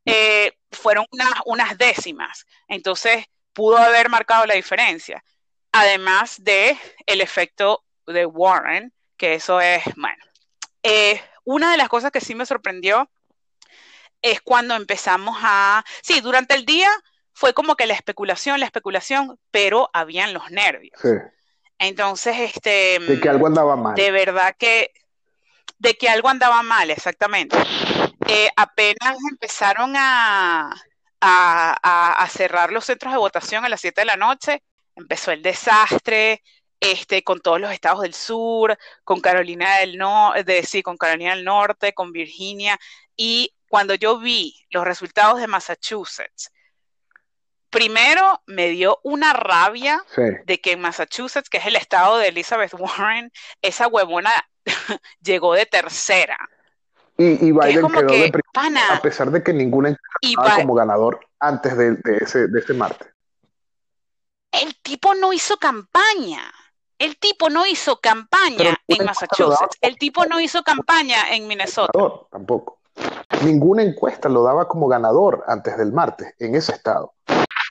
eh, 0.07 0.53
fueron 0.73 1.07
unas, 1.11 1.77
décimas. 1.77 2.47
Entonces, 2.67 3.27
pudo 3.53 3.77
haber 3.77 4.09
marcado 4.09 4.47
la 4.47 4.55
diferencia. 4.55 5.23
Además 5.73 6.43
de 6.43 6.79
el 7.07 7.21
efecto 7.21 7.85
de 8.07 8.25
Warren, 8.25 8.93
que 9.17 9.35
eso 9.35 9.61
es, 9.61 9.83
bueno, 9.97 10.25
eh, 10.83 11.21
una 11.45 11.71
de 11.71 11.77
las 11.77 11.89
cosas 11.89 12.11
que 12.11 12.21
sí 12.21 12.35
me 12.35 12.47
sorprendió 12.47 13.11
es 14.23 14.41
cuando 14.41 14.75
empezamos 14.75 15.37
a, 15.43 15.85
sí, 16.03 16.21
durante 16.21 16.55
el 16.55 16.65
día 16.65 16.91
fue 17.35 17.53
como 17.53 17.77
que 17.77 17.87
la 17.87 17.95
especulación, 17.95 18.61
la 18.61 18.67
especulación, 18.67 19.39
pero 19.51 19.91
habían 19.93 20.33
los 20.33 20.51
nervios. 20.51 21.01
Entonces, 21.81 22.37
este... 22.39 22.99
De 23.01 23.19
que 23.19 23.29
algo 23.29 23.47
andaba 23.47 23.75
mal. 23.75 23.95
De 23.95 24.11
verdad 24.11 24.55
que... 24.57 24.93
De 25.79 25.95
que 25.95 26.11
algo 26.11 26.29
andaba 26.29 26.63
mal, 26.63 26.91
exactamente. 26.91 27.57
Eh, 28.29 28.51
apenas 28.55 29.17
empezaron 29.31 29.95
a, 29.97 30.75
a, 31.21 32.29
cerrar 32.31 32.71
los 32.71 32.85
centros 32.85 33.13
de 33.15 33.19
votación 33.19 33.65
a 33.65 33.71
las 33.71 33.81
7 33.81 34.03
de 34.03 34.05
la 34.05 34.17
noche, 34.17 34.63
empezó 34.95 35.33
el 35.33 35.43
desastre, 35.43 36.43
este, 36.79 37.25
con 37.25 37.41
todos 37.41 37.59
los 37.59 37.73
estados 37.73 38.03
del 38.03 38.13
sur, 38.13 38.77
con 39.03 39.23
Carolina 39.23 39.79
del 39.79 39.97
Norte, 39.97 40.63
sí, 40.65 40.83
con 40.83 40.99
Carolina 40.99 41.35
del 41.35 41.45
Norte, 41.45 41.95
con 41.95 42.13
Virginia, 42.13 42.79
y 43.17 43.55
cuando 43.71 43.95
yo 43.95 44.19
vi 44.19 44.55
los 44.69 44.85
resultados 44.85 45.41
de 45.41 45.47
Massachusetts, 45.47 46.51
primero 47.71 48.43
me 48.47 48.69
dio 48.69 48.99
una 49.03 49.33
rabia 49.33 50.05
de 50.45 50.61
que 50.61 50.73
en 50.73 50.81
Massachusetts, 50.81 51.49
que 51.49 51.59
es 51.59 51.67
el 51.67 51.77
estado 51.77 52.19
de 52.19 52.29
Elizabeth 52.29 52.75
Warren, 52.75 53.33
esa 53.63 53.87
huevona 53.87 54.31
llegó 55.23 55.55
de 55.55 55.67
tercera. 55.67 56.37
Y, 57.17 57.53
Biden 57.53 57.87
quedó 57.89 58.07
de 58.07 58.33
primera, 58.33 58.95
a 58.95 59.03
pesar 59.03 59.31
de 59.31 59.43
que 59.43 59.53
ninguna 59.53 59.95
estaba 60.23 60.57
como 60.57 60.75
ganador 60.75 61.21
antes 61.39 61.77
de, 61.77 61.99
ese, 62.19 62.49
de 62.49 62.61
ese 62.61 62.73
martes. 62.73 63.09
El 64.51 64.75
tipo 64.81 65.15
no 65.15 65.33
hizo 65.33 65.59
campaña. 65.59 66.51
El 66.99 67.19
tipo 67.19 67.51
no 67.51 67.67
hizo 67.67 68.01
campaña 68.01 68.77
en 68.89 69.05
Massachusetts. 69.05 69.77
El 69.83 69.99
tipo 69.99 70.25
no 70.25 70.41
hizo 70.41 70.63
campaña 70.63 71.35
en 71.35 71.47
Minnesota. 71.47 71.93
tampoco. 72.31 72.79
Ninguna 73.45 73.83
encuesta 73.83 74.29
lo 74.29 74.43
daba 74.43 74.67
como 74.67 74.89
ganador 74.89 75.45
antes 75.47 75.77
del 75.77 75.93
martes 75.93 76.35
en 76.39 76.55
ese 76.55 76.73
estado. 76.73 77.15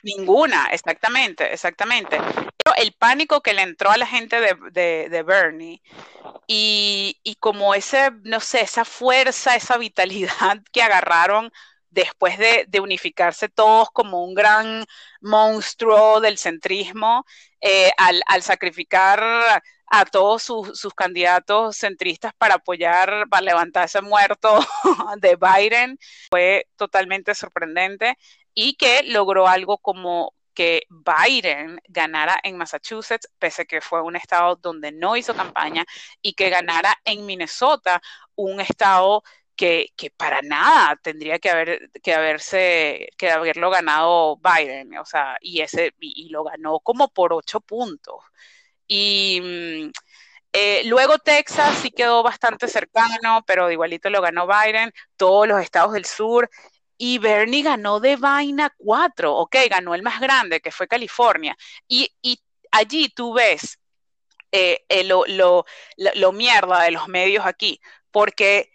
Ninguna, 0.02 0.68
exactamente, 0.72 1.52
exactamente. 1.52 2.18
Pero 2.18 2.76
el 2.76 2.92
pánico 2.92 3.40
que 3.42 3.54
le 3.54 3.62
entró 3.62 3.90
a 3.90 3.96
la 3.96 4.06
gente 4.06 4.40
de, 4.40 5.22
Bernie 5.22 5.82
y, 6.46 7.36
como 7.40 7.74
ese, 7.74 8.10
no 8.22 8.40
sé, 8.40 8.62
esa 8.62 8.84
fuerza, 8.84 9.56
esa 9.56 9.76
vitalidad 9.78 10.58
que 10.72 10.82
agarraron 10.82 11.52
después 11.90 12.38
de, 12.38 12.66
unificarse 12.80 13.48
todos 13.48 13.90
como 13.90 14.24
un 14.24 14.34
gran 14.34 14.84
monstruo 15.20 16.20
del 16.20 16.38
centrismo, 16.38 17.24
eh, 17.60 17.90
al, 17.98 18.42
sacrificar 18.42 19.62
a 19.92 20.04
todos 20.06 20.42
sus, 20.44 20.78
sus, 20.78 20.94
candidatos 20.94 21.76
centristas 21.76 22.32
para 22.38 22.54
apoyar, 22.54 23.26
para 23.28 23.42
levantar 23.42 23.86
ese 23.86 24.00
muerto 24.00 24.60
de 25.18 25.36
Biden, 25.36 25.98
fue 26.30 26.66
totalmente 26.76 27.34
sorprendente 27.34 28.16
y 28.54 28.74
que 28.74 29.02
logró 29.04 29.46
algo 29.48 29.78
como 29.78 30.34
que 30.54 30.82
Biden 30.90 31.80
ganara 31.88 32.38
en 32.42 32.56
Massachusetts, 32.56 33.28
pese 33.38 33.62
a 33.62 33.64
que 33.64 33.80
fue 33.80 34.02
un 34.02 34.16
estado 34.16 34.56
donde 34.56 34.92
no 34.92 35.16
hizo 35.16 35.34
campaña, 35.34 35.84
y 36.22 36.34
que 36.34 36.50
ganara 36.50 36.94
en 37.04 37.24
Minnesota, 37.26 38.02
un 38.34 38.60
estado 38.60 39.22
que, 39.56 40.12
para 40.16 40.40
nada 40.42 40.96
tendría 41.02 41.38
que 41.38 41.50
haber 41.50 41.90
que 42.02 42.14
haberse 42.14 43.10
que 43.18 43.30
haberlo 43.30 43.70
ganado 43.70 44.38
Biden, 44.38 44.96
o 44.98 45.04
sea, 45.04 45.36
y 45.40 45.60
ese 45.60 45.92
y, 46.00 46.28
lo 46.30 46.44
ganó 46.44 46.80
como 46.80 47.08
por 47.12 47.32
ocho 47.32 47.60
puntos. 47.60 48.16
Y 48.86 49.40
mm, 49.42 49.92
eh, 50.52 50.82
luego 50.86 51.18
Texas 51.18 51.78
sí 51.82 51.90
quedó 51.90 52.22
bastante 52.22 52.68
cercano, 52.68 53.44
pero 53.46 53.70
igualito 53.70 54.10
lo 54.10 54.22
ganó 54.22 54.46
Biden, 54.46 54.92
todos 55.16 55.46
los 55.48 55.62
estados 55.62 55.92
del 55.92 56.06
sur 56.06 56.50
y 57.02 57.16
Bernie 57.16 57.62
ganó 57.62 57.98
de 57.98 58.16
vaina 58.16 58.74
cuatro, 58.76 59.34
ok, 59.34 59.56
ganó 59.70 59.94
el 59.94 60.02
más 60.02 60.20
grande, 60.20 60.60
que 60.60 60.70
fue 60.70 60.86
California. 60.86 61.56
Y, 61.88 62.12
allí 62.72 63.08
tú 63.08 63.32
ves 63.32 63.78
eh, 64.52 64.84
eh, 64.86 65.04
lo, 65.04 65.24
lo, 65.26 66.32
mierda 66.32 66.82
de 66.82 66.90
los 66.90 67.08
medios 67.08 67.46
aquí, 67.46 67.80
porque 68.10 68.70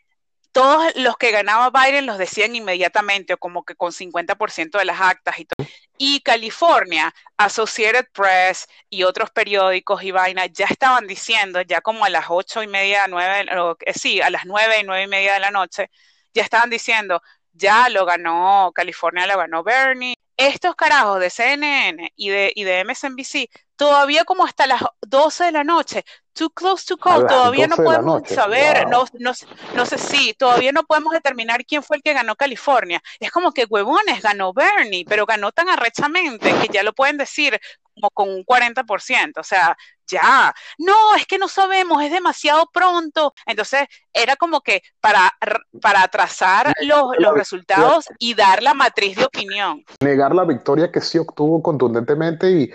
todos 0.51 0.91
los 0.95 1.17
que 1.17 1.29
ganaba 1.29 1.69
Biden 1.69 2.07
los 2.07 2.17
decían 2.17 2.55
inmediatamente, 2.55 3.33
o 3.33 3.38
como 3.38 3.63
que 3.63 3.75
con 3.75 3.91
50% 3.91 4.79
de 4.79 4.85
las 4.85 4.99
actas 5.01 5.38
y 5.38 5.45
todo. 5.45 5.67
Y 5.99 6.21
California, 6.21 7.13
Associated 7.37 8.08
Press 8.12 8.67
y 8.89 9.04
otros 9.04 9.29
periódicos 9.29 10.02
y 10.02 10.10
vaina 10.10 10.47
ya 10.47 10.65
estaban 10.65 11.06
diciendo, 11.06 11.62
ya 11.62 11.79
como 11.81 12.06
a 12.06 12.10
las 12.10 12.25
ocho 12.29 12.63
y 12.63 12.67
media, 12.67 13.06
nueve, 13.08 13.45
sí, 13.93 14.19
a 14.19 14.31
las 14.31 14.45
nueve 14.47 14.79
y 14.81 14.83
nueve 14.83 15.04
y 15.04 15.08
media 15.08 15.35
de 15.35 15.41
la 15.41 15.52
noche, 15.52 15.91
ya 16.33 16.41
estaban 16.41 16.71
diciendo, 16.71 17.21
ya 17.56 17.89
lo 17.89 18.06
ganó, 18.06 18.71
California 18.73 19.27
lo 19.27 19.37
ganó 19.37 19.63
Bernie. 19.63 20.15
Estos 20.37 20.75
carajos 20.75 21.19
de 21.21 21.29
CNN 21.29 22.12
y 22.15 22.29
de, 22.29 22.51
y 22.53 22.65
de 22.65 22.83
MSNBC, 22.83 23.49
todavía 23.77 24.25
como 24.25 24.45
hasta 24.45 24.67
las 24.67 24.83
12 25.01 25.45
de 25.45 25.51
la 25.53 25.63
noche, 25.63 26.03
too 26.33 26.49
close 26.49 26.85
to 26.85 26.97
call, 26.97 27.25
todavía 27.25 27.67
no 27.67 27.77
podemos 27.77 28.27
saber, 28.27 28.85
no, 28.89 29.06
no, 29.13 29.31
no, 29.73 29.85
sé 29.85 29.97
si, 29.97 30.33
todavía 30.33 30.73
no 30.73 30.83
podemos 30.83 31.13
determinar 31.13 31.65
quién 31.65 31.81
fue 31.81 31.97
el 31.97 32.03
que 32.03 32.13
ganó 32.13 32.35
California. 32.35 33.01
Es 33.19 33.31
como 33.31 33.53
que 33.53 33.63
huevones, 33.63 34.21
ganó 34.21 34.51
Bernie, 34.51 35.06
pero 35.08 35.25
ganó 35.25 35.53
tan 35.53 35.69
arrechamente 35.69 36.53
que 36.60 36.67
ya 36.67 36.83
lo 36.83 36.91
pueden 36.91 37.17
decir 37.17 37.58
como 37.96 38.10
con 38.12 38.29
un 38.29 38.46
40%, 38.46 39.39
o 39.39 39.43
sea, 39.43 39.75
ya, 40.08 40.54
no, 40.77 41.15
es 41.15 41.25
que 41.25 41.39
no 41.39 41.48
sabemos, 41.48 42.04
es 42.04 42.12
demasiado 42.12 42.69
pronto. 42.71 43.33
Entonces, 43.48 43.87
era 44.13 44.35
como 44.35 44.62
que 44.62 44.83
para, 45.00 45.33
para 45.81 46.08
trazar 46.10 46.73
los, 46.81 47.17
los 47.17 47.33
resultados 47.33 48.06
y 48.19 48.35
dar 48.35 48.62
la 48.62 48.75
matriz 48.75 49.17
de 49.17 49.25
opinión. 49.25 49.83
Negar 50.02 50.35
la 50.35 50.43
victoria 50.43 50.91
que 50.91 51.02
sí 51.02 51.17
obtuvo 51.17 51.63
contundentemente 51.63 52.52
y 52.52 52.71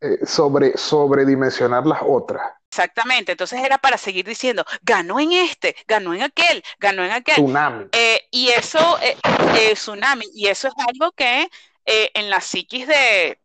eh, 0.00 0.18
sobre, 0.26 0.76
sobredimensionar 0.76 1.86
las 1.86 2.00
otras. 2.06 2.42
Exactamente, 2.74 3.30
entonces 3.30 3.60
era 3.62 3.78
para 3.78 3.96
seguir 3.96 4.26
diciendo, 4.26 4.64
ganó 4.82 5.20
en 5.20 5.30
este, 5.30 5.76
ganó 5.86 6.12
en 6.12 6.22
aquel, 6.22 6.60
ganó 6.80 7.04
en 7.04 7.12
aquel. 7.12 7.36
Tsunami. 7.36 7.86
Eh, 7.92 8.22
y 8.32 8.48
eso, 8.48 8.98
eh, 9.00 9.16
eh, 9.56 9.74
tsunami, 9.74 10.26
y 10.34 10.48
eso 10.48 10.66
es 10.66 10.74
algo 10.88 11.12
que 11.12 11.48
en 11.86 12.30
la 12.30 12.40
psiquis 12.40 12.88
de, 12.88 13.38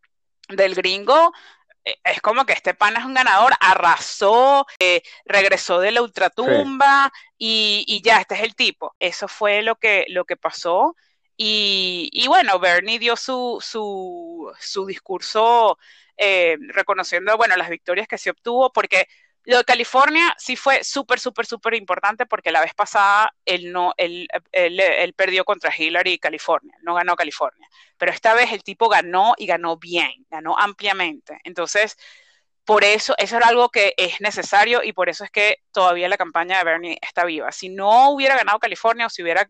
del 0.49 0.75
gringo 0.75 1.31
es 2.03 2.21
como 2.21 2.45
que 2.45 2.53
este 2.53 2.73
pana 2.73 2.99
es 2.99 3.05
un 3.05 3.13
ganador, 3.13 3.53
arrasó, 3.59 4.65
regresó 5.25 5.79
de 5.79 5.91
la 5.91 6.01
ultratumba 6.01 7.11
y, 7.37 7.83
y, 7.87 8.01
ya, 8.01 8.19
este 8.19 8.35
es 8.35 8.41
el 8.41 8.55
tipo. 8.55 8.95
Eso 8.99 9.27
fue 9.27 9.61
lo 9.63 9.75
que, 9.77 10.05
lo 10.09 10.25
que 10.25 10.37
pasó. 10.37 10.95
Y, 11.37 12.09
y 12.11 12.27
bueno, 12.27 12.59
Bernie 12.59 12.99
dio 12.99 13.15
su, 13.15 13.59
su, 13.61 14.51
su 14.59 14.85
discurso 14.85 15.77
eh, 16.17 16.57
reconociendo, 16.73 17.37
bueno, 17.37 17.55
las 17.55 17.69
victorias 17.69 18.07
que 18.07 18.17
se 18.17 18.29
obtuvo, 18.31 18.71
porque 18.73 19.07
lo 19.45 19.57
de 19.57 19.63
California 19.63 20.35
sí 20.37 20.55
fue 20.55 20.83
súper, 20.83 21.19
súper, 21.19 21.45
súper 21.45 21.73
importante 21.73 22.25
porque 22.25 22.51
la 22.51 22.61
vez 22.61 22.73
pasada 22.73 23.33
él, 23.45 23.71
no, 23.71 23.93
él, 23.97 24.27
él, 24.51 25.13
perdió 25.13 25.45
contra 25.45 25.73
Hillary 25.75 26.13
y 26.13 26.19
California, 26.19 26.75
no 26.81 26.95
ganó 26.95 27.15
California. 27.15 27.67
Pero 27.97 28.11
esta 28.11 28.33
vez 28.33 28.51
el 28.51 28.63
tipo 28.63 28.89
ganó 28.89 29.33
y 29.37 29.45
ganó 29.45 29.77
bien, 29.77 30.25
ganó 30.29 30.57
ampliamente. 30.57 31.39
Entonces, 31.43 31.97
por 32.65 32.83
eso, 32.83 33.15
eso 33.17 33.37
era 33.37 33.47
algo 33.47 33.69
que 33.69 33.93
es 33.97 34.21
necesario 34.21 34.83
y 34.83 34.93
por 34.93 35.09
eso 35.09 35.23
es 35.23 35.31
que 35.31 35.57
todavía 35.71 36.07
la 36.09 36.17
campaña 36.17 36.59
de 36.59 36.63
Bernie 36.65 36.99
está 37.01 37.25
viva. 37.25 37.51
Si 37.51 37.69
no 37.69 38.11
hubiera 38.11 38.37
ganado 38.37 38.59
California 38.59 39.07
o 39.07 39.09
si 39.09 39.23
hubiera 39.23 39.47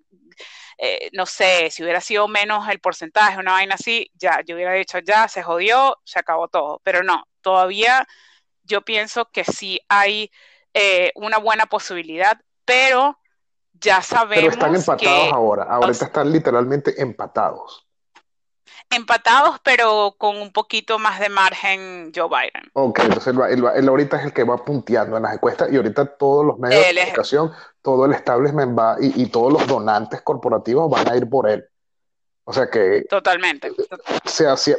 eh, 0.78 1.10
no 1.14 1.26
sé, 1.26 1.70
si 1.72 1.84
hubiera 1.84 2.00
sido 2.02 2.28
menos 2.30 2.68
el 2.70 2.80
porcentaje, 2.80 3.38
una 3.38 3.52
vaina 3.54 3.76
así, 3.76 4.10
ya, 4.14 4.42
yo 4.46 4.56
hubiera 4.56 4.72
dicho, 4.74 5.00
ya, 5.00 5.28
se 5.28 5.44
jodió, 5.44 5.98
se 6.06 6.20
acabó 6.20 6.48
todo. 6.48 6.80
Pero 6.86 7.04
no, 7.04 7.28
todavía 7.42 8.08
yo 8.70 8.82
pienso 8.82 9.30
que 9.32 9.44
sí 9.44 9.82
hay 9.90 10.32
eh, 10.74 11.12
una 11.16 11.38
buena 11.38 11.66
posibilidad, 11.66 12.40
pero 12.64 13.20
ya 13.74 14.02
sabemos. 14.02 14.36
Pero 14.36 14.52
están 14.52 14.76
empatados 14.76 15.34
ahora, 15.34 15.64
ahorita 15.64 16.06
están 16.06 16.32
literalmente 16.32 17.02
empatados 17.02 17.90
empatados, 18.90 19.58
pero 19.64 20.16
con 20.18 20.38
un 20.38 20.52
poquito 20.52 20.98
más 20.98 21.20
de 21.20 21.30
margen 21.30 22.12
Joe 22.16 22.28
Biden. 22.28 22.70
Ok, 22.74 23.00
entonces 23.00 23.36
él, 23.52 23.88
ahorita 23.88 24.18
es 24.18 24.26
el 24.26 24.34
que 24.34 24.44
va 24.44 24.64
punteando 24.64 25.18
en 25.18 25.24
las 25.24 25.34
encuestas 25.34 25.72
y 25.72 25.76
ahorita 25.76 26.18
todos 26.18 26.46
los 26.46 26.60
medios 26.60 26.82
de 26.82 26.96
comunicación, 26.96 27.52
todo 27.82 28.06
el 28.06 28.14
establishment 28.14 28.78
va 28.78 28.98
y, 29.00 29.26
todos 29.28 29.54
los 29.54 29.68
donantes 29.68 30.22
corporativos 30.22 30.90
van 30.90 31.08
a 31.08 31.16
ir 31.16 31.30
por 31.30 31.50
él. 31.50 31.66
O 32.46 32.54
sea 32.54 32.70
que... 32.70 33.06
Totalmente. 33.08 33.72
Se 34.26 34.48
hacía, 34.48 34.78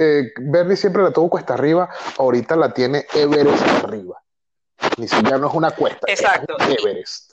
eh, 0.00 0.32
Bernie 0.40 0.76
siempre 0.76 1.02
la 1.02 1.12
tuvo 1.12 1.28
cuesta 1.28 1.52
arriba, 1.52 1.90
ahorita 2.16 2.56
la 2.56 2.72
tiene 2.72 3.06
Everest 3.12 3.62
arriba. 3.84 4.22
Ni 4.96 5.06
siquiera 5.06 5.36
no 5.36 5.48
es 5.48 5.54
una 5.54 5.72
cuesta, 5.72 6.06
Exacto. 6.08 6.56
es 6.58 6.78
Everest. 6.78 7.32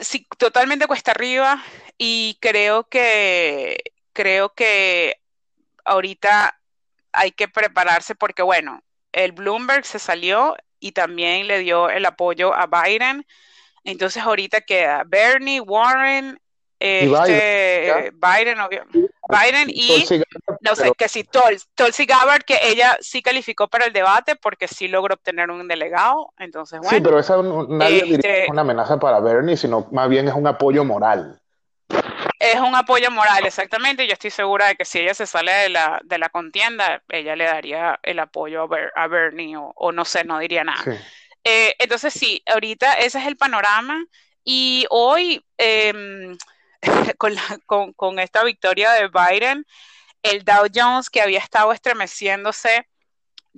sí, 0.00 0.26
totalmente 0.38 0.86
cuesta 0.86 1.10
arriba 1.10 1.62
y 1.98 2.38
creo 2.40 2.84
que, 2.84 3.82
creo 4.14 4.54
que 4.54 5.20
ahorita 5.84 6.58
hay 7.12 7.32
que 7.32 7.48
prepararse 7.48 8.14
porque, 8.14 8.42
bueno, 8.42 8.82
el 9.12 9.32
Bloomberg 9.32 9.84
se 9.84 9.98
salió 9.98 10.56
y 10.80 10.92
también 10.92 11.48
le 11.48 11.58
dio 11.58 11.90
el 11.90 12.06
apoyo 12.06 12.54
a 12.54 12.66
Biden. 12.66 13.26
Entonces 13.84 14.22
ahorita 14.22 14.62
queda 14.62 15.02
Bernie, 15.06 15.60
Warren, 15.60 16.40
este, 16.84 18.12
Biden, 18.12 18.58
Biden, 19.28 19.70
y 19.70 20.04
no 20.60 20.74
sé, 20.74 20.92
que 20.98 21.08
si 21.08 21.24
Tulsi 21.24 22.06
Gabbard, 22.06 22.42
que 22.42 22.58
ella 22.62 22.98
sí 23.00 23.22
calificó 23.22 23.68
para 23.68 23.86
el 23.86 23.92
debate 23.92 24.34
porque 24.34 24.66
sí 24.66 24.88
logró 24.88 25.14
obtener 25.14 25.50
un 25.50 25.68
delegado, 25.68 26.32
entonces 26.38 26.80
bueno. 26.80 26.96
Sí, 26.96 27.00
pero 27.00 27.20
esa 27.20 27.40
nadie 27.40 28.02
diría 28.02 28.18
que 28.18 28.42
es 28.44 28.48
una 28.48 28.62
amenaza 28.62 28.98
para 28.98 29.20
Bernie, 29.20 29.56
sino 29.56 29.86
más 29.92 30.08
bien 30.08 30.26
es 30.26 30.34
un 30.34 30.46
apoyo 30.46 30.84
moral. 30.84 31.40
Es 32.40 32.58
un 32.58 32.74
apoyo 32.74 33.10
moral, 33.12 33.46
exactamente. 33.46 34.06
Yo 34.06 34.14
estoy 34.14 34.30
segura 34.30 34.66
de 34.66 34.74
que 34.74 34.84
si 34.84 34.98
ella 34.98 35.14
se 35.14 35.26
sale 35.26 35.52
de 35.52 35.68
la, 35.68 36.00
de 36.02 36.18
la 36.18 36.28
contienda, 36.28 37.00
ella 37.08 37.36
le 37.36 37.44
daría 37.44 38.00
el 38.02 38.18
apoyo 38.18 38.68
a, 38.96 39.06
Bernie 39.06 39.54
o, 39.56 39.92
no 39.92 40.04
sé, 40.04 40.24
no 40.24 40.40
diría 40.40 40.64
nada. 40.64 40.82
Eh, 41.44 41.74
entonces 41.78 42.12
sí, 42.12 42.42
ahorita 42.46 42.94
ese 42.94 43.20
es 43.20 43.26
el 43.26 43.36
panorama 43.36 44.04
y 44.44 44.86
hoy 44.90 45.44
em, 45.56 46.36
con, 47.18 47.34
con, 47.66 47.92
con 47.92 48.18
esta 48.18 48.44
victoria 48.44 48.92
de 48.92 49.08
Biden, 49.08 49.66
el 50.22 50.44
Dow 50.44 50.66
Jones 50.72 51.10
que 51.10 51.20
había 51.20 51.38
estado 51.38 51.72
estremeciéndose 51.72 52.86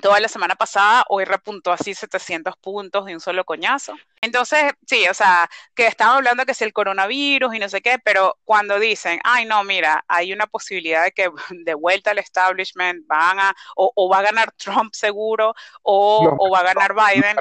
toda 0.01 0.21
la 0.21 0.29
semana 0.29 0.57
pasada, 0.57 1.05
hoy 1.09 1.25
repuntó 1.25 1.73
así 1.73 1.95
700 1.95 2.57
puntos 2.57 3.05
de 3.05 3.15
un 3.15 3.21
solo 3.21 3.45
coñazo. 3.45 3.95
Entonces, 4.21 4.73
sí, 4.87 5.07
o 5.09 5.15
sea, 5.15 5.49
que 5.75 5.87
estamos 5.87 6.17
hablando 6.17 6.45
que 6.45 6.53
es 6.53 6.63
el 6.63 6.73
coronavirus 6.73 7.55
y 7.55 7.59
no 7.59 7.69
sé 7.69 7.81
qué, 7.81 7.99
pero 8.03 8.37
cuando 8.45 8.79
dicen, 8.79 9.21
ay, 9.25 9.45
no, 9.45 9.63
mira, 9.65 10.05
hay 10.09 10.33
una 10.33 10.47
posibilidad 10.47 11.05
de 11.05 11.13
que 11.13 11.31
de 11.51 11.75
vuelta 11.75 12.11
al 12.11 12.19
establishment 12.19 13.07
van 13.07 13.39
a, 13.39 13.55
o, 13.77 14.09
va 14.09 14.19
a 14.19 14.23
ganar 14.23 14.53
Trump 14.53 14.95
seguro, 14.95 15.55
o, 15.83 16.51
va 16.53 16.61
a 16.61 16.75
ganar 16.75 16.95
Biden, 16.95 17.37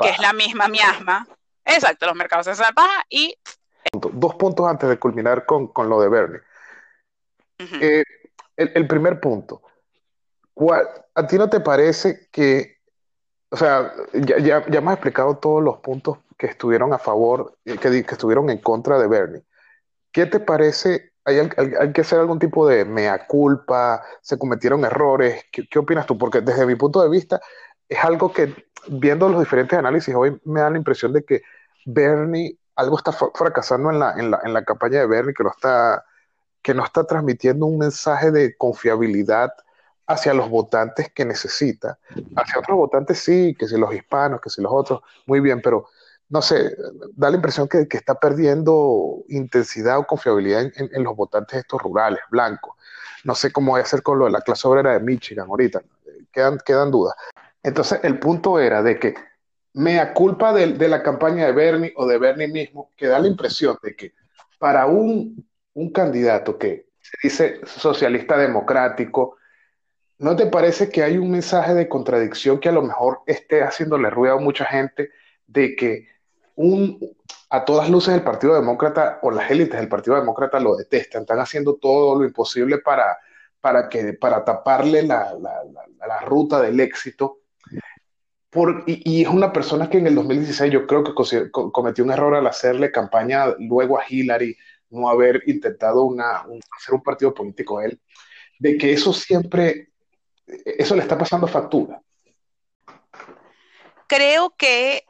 que 0.00 0.08
es 0.08 0.18
la 0.18 0.32
misma 0.32 0.68
miasma. 0.68 1.26
Exacto, 1.64 2.06
los 2.06 2.14
mercados 2.14 2.46
se 2.46 2.52
hacen 2.52 2.66
la 2.66 2.72
paja 2.72 3.04
y... 3.08 3.36
Dos 3.92 4.34
puntos 4.36 4.66
antes 4.66 4.88
de 4.88 4.98
culminar 4.98 5.46
con, 5.46 5.70
lo 5.88 6.00
de 6.00 6.08
Bernie. 6.08 6.40
Eh, 7.80 8.04
el 8.56 8.86
primer 8.86 9.18
punto 9.18 9.62
¿A 11.14 11.26
ti 11.26 11.36
no 11.36 11.48
te 11.48 11.60
parece 11.60 12.28
que, 12.32 12.78
o 13.50 13.56
sea, 13.56 13.92
ya, 14.14 14.38
ya, 14.38 14.66
ya 14.66 14.78
hemos 14.78 14.94
explicado 14.94 15.36
todos 15.36 15.62
los 15.62 15.78
puntos 15.78 16.18
que 16.38 16.46
estuvieron 16.46 16.92
a 16.92 16.98
favor, 16.98 17.56
que, 17.64 17.78
que 17.78 18.14
estuvieron 18.14 18.48
en 18.50 18.58
contra 18.58 18.98
de 18.98 19.06
Bernie? 19.06 19.42
¿Qué 20.12 20.26
te 20.26 20.40
parece? 20.40 21.12
¿Hay, 21.24 21.38
hay, 21.38 21.92
que 21.92 22.00
hacer 22.00 22.20
algún 22.20 22.38
tipo 22.38 22.66
de 22.66 22.84
mea 22.84 23.26
culpa? 23.26 24.02
¿Se 24.22 24.38
cometieron 24.38 24.84
errores? 24.84 25.44
¿Qué, 25.52 25.66
¿Qué, 25.68 25.78
opinas 25.78 26.06
tú? 26.06 26.16
Porque 26.16 26.40
desde 26.40 26.64
mi 26.64 26.74
punto 26.74 27.02
de 27.02 27.10
vista 27.10 27.40
es 27.88 28.02
algo 28.02 28.32
que, 28.32 28.54
viendo 28.88 29.28
los 29.28 29.40
diferentes 29.40 29.78
análisis 29.78 30.14
hoy, 30.14 30.40
me 30.44 30.60
da 30.60 30.70
la 30.70 30.78
impresión 30.78 31.12
de 31.12 31.24
que 31.24 31.42
Bernie, 31.84 32.58
algo 32.76 32.98
está 32.98 33.12
fracasando 33.12 33.90
en 33.90 33.98
la, 33.98 34.12
en 34.12 34.30
la, 34.30 34.40
en 34.44 34.52
la 34.52 34.64
campaña 34.64 35.00
de 35.00 35.06
Bernie, 35.06 35.34
que, 35.34 35.42
lo 35.42 35.50
está, 35.50 36.04
que 36.62 36.74
no 36.74 36.84
está 36.84 37.04
transmitiendo 37.04 37.66
un 37.66 37.78
mensaje 37.78 38.30
de 38.30 38.56
confiabilidad 38.56 39.50
hacia 40.06 40.34
los 40.34 40.48
votantes 40.48 41.10
que 41.12 41.24
necesita. 41.24 41.98
Hacia 42.36 42.60
otros 42.60 42.76
votantes 42.76 43.18
sí, 43.18 43.56
que 43.58 43.66
si 43.66 43.76
los 43.76 43.92
hispanos, 43.94 44.40
que 44.40 44.50
si 44.50 44.62
los 44.62 44.72
otros, 44.72 45.00
muy 45.26 45.40
bien, 45.40 45.60
pero 45.62 45.88
no 46.28 46.42
sé, 46.42 46.76
da 47.14 47.30
la 47.30 47.36
impresión 47.36 47.68
que, 47.68 47.86
está 47.90 48.14
perdiendo 48.16 49.24
intensidad 49.28 49.98
o 49.98 50.06
confiabilidad 50.06 50.70
en, 50.74 51.02
los 51.02 51.16
votantes 51.16 51.60
estos 51.60 51.80
rurales, 51.82 52.20
blancos. 52.30 52.74
No 53.24 53.34
sé 53.34 53.52
cómo 53.52 53.72
va 53.72 53.78
a 53.78 53.82
hacer 53.82 54.02
con 54.02 54.18
lo 54.18 54.26
de 54.26 54.32
la 54.32 54.40
clase 54.40 54.68
obrera 54.68 54.92
de 54.92 55.00
Michigan 55.00 55.48
ahorita, 55.48 55.82
quedan, 56.32 56.58
quedan 56.64 56.90
dudas. 56.90 57.14
Entonces, 57.62 58.00
el 58.02 58.18
punto 58.18 58.60
era 58.60 58.82
de 58.82 58.98
que 58.98 59.14
mea 59.76 60.12
culpa 60.12 60.52
de, 60.52 60.88
la 60.88 61.02
campaña 61.02 61.46
de 61.46 61.52
Bernie 61.52 61.92
o 61.96 62.06
de 62.06 62.18
Bernie 62.18 62.48
mismo, 62.48 62.92
que 62.96 63.06
da 63.06 63.18
la 63.18 63.28
impresión 63.28 63.78
de 63.82 63.94
que 63.94 64.12
para 64.58 64.86
un, 64.86 65.48
un 65.74 65.92
candidato 65.92 66.58
que 66.58 66.88
se 67.00 67.16
dice 67.22 67.60
socialista 67.64 68.36
democrático, 68.36 69.36
¿No 70.18 70.34
te 70.34 70.46
parece 70.46 70.88
que 70.88 71.02
hay 71.02 71.18
un 71.18 71.30
mensaje 71.30 71.74
de 71.74 71.88
contradicción 71.88 72.58
que 72.58 72.70
a 72.70 72.72
lo 72.72 72.82
mejor 72.82 73.20
esté 73.26 73.62
haciéndole 73.62 74.08
ruido 74.08 74.34
a 74.34 74.40
mucha 74.40 74.64
gente 74.64 75.10
de 75.46 75.76
que 75.76 76.08
un, 76.54 76.98
a 77.50 77.66
todas 77.66 77.90
luces 77.90 78.14
el 78.14 78.22
Partido 78.22 78.54
Demócrata 78.54 79.18
o 79.22 79.30
las 79.30 79.50
élites 79.50 79.78
del 79.78 79.90
Partido 79.90 80.16
Demócrata 80.16 80.58
lo 80.58 80.74
detestan, 80.74 81.22
están 81.22 81.38
haciendo 81.38 81.76
todo 81.76 82.18
lo 82.18 82.24
imposible 82.24 82.78
para, 82.78 83.18
para, 83.60 83.90
que, 83.90 84.14
para 84.14 84.42
taparle 84.42 85.02
la, 85.02 85.34
la, 85.38 86.20
ruta 86.22 86.62
del 86.62 86.80
éxito? 86.80 87.40
Por, 88.50 88.84
y, 88.86 89.22
es 89.22 89.28
una 89.28 89.52
persona 89.52 89.90
que 89.90 89.98
en 89.98 90.06
el 90.06 90.14
2016 90.14 90.72
yo 90.72 90.86
creo 90.86 91.04
que 91.04 91.50
cometió 91.50 92.04
un 92.04 92.12
error 92.12 92.34
al 92.34 92.46
hacerle 92.46 92.92
campaña 92.92 93.54
luego 93.58 93.98
a 93.98 94.04
Hillary, 94.08 94.56
no 94.90 95.08
haber 95.08 95.42
intentado 95.46 96.04
una, 96.04 96.44
hacer 96.76 96.94
un 96.94 97.02
partido 97.02 97.34
político 97.34 97.80
él, 97.80 98.00
de 98.58 98.78
que 98.78 98.92
eso 98.92 99.12
siempre 99.12 99.90
eso 100.46 100.94
le 100.94 101.02
está 101.02 101.18
pasando 101.18 101.46
factura. 101.46 102.00
Creo 104.06 104.54
que 104.56 105.04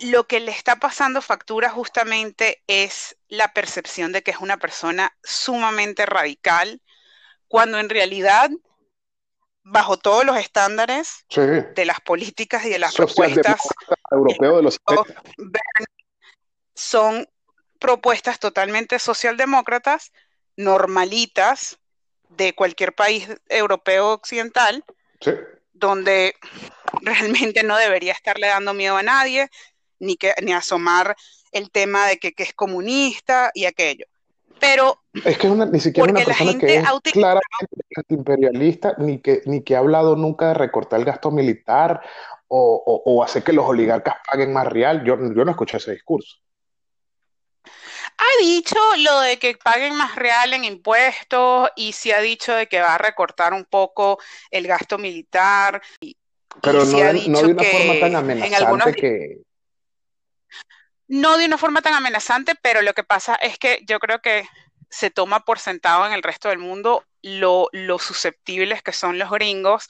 lo 0.00 0.26
que 0.26 0.40
le 0.40 0.52
está 0.52 0.76
pasando 0.76 1.22
factura 1.22 1.70
justamente 1.70 2.62
es 2.66 3.16
la 3.28 3.52
percepción 3.52 4.12
de 4.12 4.22
que 4.22 4.30
es 4.30 4.38
una 4.38 4.58
persona 4.58 5.16
sumamente 5.22 6.06
radical, 6.06 6.82
cuando 7.48 7.78
en 7.78 7.88
realidad 7.88 8.50
bajo 9.70 9.98
todos 9.98 10.24
los 10.24 10.36
estándares 10.38 11.24
de 11.28 11.84
las 11.84 12.00
políticas 12.00 12.64
y 12.64 12.70
de 12.70 12.78
las 12.78 12.94
propuestas 12.94 13.60
europeo 14.10 14.56
de 14.56 14.62
los 14.62 14.80
son 16.74 17.28
propuestas 17.78 18.38
totalmente 18.38 18.98
socialdemócratas, 18.98 20.12
normalitas 20.56 21.78
de 22.30 22.54
cualquier 22.54 22.94
país 22.94 23.28
europeo 23.48 24.12
occidental, 24.12 24.84
donde 25.72 26.34
realmente 27.02 27.62
no 27.62 27.76
debería 27.76 28.12
estarle 28.12 28.48
dando 28.48 28.74
miedo 28.74 28.96
a 28.96 29.02
nadie, 29.02 29.48
ni, 29.98 30.16
que, 30.16 30.34
ni 30.42 30.52
asomar 30.52 31.16
el 31.52 31.70
tema 31.70 32.06
de 32.06 32.18
que, 32.18 32.32
que 32.32 32.44
es 32.44 32.54
comunista 32.54 33.50
y 33.54 33.66
aquello. 33.66 34.06
Pero 34.60 35.02
es 35.24 35.38
que 35.38 35.48
ni 35.48 35.80
siquiera 35.80 36.10
una 36.10 36.24
persona 36.24 36.58
que 36.58 36.76
es 36.76 37.12
claramente 37.12 38.04
imperialista, 38.08 38.94
ni 38.98 39.18
que, 39.18 39.42
ni 39.46 39.62
que 39.62 39.76
ha 39.76 39.78
hablado 39.78 40.16
nunca 40.16 40.48
de 40.48 40.54
recortar 40.54 41.00
el 41.00 41.06
gasto 41.06 41.30
militar 41.30 42.00
o, 42.48 43.02
o, 43.04 43.22
hacer 43.22 43.42
que 43.42 43.52
los 43.52 43.66
oligarcas 43.66 44.16
paguen 44.26 44.52
más 44.52 44.66
real. 44.66 45.04
Yo, 45.04 45.16
yo 45.16 45.44
no 45.44 45.50
escuché 45.50 45.76
ese 45.76 45.92
discurso. 45.92 46.38
Ha 48.18 48.42
dicho 48.42 48.78
lo 48.98 49.20
de 49.20 49.38
que 49.38 49.56
paguen 49.62 49.94
más 49.94 50.16
real 50.16 50.52
en 50.52 50.64
impuestos 50.64 51.70
y 51.76 51.92
sí 51.92 52.10
ha 52.10 52.20
dicho 52.20 52.52
de 52.54 52.66
que 52.66 52.80
va 52.80 52.94
a 52.94 52.98
recortar 52.98 53.52
un 53.52 53.64
poco 53.64 54.18
el 54.50 54.66
gasto 54.66 54.98
militar. 54.98 55.80
Pero 56.62 56.84
no, 56.84 56.98
no, 57.28 57.42
de 57.42 57.52
una 57.52 57.62
forma 57.62 58.00
tan 58.00 58.16
amenazante 58.16 58.92
que 58.94 59.47
no 61.08 61.38
de 61.38 61.46
una 61.46 61.58
forma 61.58 61.82
tan 61.82 61.94
amenazante, 61.94 62.54
pero 62.54 62.82
lo 62.82 62.94
que 62.94 63.04
pasa 63.04 63.34
es 63.34 63.58
que 63.58 63.82
yo 63.86 63.98
creo 63.98 64.20
que 64.20 64.46
se 64.90 65.10
toma 65.10 65.44
por 65.44 65.58
sentado 65.58 66.06
en 66.06 66.12
el 66.12 66.22
resto 66.22 66.48
del 66.48 66.58
mundo 66.58 67.04
lo, 67.22 67.68
susceptibles 67.98 68.82
que 68.82 68.92
son 68.92 69.18
los 69.18 69.30
gringos 69.30 69.88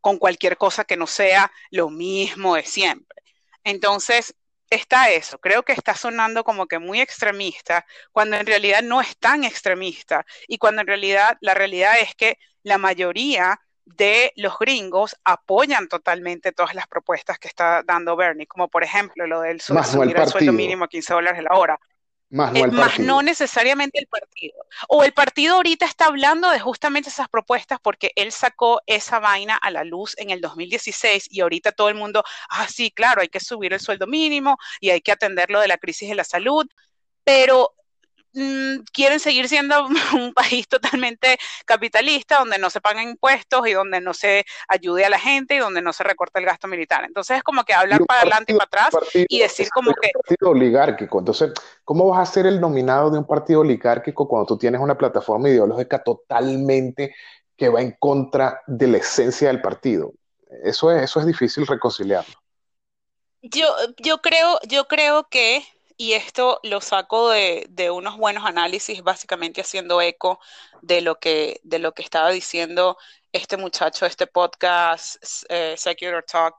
con 0.00 0.18
cualquier 0.18 0.56
cosa 0.56 0.84
que 0.84 0.96
no 0.96 1.06
sea 1.06 1.50
lo 1.70 1.90
mismo 1.90 2.54
de 2.54 2.64
siempre. 2.64 3.22
Entonces, 3.64 4.34
está 4.70 5.10
eso, 5.10 5.38
creo 5.38 5.62
que 5.64 5.72
está 5.72 5.94
sonando 5.94 6.44
como 6.44 6.66
que 6.66 6.78
muy 6.78 7.00
extremista, 7.00 7.86
cuando 8.12 8.36
en 8.36 8.46
realidad 8.46 8.82
no 8.82 9.00
es 9.00 9.16
tan 9.18 9.44
extremista 9.44 10.26
y 10.46 10.58
cuando 10.58 10.82
en 10.82 10.86
realidad 10.86 11.38
la 11.40 11.54
realidad 11.54 11.98
es 12.00 12.14
que 12.14 12.38
la 12.62 12.78
mayoría 12.78 13.60
de 13.96 14.32
los 14.36 14.58
gringos 14.58 15.16
apoyan 15.24 15.88
totalmente 15.88 16.52
todas 16.52 16.74
las 16.74 16.86
propuestas 16.86 17.38
que 17.38 17.48
está 17.48 17.82
dando 17.82 18.16
Bernie, 18.16 18.46
como 18.46 18.68
por 18.68 18.84
ejemplo 18.84 19.26
lo 19.26 19.40
del 19.40 19.60
subir 19.60 20.16
el, 20.16 20.28
sueldo 20.28 20.52
mínimo 20.52 20.84
a 20.84 20.88
15 20.88 21.14
dólares 21.14 21.42
la 21.42 21.56
hora. 21.56 21.78
Más 22.30 22.52
no, 22.52 22.58
eh, 22.58 22.66
más 22.68 22.98
no, 22.98 23.22
necesariamente 23.22 23.98
el 23.98 24.06
partido. 24.06 24.62
O 24.88 25.02
el 25.02 25.12
partido 25.12 25.54
ahorita 25.54 25.86
está 25.86 26.06
hablando 26.06 26.50
de 26.50 26.60
justamente 26.60 27.08
esas 27.08 27.28
propuestas 27.30 27.78
porque 27.82 28.12
él 28.16 28.32
sacó 28.32 28.82
esa 28.86 29.18
vaina 29.18 29.56
a 29.56 29.70
la 29.70 29.82
luz 29.84 30.14
en 30.18 30.28
el 30.28 30.42
2016 30.42 31.28
y 31.30 31.40
ahorita 31.40 31.72
todo 31.72 31.88
el 31.88 31.94
mundo, 31.94 32.22
ah, 32.50 32.68
sí, 32.68 32.90
claro, 32.90 33.22
hay 33.22 33.28
que 33.28 33.40
subir 33.40 33.72
el 33.72 33.80
sueldo 33.80 34.06
mínimo 34.06 34.58
y 34.78 34.90
hay 34.90 35.00
que 35.00 35.12
atender 35.12 35.50
lo 35.50 35.60
de 35.60 35.68
la 35.68 35.78
crisis 35.78 36.10
de 36.10 36.16
la 36.16 36.24
salud, 36.24 36.66
pero 37.24 37.72
Mm, 38.34 38.84
quieren 38.92 39.20
seguir 39.20 39.48
siendo 39.48 39.86
un 40.14 40.34
país 40.34 40.68
totalmente 40.68 41.38
capitalista, 41.64 42.38
donde 42.38 42.58
no 42.58 42.70
se 42.70 42.80
pagan 42.80 43.08
impuestos 43.08 43.66
y 43.66 43.72
donde 43.72 44.00
no 44.00 44.12
se 44.12 44.44
ayude 44.68 45.04
a 45.04 45.10
la 45.10 45.18
gente 45.18 45.54
y 45.54 45.58
donde 45.58 45.80
no 45.80 45.92
se 45.92 46.04
recorta 46.04 46.38
el 46.38 46.46
gasto 46.46 46.68
militar. 46.68 47.04
Entonces 47.04 47.38
es 47.38 47.42
como 47.42 47.64
que 47.64 47.72
hablar 47.72 48.04
para 48.06 48.20
adelante 48.20 48.52
y 48.52 48.56
para 48.56 48.86
atrás 48.86 49.04
y 49.14 49.38
decir 49.38 49.68
como 49.70 49.92
que... 49.94 50.10
Un 50.14 50.22
partido 50.22 50.50
oligárquico. 50.50 51.18
Entonces, 51.18 51.52
¿cómo 51.84 52.08
vas 52.08 52.28
a 52.28 52.32
ser 52.32 52.46
el 52.46 52.60
nominado 52.60 53.10
de 53.10 53.18
un 53.18 53.26
partido 53.26 53.60
oligárquico 53.60 54.28
cuando 54.28 54.46
tú 54.46 54.58
tienes 54.58 54.80
una 54.80 54.96
plataforma 54.96 55.48
ideológica 55.48 56.02
totalmente 56.02 57.14
que 57.56 57.68
va 57.68 57.80
en 57.80 57.96
contra 57.98 58.62
de 58.66 58.86
la 58.88 58.98
esencia 58.98 59.48
del 59.48 59.62
partido? 59.62 60.12
Eso 60.62 60.90
es, 60.92 61.04
eso 61.04 61.20
es 61.20 61.26
difícil 61.26 61.66
reconciliarlo. 61.66 62.34
Yo, 63.42 63.68
yo, 63.98 64.18
creo, 64.18 64.58
yo 64.66 64.86
creo 64.86 65.28
que 65.30 65.62
y 66.00 66.12
esto 66.12 66.60
lo 66.62 66.80
saco 66.80 67.30
de, 67.30 67.90
unos 67.92 68.16
buenos 68.16 68.46
análisis, 68.46 69.02
básicamente 69.02 69.60
haciendo 69.60 70.00
eco 70.00 70.38
de 70.80 71.00
lo 71.00 71.18
que, 71.18 71.60
de 71.64 71.80
lo 71.80 71.92
que 71.92 72.02
estaba 72.02 72.30
diciendo 72.30 72.96
este 73.32 73.56
muchacho, 73.56 74.06
este 74.06 74.28
podcast, 74.28 75.16
eh, 75.48 75.74
Secular 75.76 76.22
Talk, 76.22 76.54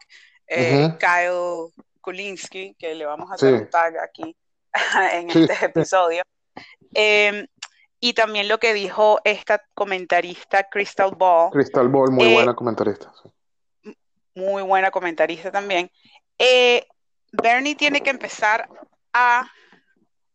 eh, 0.46 0.90
Kyle 1.00 1.72
Kulinski, 2.02 2.76
que 2.78 2.94
le 2.94 3.06
vamos 3.06 3.32
a 3.32 3.36
hacer 3.36 3.54
un 3.54 3.70
tag 3.70 3.98
aquí 3.98 4.36
en 5.14 5.30
este 5.30 5.66
episodio. 5.66 6.22
Em, 6.94 7.48
y 8.02 8.14
también 8.14 8.50
lo 8.50 8.60
que 8.60 8.74
dijo 8.74 9.22
esta 9.24 9.64
comentarista 9.74 10.68
Crystal 10.70 11.12
Ball. 11.16 11.50
Crystal 11.52 11.88
Ball, 11.88 12.12
muy 12.12 12.28
eh, 12.28 12.34
buena 12.34 12.54
comentarista. 12.54 13.10
Muy 14.36 14.64
buena 14.64 14.92
comentarista 14.92 15.50
también. 15.50 15.90
Bernie 17.32 17.76
tiene 17.76 18.02
que 18.02 18.10
empezar 18.10 18.68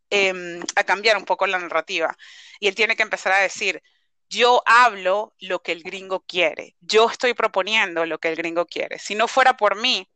Em, 0.09 0.61
a, 0.75 0.83
cambiar 0.83 1.17
un 1.17 1.25
poco 1.25 1.47
la 1.47 1.59
narrativa. 1.59 2.15
Y 2.59 2.67
él 2.67 2.75
tiene 2.75 2.95
que 2.95 3.03
empezar 3.03 3.33
a 3.33 3.39
decir, 3.39 3.81
yo 4.29 4.61
hablo 4.65 5.33
lo 5.39 5.61
que 5.61 5.71
el 5.71 5.83
gringo 5.83 6.21
quiere, 6.21 6.75
yo 6.79 7.09
estoy 7.09 7.33
proponiendo 7.33 8.05
lo 8.05 8.19
que 8.19 8.29
el 8.29 8.35
gringo 8.35 8.65
quiere. 8.65 8.99
Si 8.99 9.15
no 9.15 9.27
fuera 9.27 9.57
por 9.57 9.75
mí, 9.75 10.09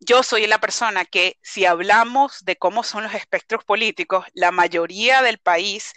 yo 0.00 0.22
soy 0.22 0.46
la 0.46 0.58
persona 0.60 1.04
que 1.04 1.38
si 1.42 1.66
hablamos 1.66 2.44
de 2.44 2.56
cómo 2.56 2.82
son 2.82 3.04
los 3.04 3.14
espectros 3.14 3.64
políticos, 3.64 4.26
la 4.32 4.50
mayoría 4.50 5.22
del 5.22 5.38
país, 5.38 5.92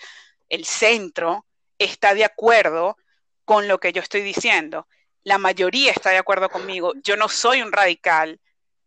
el 0.50 0.66
centro, 0.66 1.46
está 1.80 2.14
de 2.14 2.26
acuerdo 2.26 2.98
con 3.46 3.68
lo 3.68 3.80
que 3.80 3.94
yo 3.94 4.02
estoy 4.02 4.22
diciendo. 4.22 4.88
La 5.24 5.38
mayoría 5.38 5.92
está 5.92 6.10
de 6.12 6.18
acuerdo 6.18 6.50
conmigo. 6.50 6.94
Yo 7.04 7.18
no 7.18 7.30
soy 7.30 7.62
un 7.62 7.72
radical. 7.72 8.40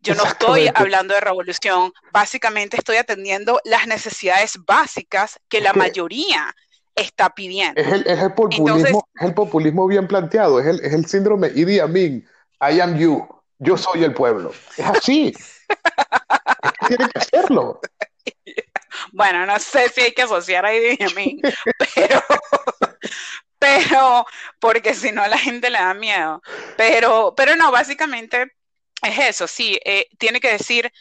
Yo 0.02 0.14
no 0.14 0.24
estoy 0.24 0.70
hablando 0.74 1.14
de 1.14 1.20
revolución, 1.20 1.92
básicamente 2.10 2.78
estoy 2.78 2.96
atendiendo 2.96 3.60
las 3.64 3.86
necesidades 3.86 4.58
básicas 4.66 5.38
que 5.48 5.60
la 5.60 5.74
mayoría 5.74 6.54
está 6.94 7.30
pidiendo. 7.34 7.80
Es 7.80 7.88
el, 8.06 8.32
populismo, 8.32 9.08
el 9.20 9.34
populismo 9.34 9.86
bien 9.86 10.08
planteado, 10.08 10.58
es 10.58 10.66
el, 10.66 10.80
es 10.84 10.94
el 10.94 11.06
síndrome 11.06 11.48
Idi 11.54 11.80
Amin, 11.80 12.26
I 12.60 12.80
am 12.80 12.96
you, 12.98 13.26
yo 13.58 13.76
soy 13.76 14.04
el 14.04 14.14
pueblo. 14.14 14.52
Es 14.76 14.86
así. 14.86 15.34
tiene 16.88 17.08
que 17.08 17.18
hacerlo. 17.18 17.80
Bueno, 19.12 19.44
no 19.44 19.58
sé 19.58 19.88
si 19.90 20.00
hay 20.00 20.12
que 20.12 20.22
asociar 20.22 20.64
a 20.64 20.74
Idi 20.74 20.98
Amin, 21.04 21.40
pero, 21.94 22.22
pero, 23.58 24.26
porque 24.58 24.94
si 24.94 25.12
no 25.12 25.26
la 25.28 25.36
gente 25.36 25.68
le 25.68 25.78
da 25.78 25.92
miedo. 25.92 26.40
Pero, 26.78 27.34
pero 27.36 27.54
no, 27.56 27.70
básicamente 27.70 28.50
es 29.02 29.18
eso, 29.18 29.46
sí, 29.46 29.78
eh, 29.84 30.08
tiene 30.18 30.40
que 30.40 30.52
decir 30.52 30.92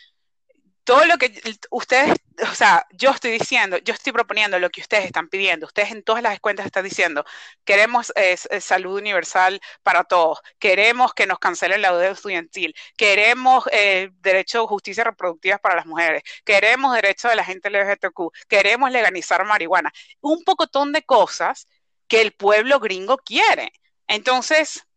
todo 0.90 1.06
lo 1.06 1.20
que 1.20 1.32
ustedes, 1.70 2.16
o 2.52 2.56
sea, 2.56 2.84
yo 2.92 3.12
estoy 3.12 3.30
diciendo, 3.30 3.78
yo 3.78 3.94
estoy 3.94 4.12
proponiendo 4.12 4.58
lo 4.58 4.72
que 4.72 4.82
ustedes 4.82 5.06
están 5.06 5.30
pidiendo, 5.30 5.68
ustedes 5.68 5.92
en 5.92 6.02
todas 6.02 6.24
las 6.24 6.40
cuentas 6.40 6.66
están 6.66 6.84
diciendo, 6.84 7.24
queremos 7.64 8.12
salud 8.60 8.98
universal 8.98 9.62
para 9.84 10.04
todos, 10.04 10.40
queremos 10.58 11.14
que 11.14 11.28
nos 11.28 11.38
cancelen 11.38 11.84
la 11.84 11.92
deuda 11.92 12.10
estudiantil, 12.10 12.74
queremos 12.98 13.66
eh, 13.72 14.10
derecho 14.22 14.66
justicia 14.66 15.04
reproductiva 15.04 15.60
para 15.60 15.76
las 15.76 15.86
mujeres, 15.86 16.24
queremos 16.44 16.96
derecho 16.96 17.28
de 17.28 17.36
la 17.36 17.46
gente 17.46 17.70
LGBTQ, 17.70 18.32
queremos 18.48 18.90
legalizar 18.90 19.46
marihuana, 19.46 19.94
un 20.22 20.44
pocotón 20.44 20.92
de 20.92 21.04
cosas 21.04 21.68
que 22.08 22.20
el 22.22 22.32
pueblo 22.32 22.80
gringo 22.80 23.18
quiere. 23.20 23.72
Entonces, 24.08 24.88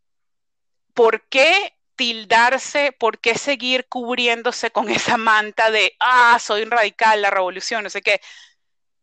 ¿por 0.94 1.28
qué 1.28 1.74
tildarse, 2.02 2.90
por 2.90 3.20
qué 3.20 3.36
seguir 3.38 3.86
cubriéndose 3.88 4.72
con 4.72 4.88
esa 4.90 5.16
manta 5.18 5.70
de, 5.70 5.94
ah, 6.00 6.36
soy 6.40 6.62
un 6.62 6.72
radical, 6.72 7.22
la 7.22 7.30
revolución, 7.30 7.84
no 7.84 7.90
sé 7.90 8.02
qué. 8.02 8.20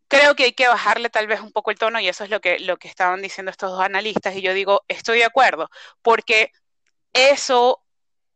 Creo 0.09 0.35
que 0.35 0.43
hay 0.43 0.51
que 0.51 0.67
bajarle 0.67 1.09
tal 1.09 1.25
vez 1.25 1.39
un 1.39 1.53
poco 1.53 1.71
el 1.71 1.77
tono 1.77 2.01
y 2.01 2.09
eso 2.09 2.25
es 2.25 2.29
lo 2.29 2.41
que, 2.41 2.59
lo 2.59 2.75
que 2.75 2.89
estaban 2.89 3.21
diciendo 3.21 3.51
estos 3.51 3.71
dos 3.71 3.79
analistas 3.79 4.35
y 4.35 4.41
yo 4.41 4.53
digo, 4.53 4.83
estoy 4.89 5.19
de 5.19 5.23
acuerdo, 5.23 5.69
porque 6.01 6.51
eso 7.13 7.81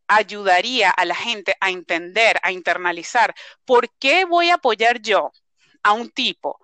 ayudaría 0.07 0.91
a 0.91 1.03
la 1.03 1.15
gente 1.15 1.57
a 1.59 1.69
entender, 1.69 2.39
a 2.41 2.53
internalizar, 2.53 3.35
¿por 3.65 3.89
qué 3.99 4.23
voy 4.23 4.49
a 4.49 4.55
apoyar 4.55 5.01
yo 5.01 5.33
a 5.83 5.91
un 5.91 6.09
tipo 6.09 6.57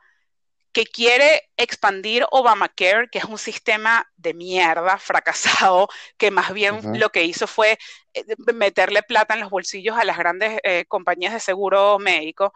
que 0.71 0.85
quiere 0.85 1.49
expandir 1.57 2.25
Obamacare, 2.31 3.09
que 3.11 3.19
es 3.19 3.25
un 3.25 3.37
sistema 3.37 4.07
de 4.17 4.33
mierda, 4.33 4.97
fracasado, 4.97 5.89
que 6.17 6.31
más 6.31 6.53
bien 6.53 6.99
lo 6.99 7.09
que 7.09 7.23
hizo 7.23 7.47
fue 7.47 7.77
eh, 8.13 8.23
meterle 8.53 9.01
plata 9.03 9.33
en 9.33 9.41
los 9.41 9.49
bolsillos 9.49 9.97
a 9.97 10.05
las 10.05 10.17
grandes 10.17 10.59
eh, 10.63 10.85
compañías 10.87 11.33
de 11.33 11.39
seguro 11.39 11.97
médico. 11.99 12.53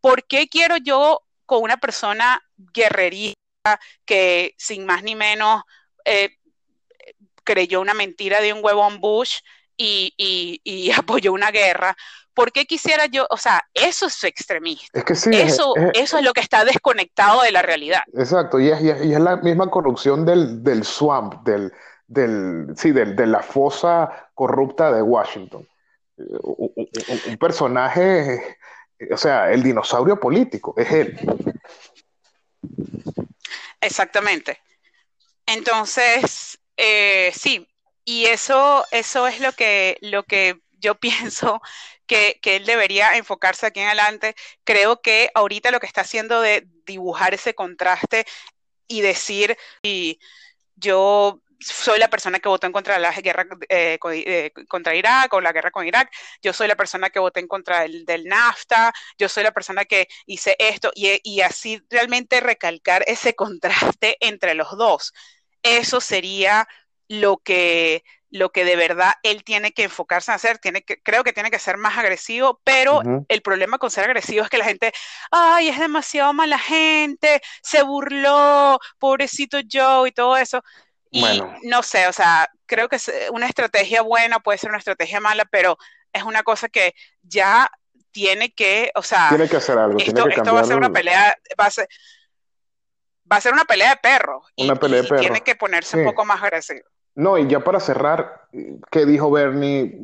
¿Por 0.00 0.26
qué 0.26 0.48
quiero 0.48 0.76
yo 0.76 1.22
con 1.46 1.62
una 1.62 1.78
persona 1.78 2.42
guerrerista 2.56 3.34
que 4.04 4.54
sin 4.58 4.84
más 4.84 5.02
ni 5.02 5.14
menos 5.14 5.62
eh, 6.04 6.36
creyó 7.44 7.80
una 7.80 7.94
mentira 7.94 8.40
de 8.40 8.52
un 8.52 8.62
huevón 8.62 9.00
Bush 9.00 9.38
y, 9.76 10.14
y 10.16 10.90
apoyó 10.92 11.32
una 11.32 11.50
guerra? 11.50 11.96
¿Por 12.34 12.52
qué 12.52 12.66
quisiera 12.66 13.06
yo? 13.06 13.26
O 13.30 13.36
sea, 13.36 13.64
eso 13.72 14.06
es 14.06 14.24
extremista. 14.24 14.98
Es 14.98 15.04
que 15.04 15.14
sí, 15.14 15.30
eso, 15.32 15.74
es, 15.76 15.90
eso 15.94 16.18
es 16.18 16.24
lo 16.24 16.32
que 16.32 16.40
está 16.40 16.64
desconectado 16.64 17.42
de 17.42 17.52
la 17.52 17.62
realidad. 17.62 18.02
Exacto, 18.12 18.60
y 18.60 18.68
es, 18.68 18.80
y 18.82 19.12
es, 19.12 19.20
la 19.20 19.36
misma 19.36 19.70
corrupción 19.70 20.26
del, 20.26 20.62
del 20.62 20.84
swamp, 20.84 21.44
del, 21.44 21.72
del, 22.06 22.74
sí, 22.76 22.92
del, 22.92 23.16
de 23.16 23.26
la 23.26 23.42
fosa 23.42 24.30
corrupta 24.34 24.92
de 24.92 25.02
Washington. 25.02 25.66
Un, 26.16 27.36
personaje, 27.40 28.58
o 29.10 29.16
sea, 29.16 29.50
el 29.50 29.62
dinosaurio 29.62 30.18
político, 30.20 30.74
es 30.76 30.90
él. 30.92 31.18
Exactamente. 33.80 34.60
Entonces, 35.46 36.58
eh, 36.76 37.32
sí, 37.34 37.68
y 38.04 38.26
eso, 38.26 38.84
eso 38.90 39.26
es 39.26 39.40
lo 39.40 39.52
que, 39.52 39.98
lo 40.00 40.22
que 40.22 40.60
yo 40.78 40.94
pienso 41.00 41.60
que, 42.06 42.40
él 42.44 42.66
debería 42.66 43.16
enfocarse 43.16 43.66
aquí 43.66 43.80
en 43.80 43.86
adelante. 43.86 44.34
Creo 44.64 45.00
que 45.00 45.30
ahorita 45.34 45.70
lo 45.70 45.80
que 45.80 45.86
está 45.86 46.02
haciendo 46.02 46.40
de 46.40 46.66
dibujar 46.86 47.34
ese 47.34 47.54
contraste 47.54 48.26
y 48.88 49.00
decir, 49.00 49.56
y 49.82 50.18
yo 50.76 51.40
soy 51.60 51.98
la 51.98 52.08
persona 52.08 52.38
que 52.40 52.48
votó 52.48 52.66
en 52.66 52.72
contra 52.72 52.94
de 52.94 53.00
la 53.00 53.12
guerra 53.12 53.46
eh, 53.68 53.98
eh, 54.02 54.52
contra 54.68 54.94
Irak 54.94 55.32
o 55.32 55.40
la 55.40 55.52
guerra 55.52 55.70
con 55.70 55.86
Irak, 55.86 56.12
yo 56.42 56.52
soy 56.52 56.68
la 56.68 56.76
persona 56.76 57.10
que 57.10 57.18
voté 57.18 57.40
en 57.40 57.48
contra 57.48 57.82
del, 57.82 58.24
NAFTA, 58.26 58.92
yo 59.18 59.28
soy 59.28 59.44
la 59.44 59.52
persona 59.52 59.84
que 59.84 60.08
hice 60.26 60.56
esto 60.58 60.90
y, 60.94 61.40
así 61.40 61.80
realmente 61.90 62.40
recalcar 62.40 63.04
ese 63.06 63.34
contraste 63.34 64.16
entre 64.20 64.54
los 64.54 64.76
dos. 64.76 65.12
Eso 65.62 66.00
sería 66.00 66.68
lo 67.08 67.38
que, 67.38 68.04
lo 68.30 68.50
que 68.50 68.64
de 68.64 68.76
verdad 68.76 69.14
él 69.22 69.44
tiene 69.44 69.72
que 69.72 69.84
enfocarse 69.84 70.30
en 70.30 70.36
hacer, 70.36 70.58
tiene 70.58 70.82
que, 70.82 71.00
creo 71.02 71.22
que 71.22 71.32
tiene 71.32 71.50
que 71.50 71.58
ser 71.58 71.76
más 71.76 71.96
agresivo, 71.96 72.60
pero 72.64 73.02
el 73.28 73.42
problema 73.42 73.78
con 73.78 73.90
ser 73.90 74.04
agresivo 74.04 74.42
es 74.42 74.50
que 74.50 74.58
la 74.58 74.64
gente, 74.64 74.92
ay, 75.30 75.68
es 75.68 75.78
demasiado 75.78 76.32
mala 76.32 76.58
gente, 76.58 77.40
se 77.62 77.82
burló, 77.82 78.78
pobrecito 78.98 79.58
Joe 79.70 80.08
y 80.08 80.12
todo 80.12 80.36
eso. 80.36 80.62
Y 81.10 81.40
no 81.62 81.84
sé, 81.84 82.08
o 82.08 82.12
sea, 82.12 82.50
creo 82.66 82.88
que 82.88 82.98
una 83.30 83.46
estrategia 83.46 84.02
buena 84.02 84.40
puede 84.40 84.58
ser 84.58 84.70
una 84.70 84.78
estrategia 84.78 85.20
mala, 85.20 85.44
pero 85.44 85.78
es 86.12 86.24
una 86.24 86.42
cosa 86.42 86.68
que 86.68 86.94
ya 87.22 87.70
tiene 88.10 88.52
que, 88.52 88.90
o 88.94 89.02
sea, 89.02 89.28
tiene 89.28 89.48
que 89.48 89.56
hacer 89.56 89.78
algo. 89.78 89.98
Esto, 89.98 90.28
esto 90.28 90.54
va 90.54 90.60
a 90.60 90.64
ser 90.64 90.76
una 90.76 90.90
pelea, 90.90 91.36
va 91.60 91.66
a 91.66 91.70
ser, 91.70 91.86
va 93.30 93.36
a 93.36 93.40
ser 93.40 93.52
una 93.52 93.64
pelea 93.64 93.90
de 93.90 93.96
perros. 93.96 94.44
Una 94.56 94.74
pelea 94.74 95.02
de 95.02 95.08
perros. 95.08 95.20
Tiene 95.20 95.40
que 95.42 95.54
ponerse 95.54 95.98
un 95.98 96.04
poco 96.04 96.24
más 96.24 96.42
agresivo. 96.42 96.88
No, 97.16 97.38
y 97.38 97.46
ya 97.46 97.60
para 97.60 97.78
cerrar, 97.78 98.48
¿qué 98.90 99.06
dijo 99.06 99.30
Bernie? 99.30 100.00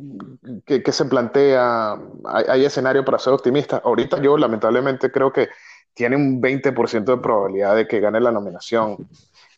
¿Qué, 0.65 0.91
se 0.91 1.05
plantea? 1.05 1.97
¿Hay, 2.25 2.63
escenario 2.63 3.03
para 3.03 3.19
ser 3.19 3.33
optimista? 3.33 3.81
Ahorita 3.83 4.21
yo 4.21 4.37
lamentablemente 4.37 5.11
creo 5.11 5.33
que 5.33 5.49
tiene 5.93 6.15
un 6.15 6.41
20% 6.41 7.03
de 7.03 7.17
probabilidad 7.17 7.75
de 7.75 7.87
que 7.87 7.99
gane 7.99 8.21
la 8.21 8.31
nominación 8.31 9.09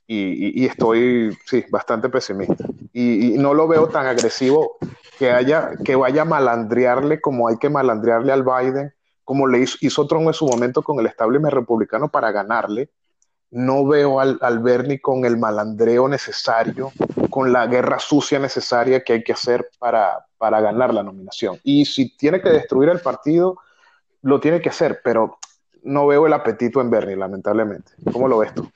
y, 0.07 0.65
estoy, 0.65 1.37
sí, 1.45 1.63
bastante 1.69 2.09
pesimista. 2.09 2.65
Y, 2.91 3.35
no 3.37 3.53
lo 3.53 3.67
veo 3.67 3.87
tan 3.87 4.07
agresivo 4.07 4.77
que, 5.19 5.31
haya, 5.31 5.71
que 5.83 5.95
vaya 5.95 6.23
a 6.23 6.25
malandrearle 6.25 7.21
como 7.21 7.47
hay 7.47 7.57
que 7.57 7.69
malandrearle 7.69 8.31
al 8.31 8.43
Biden, 8.43 8.93
como 9.23 9.47
le 9.47 9.59
hizo, 9.59 9.77
hizo 9.81 10.07
Trump 10.07 10.27
en 10.27 10.33
su 10.33 10.47
momento 10.47 10.81
con 10.81 10.99
el 10.99 11.05
establishment 11.05 11.53
republicano 11.53 12.09
para 12.09 12.31
ganarle. 12.31 12.89
No 13.51 13.85
veo 13.85 14.19
al, 14.19 14.39
al 14.41 14.59
Bernie 14.59 14.99
con 14.99 15.25
el 15.25 15.37
malandreo 15.37 16.07
necesario, 16.07 16.91
con 17.33 17.51
la 17.51 17.65
guerra 17.65 17.97
sucia 17.97 18.37
necesaria 18.37 19.03
que 19.03 19.13
hay 19.13 19.23
que 19.23 19.33
hacer 19.33 19.67
para, 19.79 20.23
para 20.37 20.61
ganar 20.61 20.93
la 20.93 21.01
nominación. 21.01 21.59
Y 21.63 21.83
si 21.83 22.15
tiene 22.15 22.39
que 22.39 22.49
destruir 22.49 22.89
el 22.89 22.99
partido, 22.99 23.57
lo 24.21 24.39
tiene 24.39 24.61
que 24.61 24.69
hacer, 24.69 25.01
pero 25.03 25.39
no 25.81 26.05
veo 26.05 26.27
el 26.27 26.33
apetito 26.33 26.79
en 26.79 26.91
Bernie, 26.91 27.15
lamentablemente. 27.15 27.91
¿Cómo 28.11 28.27
lo 28.27 28.37
ves 28.37 28.53
tú? 28.53 28.71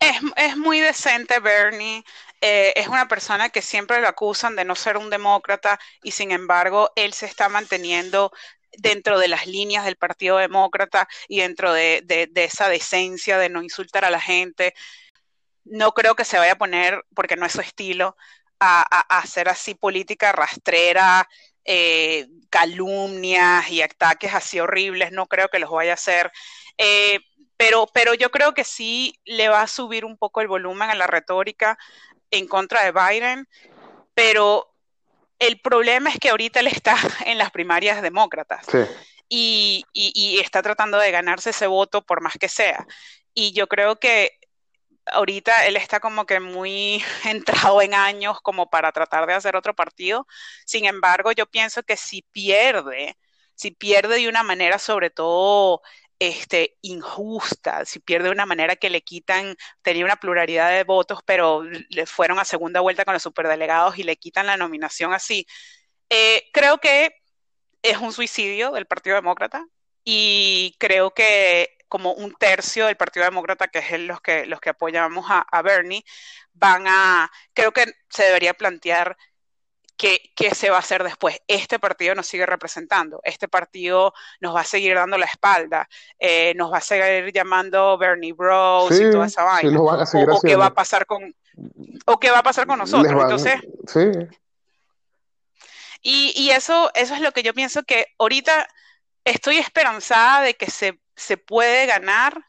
Es, 0.00 0.16
es 0.36 0.56
muy 0.56 0.80
decente 0.80 1.38
Bernie. 1.38 2.02
Eh, 2.40 2.72
es 2.76 2.88
una 2.88 3.08
persona 3.08 3.50
que 3.50 3.60
siempre 3.60 4.00
lo 4.00 4.08
acusan 4.08 4.56
de 4.56 4.64
no 4.64 4.74
ser 4.74 4.96
un 4.96 5.10
demócrata 5.10 5.78
y 6.02 6.12
sin 6.12 6.30
embargo 6.30 6.92
él 6.96 7.12
se 7.12 7.26
está 7.26 7.50
manteniendo 7.50 8.32
dentro 8.78 9.18
de 9.18 9.28
las 9.28 9.46
líneas 9.46 9.84
del 9.84 9.96
Partido 9.96 10.38
Demócrata 10.38 11.08
y 11.28 11.40
dentro 11.40 11.74
de, 11.74 12.02
de, 12.06 12.44
esa 12.44 12.70
decencia 12.70 13.36
de 13.36 13.50
no 13.50 13.62
insultar 13.62 14.06
a 14.06 14.10
la 14.10 14.20
gente. 14.20 14.72
No 15.66 15.92
creo 15.92 16.14
que 16.14 16.24
se 16.24 16.38
vaya 16.38 16.52
a 16.52 16.58
poner, 16.58 17.04
porque 17.14 17.36
no 17.36 17.46
es 17.46 17.52
su 17.52 17.60
estilo, 17.60 18.16
a, 18.58 18.82
a, 18.90 19.18
hacer 19.18 19.48
así 19.48 19.74
política 19.74 20.32
rastrera, 20.32 21.28
eh, 21.64 22.28
calumnias 22.48 23.68
y 23.70 23.82
ataques 23.82 24.34
así 24.34 24.60
horribles. 24.60 25.12
No 25.12 25.26
creo 25.26 25.48
que 25.48 25.58
los 25.58 25.70
vaya 25.70 25.92
a 25.92 25.94
hacer. 25.94 26.32
Eh, 26.78 27.20
pero, 27.56 27.86
pero 27.92 28.14
yo 28.14 28.30
creo 28.30 28.54
que 28.54 28.64
sí 28.64 29.18
le 29.24 29.48
va 29.48 29.62
a 29.62 29.66
subir 29.66 30.04
un 30.04 30.16
poco 30.16 30.40
el 30.40 30.48
volumen 30.48 30.90
a 30.90 30.94
la 30.94 31.06
retórica 31.06 31.78
en 32.30 32.46
contra 32.46 32.84
de 32.84 32.92
Biden, 32.92 33.48
pero 34.14 34.72
el 35.38 35.60
problema 35.60 36.10
es 36.10 36.18
que 36.18 36.30
ahorita 36.30 36.60
él 36.60 36.68
está 36.68 36.96
en 37.26 37.38
las 37.38 37.50
primarias 37.50 38.02
demócratas 38.02 38.66
y, 39.28 39.84
y, 39.92 40.38
está 40.38 40.62
tratando 40.62 40.98
de 40.98 41.10
ganarse 41.10 41.50
ese 41.50 41.66
voto 41.66 42.02
por 42.02 42.20
más 42.20 42.34
que 42.38 42.48
sea. 42.48 42.86
Y 43.34 43.52
yo 43.52 43.66
creo 43.66 43.96
que 43.96 44.38
ahorita 45.06 45.66
él 45.66 45.76
está 45.76 46.00
como 46.00 46.26
que 46.26 46.40
muy 46.40 47.02
entrado 47.24 47.82
en 47.82 47.94
años 47.94 48.40
como 48.42 48.70
para 48.70 48.92
tratar 48.92 49.26
de 49.26 49.34
hacer 49.34 49.56
otro 49.56 49.74
partido. 49.74 50.26
Sin 50.64 50.86
embargo, 50.86 51.32
yo 51.32 51.46
pienso 51.46 51.82
que 51.82 51.96
si 51.96 52.22
pierde, 52.32 53.16
si 53.54 53.70
pierde 53.70 54.16
de 54.16 54.28
una 54.28 54.42
manera 54.42 54.78
sobre 54.78 55.10
todo 55.10 55.82
este, 56.18 56.78
injusta, 56.82 57.84
si 57.84 58.00
pierde 58.00 58.26
de 58.26 58.32
una 58.32 58.46
manera 58.46 58.76
que 58.76 58.90
le 58.90 59.02
quitan, 59.02 59.56
tenía 59.82 60.04
una 60.04 60.16
pluralidad 60.16 60.70
de 60.70 60.84
votos, 60.84 61.20
pero 61.24 61.62
le 61.62 62.06
fueron 62.06 62.38
a 62.38 62.44
segunda 62.44 62.80
vuelta 62.80 63.04
con 63.04 63.14
los 63.14 63.22
superdelegados 63.22 63.98
y 63.98 64.02
le 64.04 64.16
quitan 64.16 64.46
la 64.46 64.56
nominación 64.56 65.12
así. 65.12 65.46
Eh, 66.10 66.48
creo 66.52 66.78
que 66.78 67.10
es 67.82 67.98
un 67.98 68.12
suicidio 68.12 68.72
del 68.72 68.86
Partido 68.86 69.16
Demócrata 69.16 69.66
y 70.04 70.76
creo 70.78 71.12
que 71.14 71.75
como 71.88 72.12
un 72.12 72.34
tercio 72.34 72.86
del 72.86 72.96
Partido 72.96 73.24
Demócrata, 73.24 73.68
que 73.68 73.78
es 73.78 74.00
los 74.00 74.20
que, 74.20 74.46
los 74.46 74.60
que 74.60 74.70
apoyamos 74.70 75.26
a, 75.28 75.40
a 75.40 75.62
Bernie, 75.62 76.04
van 76.52 76.86
a, 76.86 77.30
creo 77.52 77.72
que 77.72 77.84
se 78.08 78.24
debería 78.24 78.54
plantear 78.54 79.16
¿qué, 79.96 80.54
se 80.54 80.70
va 80.70 80.76
a 80.76 80.80
hacer 80.80 81.02
después? 81.02 81.38
Este 81.46 81.78
partido 81.78 82.14
nos 82.14 82.26
sigue 82.26 82.46
representando, 82.46 83.20
este 83.24 83.48
partido 83.48 84.12
nos 84.40 84.54
va 84.54 84.60
a 84.60 84.64
seguir 84.64 84.94
dando 84.94 85.18
la 85.18 85.26
espalda, 85.26 85.88
eh, 86.18 86.54
nos 86.54 86.72
va 86.72 86.78
a 86.78 86.82
seguir 86.82 87.32
llamando 87.32 87.96
Bernie 87.98 88.32
Bros 88.32 88.98
y 88.98 89.10
toda 89.10 89.26
esa 89.26 89.44
vaina. 89.44 89.80
o, 89.80 90.40
qué 90.42 90.56
va 90.56 90.66
a 90.66 90.74
pasar 90.74 91.06
con 91.06 91.34
o 92.06 92.20
qué 92.20 92.30
va 92.30 92.38
a 92.38 92.42
pasar 92.42 92.66
con 92.66 92.78
nosotros. 92.78 93.22
Entonces, 93.22 93.60
sí. 93.86 94.10
Y, 96.02 96.32
y, 96.36 96.50
eso, 96.50 96.90
eso 96.94 97.14
es 97.14 97.20
lo 97.20 97.32
que 97.32 97.42
yo 97.42 97.52
pienso 97.52 97.82
que 97.82 98.06
ahorita 98.18 98.68
estoy 99.26 99.58
esperanzada 99.58 100.42
de 100.42 100.54
que 100.54 100.70
se, 100.70 100.98
se 101.14 101.36
puede 101.36 101.86
ganar, 101.86 102.46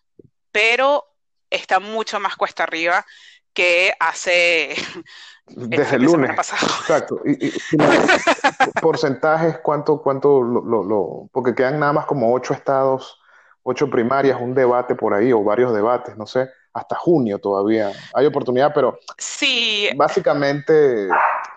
pero 0.51 1.03
está 1.49 1.79
mucho 1.79 2.19
más 2.19 2.35
cuesta 2.35 2.63
arriba 2.63 3.05
que 3.53 3.93
hace 3.99 4.75
desde 5.47 5.95
el 5.95 6.03
lunes. 6.03 6.31
Exacto. 6.31 7.19
Y, 7.25 7.51
porcentajes, 8.81 9.57
¿cuánto, 9.59 10.01
cuánto 10.01 10.41
lo, 10.41 10.83
lo, 10.83 11.29
Porque 11.31 11.55
quedan 11.55 11.79
nada 11.79 11.93
más 11.93 12.05
como 12.05 12.33
ocho 12.33 12.53
estados, 12.53 13.19
ocho 13.63 13.89
primarias, 13.89 14.39
un 14.39 14.53
debate 14.53 14.95
por 14.95 15.13
ahí, 15.13 15.33
o 15.33 15.43
varios 15.43 15.73
debates, 15.73 16.15
no 16.15 16.27
sé, 16.27 16.49
hasta 16.73 16.95
junio 16.95 17.39
todavía. 17.39 17.91
Hay 18.13 18.27
oportunidad, 18.27 18.71
pero. 18.73 18.99
Sí. 19.17 19.89
Básicamente, 19.95 21.07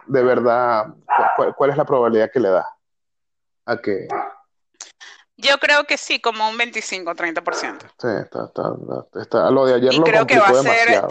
de 0.07 0.23
verdad, 0.23 0.87
¿cuál, 1.57 1.71
es 1.71 1.77
la 1.77 1.85
probabilidad 1.85 2.31
que 2.33 2.41
le 2.41 2.49
da? 2.49 2.67
A 3.67 3.77
que. 3.77 4.09
Yo 5.41 5.59
creo 5.59 5.85
que 5.85 5.97
sí, 5.97 6.21
como 6.21 6.49
un 6.49 6.59
25-30%. 6.59 7.79
Sí, 7.99 8.09
está, 8.23 8.45
está, 8.45 9.21
está, 9.21 9.51
Lo 9.51 9.67
de 9.67 9.75
ayer 9.75 9.93
y 9.93 9.97
lo 9.99 10.05
creo 10.05 10.27
que 10.27 10.39
va 10.39 10.49
a 10.49 10.55
ser 10.55 11.05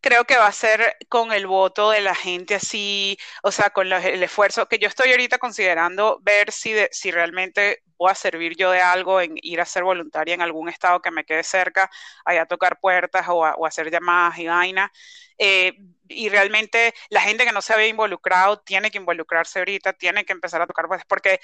creo 0.00 0.24
que 0.24 0.36
va 0.36 0.46
a 0.46 0.52
ser 0.52 0.96
con 1.08 1.32
el 1.32 1.46
voto 1.46 1.90
de 1.90 2.00
la 2.00 2.14
gente 2.14 2.54
así, 2.54 3.18
o 3.42 3.52
sea, 3.52 3.70
con 3.70 3.92
el 3.92 4.22
esfuerzo 4.22 4.66
que 4.66 4.78
yo 4.78 4.88
estoy 4.88 5.10
ahorita 5.10 5.38
considerando 5.38 6.18
ver 6.22 6.52
si, 6.52 6.74
si 6.90 7.10
realmente 7.10 7.82
voy 7.96 8.10
a 8.10 8.14
servir 8.14 8.56
yo 8.56 8.70
de 8.70 8.80
algo 8.80 9.20
en 9.20 9.34
ir 9.42 9.60
a 9.60 9.66
ser 9.66 9.84
voluntaria 9.84 10.34
en 10.34 10.40
algún 10.40 10.68
estado 10.68 11.02
que 11.02 11.10
me 11.10 11.24
quede 11.24 11.42
cerca, 11.42 11.90
allá 12.24 12.42
a 12.42 12.46
tocar 12.46 12.78
puertas 12.80 13.26
o 13.28 13.44
a, 13.44 13.54
hacer 13.66 13.90
llamadas 13.90 14.38
y 14.38 14.46
vaina. 14.46 14.90
Eh, 15.36 15.74
y 16.08 16.28
realmente 16.28 16.94
la 17.10 17.20
gente 17.20 17.44
que 17.44 17.52
no 17.52 17.62
se 17.62 17.72
había 17.72 17.86
involucrado 17.86 18.58
tiene 18.60 18.90
que 18.90 18.98
involucrarse 18.98 19.58
ahorita, 19.60 19.92
tiene 19.92 20.24
que 20.24 20.32
empezar 20.32 20.62
a 20.62 20.66
tocar 20.66 20.86
puertas, 20.86 21.06
porque 21.08 21.40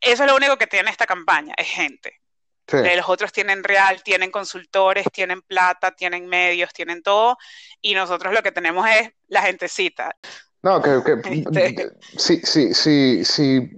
eso 0.00 0.24
es 0.24 0.30
lo 0.30 0.36
único 0.36 0.56
que 0.56 0.66
tiene 0.66 0.90
esta 0.90 1.06
campaña, 1.06 1.54
es 1.56 1.68
gente. 1.68 2.20
Eh, 2.70 2.96
los 2.96 3.08
otros 3.08 3.32
tienen 3.32 3.64
real, 3.64 4.02
tienen 4.02 4.30
consultores, 4.30 5.06
tienen 5.12 5.40
plata, 5.40 5.92
tienen 5.92 6.26
medios, 6.26 6.72
tienen 6.74 7.02
todo, 7.02 7.38
y 7.80 7.94
nosotros 7.94 8.34
lo 8.34 8.42
que 8.42 8.52
tenemos 8.52 8.86
es 8.88 9.10
la 9.28 9.42
gentecita. 9.42 10.14
No, 10.62 10.82
que, 10.82 11.02
que 11.02 11.90
sí, 12.18 12.42
sí, 12.44 12.74
sí, 12.74 13.24
sí, 13.24 13.70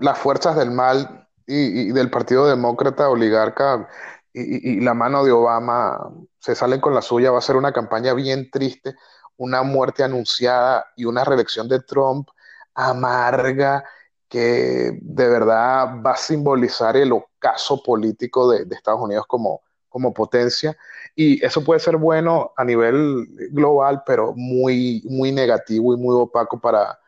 las 0.00 0.18
fuerzas 0.18 0.56
del 0.56 0.70
mal 0.72 1.28
y, 1.46 1.92
del 1.92 2.10
Partido 2.10 2.46
Demócrata 2.46 3.08
oligarca 3.08 3.88
y, 4.32 4.80
la 4.80 4.94
mano 4.94 5.24
de 5.24 5.32
Obama 5.32 6.10
se 6.40 6.54
salen 6.54 6.80
con 6.80 6.94
la 6.94 7.02
suya, 7.02 7.30
va 7.30 7.38
a 7.38 7.42
ser 7.42 7.56
una 7.56 7.72
campaña 7.72 8.14
bien 8.14 8.50
triste. 8.50 8.94
una 9.36 9.62
muerte 9.62 10.02
anunciada 10.02 10.86
y 10.96 11.04
una 11.04 11.22
reelección 11.22 11.68
de 11.68 11.80
Trump 11.80 12.28
amarga 12.74 13.84
que 14.28 14.98
de 15.00 15.28
verdad 15.28 16.02
va 16.04 16.12
a 16.12 16.16
simbolizar 16.16 16.96
el 16.96 17.12
ocaso 17.12 17.82
político 17.82 18.50
de, 18.50 18.66
Estados 18.74 19.00
Unidos 19.00 19.26
como, 19.26 19.62
como 19.88 20.12
potencia. 20.12 20.76
Y 21.14 21.44
eso 21.44 21.64
puede 21.64 21.80
ser 21.80 21.96
bueno 21.96 22.52
a 22.56 22.64
nivel 22.64 23.26
global, 23.50 24.02
pero 24.06 24.34
muy, 24.36 25.02
muy 25.06 25.32
negativo 25.32 25.94
y 25.94 25.96
muy 25.96 26.14
opaco 26.14 26.60
para, 26.60 26.98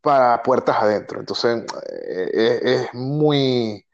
para 0.00 0.42
puertas 0.42 0.76
adentro. 0.76 1.18
Entonces, 1.20 1.64
eh, 1.90 2.60
es 2.62 2.94
muy, 2.94 3.84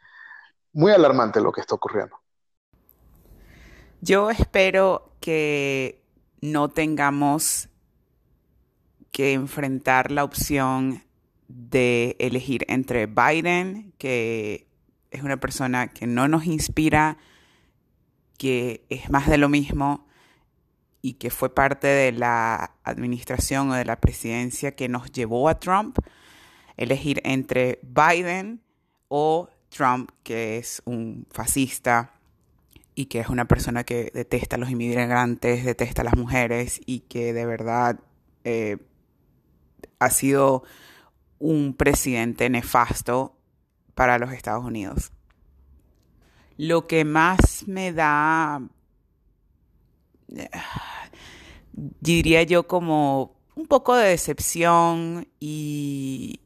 muy 0.72 0.92
alarmante 0.92 1.40
lo 1.40 1.53
que 1.53 1.61
está 1.61 1.76
ocurriendo. 1.76 2.16
Yo 4.01 4.30
espero 4.30 5.12
que 5.20 6.03
no 6.40 6.68
tengamos 6.70 7.68
que 9.12 9.32
enfrentar 9.34 10.11
la 10.11 10.24
opción 10.24 11.03
de 11.51 12.16
elegir 12.20 12.64
entre 12.68 13.07
Biden, 13.07 13.92
que 13.98 14.66
es 15.11 15.22
una 15.22 15.38
persona 15.38 15.88
que 15.88 16.07
no 16.07 16.28
nos 16.28 16.46
inspira, 16.46 17.18
que 18.38 18.84
es 18.88 19.11
más 19.11 19.28
de 19.28 19.36
lo 19.36 19.48
mismo 19.48 20.07
y 21.03 21.14
que 21.14 21.30
fue 21.30 21.55
parte 21.55 21.88
de 21.88 22.12
la 22.12 22.76
administración 22.84 23.70
o 23.70 23.74
de 23.74 23.84
la 23.84 24.01
presidencia 24.01 24.76
que 24.76 24.88
nos 24.88 25.11
llevó 25.11 25.48
a 25.48 25.59
Trump, 25.59 25.98
elegir 26.76 27.20
entre 27.24 27.80
Biden 27.82 28.62
o 29.09 29.48
Trump, 29.70 30.11
que 30.22 30.59
es 30.59 30.82
un 30.84 31.26
fascista 31.30 32.14
y 32.94 33.07
que 33.07 33.20
es 33.20 33.28
una 33.28 33.46
persona 33.46 33.84
que 33.84 34.11
detesta 34.14 34.57
a 34.57 34.59
los 34.59 34.70
inmigrantes, 34.70 35.64
detesta 35.64 36.03
a 36.03 36.05
las 36.05 36.16
mujeres 36.16 36.80
y 36.86 37.01
que 37.01 37.32
de 37.32 37.46
verdad 37.46 37.98
eh, 38.44 38.76
ha 39.98 40.11
sido 40.11 40.64
un 41.41 41.74
presidente 41.74 42.49
nefasto 42.49 43.36
para 43.95 44.18
los 44.18 44.32
Estados 44.32 44.64
Unidos. 44.64 45.11
Lo 46.57 46.86
que 46.86 47.05
más 47.05 47.66
me 47.66 47.93
da, 47.93 48.62
diría 51.72 52.43
yo, 52.45 52.68
como 52.68 53.34
un 53.57 53.66
poco 53.66 53.97
de 53.97 54.11
decepción 54.11 55.26
y, 55.41 56.41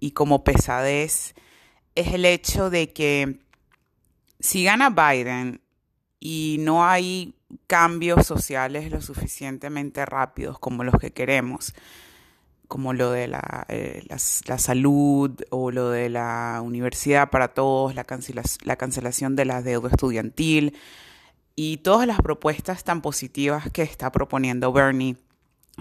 y 0.00 0.10
como 0.12 0.42
pesadez, 0.42 1.34
es 1.94 2.14
el 2.14 2.24
hecho 2.24 2.70
de 2.70 2.92
que 2.92 3.38
si 4.40 4.64
gana 4.64 4.90
Biden 4.90 5.60
y 6.18 6.56
no 6.60 6.84
hay 6.86 7.34
cambios 7.66 8.26
sociales 8.26 8.90
lo 8.90 9.02
suficientemente 9.02 10.06
rápidos 10.06 10.58
como 10.58 10.84
los 10.84 10.94
que 10.98 11.12
queremos, 11.12 11.74
como 12.72 12.94
lo 12.94 13.10
de 13.10 13.28
la, 13.28 13.66
eh, 13.68 14.02
salud 14.16 15.30
o 15.50 15.70
lo 15.70 15.90
de 15.90 16.08
la 16.08 16.62
universidad 16.64 17.28
para 17.28 17.48
todos, 17.48 17.94
la, 17.94 18.06
la 18.64 18.76
cancelación 18.76 19.36
de 19.36 19.44
la 19.44 19.60
deuda 19.60 19.90
estudiantil. 19.90 20.74
Y 21.54 21.76
todas 21.76 22.06
las 22.06 22.22
propuestas 22.22 22.82
tan 22.82 23.02
positivas 23.02 23.70
que 23.70 23.82
está 23.82 24.10
proponiendo 24.10 24.72
Bernie, 24.72 25.18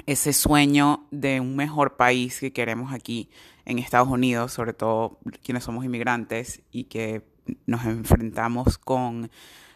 ese 0.06 0.34
sueño 0.34 1.08
de 1.12 1.40
un 1.40 1.56
mejor 1.56 1.96
país 1.96 2.42
que 2.42 2.52
queremos 2.52 2.92
aquí 2.92 3.30
en 3.64 3.80
Estados 3.80 4.10
Unidos, 4.10 4.52
sobre 4.52 4.74
todo 4.74 5.18
quienes 5.46 5.64
somos 5.64 5.86
inmigrantes 5.86 6.62
y 6.74 6.84
que 6.84 7.24
nos 7.68 7.86
enfrentamos 7.86 8.78
con 8.78 9.32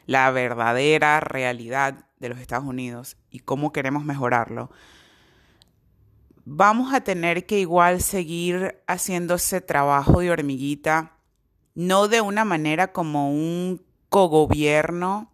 la 0.05 0.29
verdadera 0.31 1.21
realidad 1.21 2.07
de 2.19 2.27
los 2.27 2.39
Estados 2.39 2.65
Unidos 2.65 3.15
y 3.31 3.39
cómo 3.39 3.71
queremos 3.71 4.03
mejorarlo 4.03 4.69
vamos 6.45 6.93
a 6.93 7.01
tener 7.01 7.47
que 7.47 7.59
igual 7.59 8.01
seguir 8.01 8.81
haciendo 8.87 9.35
ese 9.35 9.61
trabajo 9.61 10.19
de 10.19 10.31
hormiguita, 10.31 11.17
no 11.73 12.07
de 12.07 12.21
una 12.21 12.45
manera 12.45 12.93
como 12.93 13.31
un 13.31 13.83
cogobierno 14.09 15.31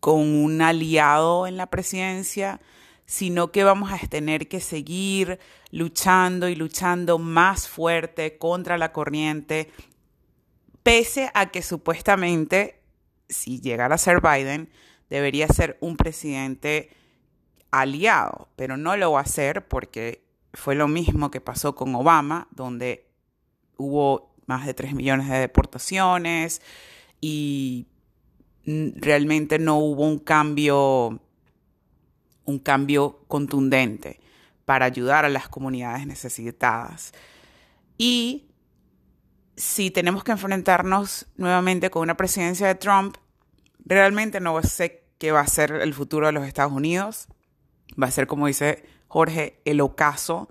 con 0.00 0.20
un 0.20 0.62
aliado 0.62 1.46
en 1.46 1.56
la 1.56 1.66
presidencia, 1.66 2.60
sino 3.04 3.52
que 3.52 3.62
vamos 3.62 3.92
a 3.92 3.98
tener 4.08 4.48
que 4.48 4.60
seguir 4.60 5.38
luchando 5.70 6.48
y 6.48 6.54
luchando 6.54 7.18
más 7.18 7.68
fuerte 7.68 8.38
contra 8.38 8.78
la 8.78 8.92
corriente, 8.92 9.70
pese 10.82 11.30
a 11.34 11.50
que 11.50 11.62
supuestamente, 11.62 12.80
si 13.28 13.60
llegara 13.60 13.96
a 13.96 13.98
ser 13.98 14.20
Biden, 14.20 14.70
debería 15.10 15.46
ser 15.48 15.76
un 15.80 15.96
presidente 15.96 16.90
aliado, 17.80 18.48
pero 18.56 18.76
no 18.76 18.96
lo 18.96 19.12
va 19.12 19.20
a 19.20 19.22
hacer 19.22 19.66
porque 19.68 20.24
fue 20.52 20.74
lo 20.74 20.88
mismo 20.88 21.30
que 21.30 21.40
pasó 21.40 21.74
con 21.74 21.94
Obama, 21.94 22.48
donde 22.50 23.06
hubo 23.76 24.34
más 24.46 24.66
de 24.66 24.74
3 24.74 24.94
millones 24.94 25.28
de 25.28 25.38
deportaciones 25.38 26.62
y 27.20 27.86
realmente 28.64 29.58
no 29.58 29.78
hubo 29.78 30.04
un 30.04 30.18
cambio 30.18 31.20
un 32.44 32.58
cambio 32.60 33.24
contundente 33.26 34.20
para 34.64 34.86
ayudar 34.86 35.24
a 35.24 35.28
las 35.28 35.48
comunidades 35.48 36.06
necesitadas. 36.06 37.12
Y 37.98 38.50
si 39.56 39.90
tenemos 39.90 40.22
que 40.22 40.32
enfrentarnos 40.32 41.26
nuevamente 41.36 41.90
con 41.90 42.02
una 42.02 42.16
presidencia 42.16 42.68
de 42.68 42.76
Trump, 42.76 43.16
realmente 43.84 44.40
no 44.40 44.60
sé 44.62 45.04
qué 45.18 45.32
va 45.32 45.40
a 45.40 45.46
ser 45.46 45.72
el 45.72 45.92
futuro 45.92 46.26
de 46.26 46.32
los 46.32 46.46
Estados 46.46 46.72
Unidos 46.72 47.28
va 48.00 48.06
a 48.06 48.10
ser, 48.10 48.26
como 48.26 48.46
dice 48.46 48.84
Jorge, 49.08 49.60
el 49.64 49.80
ocaso 49.80 50.48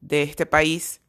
de 0.00 0.22
este 0.22 0.46
país. 0.46 1.00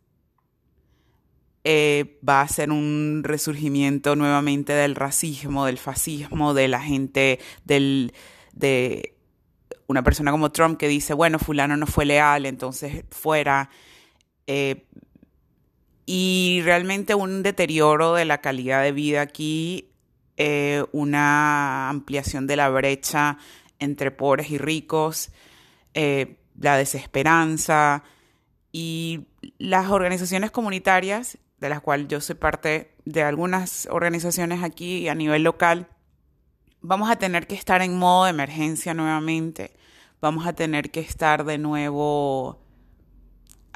Eh, 1.63 2.17
va 2.27 2.41
a 2.41 2.47
ser 2.47 2.71
un 2.71 3.23
resurgimiento 3.25 4.15
nuevamente 4.15 4.71
del 4.71 4.95
racismo, 4.95 5.65
del 5.65 5.77
fascismo, 5.77 6.53
de 6.53 6.69
la 6.69 6.81
gente, 6.81 7.39
del, 7.65 8.13
de 8.53 9.17
una 9.87 10.03
persona 10.03 10.31
como 10.31 10.51
Trump 10.51 10.77
que 10.77 10.87
dice, 10.87 11.13
bueno, 11.13 11.39
fulano 11.39 11.75
no 11.75 11.87
fue 11.87 12.05
leal, 12.05 12.45
entonces 12.45 13.03
fuera. 13.09 13.69
Eh, 14.45 14.85
y 16.05 16.61
realmente 16.63 17.15
un 17.15 17.43
deterioro 17.43 18.13
de 18.13 18.23
la 18.23 18.39
calidad 18.39 18.81
de 18.81 18.93
vida 18.93 19.21
aquí, 19.21 19.89
eh, 20.37 20.85
una 20.93 21.89
ampliación 21.89 22.47
de 22.47 22.55
la 22.55 22.69
brecha 22.69 23.37
entre 23.79 24.11
pobres 24.11 24.49
y 24.49 24.57
ricos, 24.57 25.31
eh, 25.99 26.37
la 26.59 26.77
desesperanza 26.77 28.03
y 28.71 29.25
las 29.57 29.89
organizaciones 29.89 30.51
comunitarias, 30.51 31.39
de 31.59 31.69
las 31.69 31.81
cuales 31.81 32.07
yo 32.07 32.21
soy 32.21 32.35
parte 32.35 32.93
de 33.05 33.23
algunas 33.23 33.87
organizaciones 33.89 34.61
aquí 34.61 35.07
a 35.07 35.15
nivel 35.15 35.41
local, 35.41 35.87
vamos 36.81 37.09
a 37.09 37.15
tener 37.15 37.47
que 37.47 37.55
estar 37.55 37.81
en 37.81 37.97
modo 37.97 38.25
de 38.25 38.29
emergencia 38.29 38.93
nuevamente, 38.93 39.73
vamos 40.21 40.45
a 40.45 40.53
tener 40.53 40.91
que 40.91 40.99
estar 40.99 41.45
de 41.45 41.57
nuevo 41.57 42.59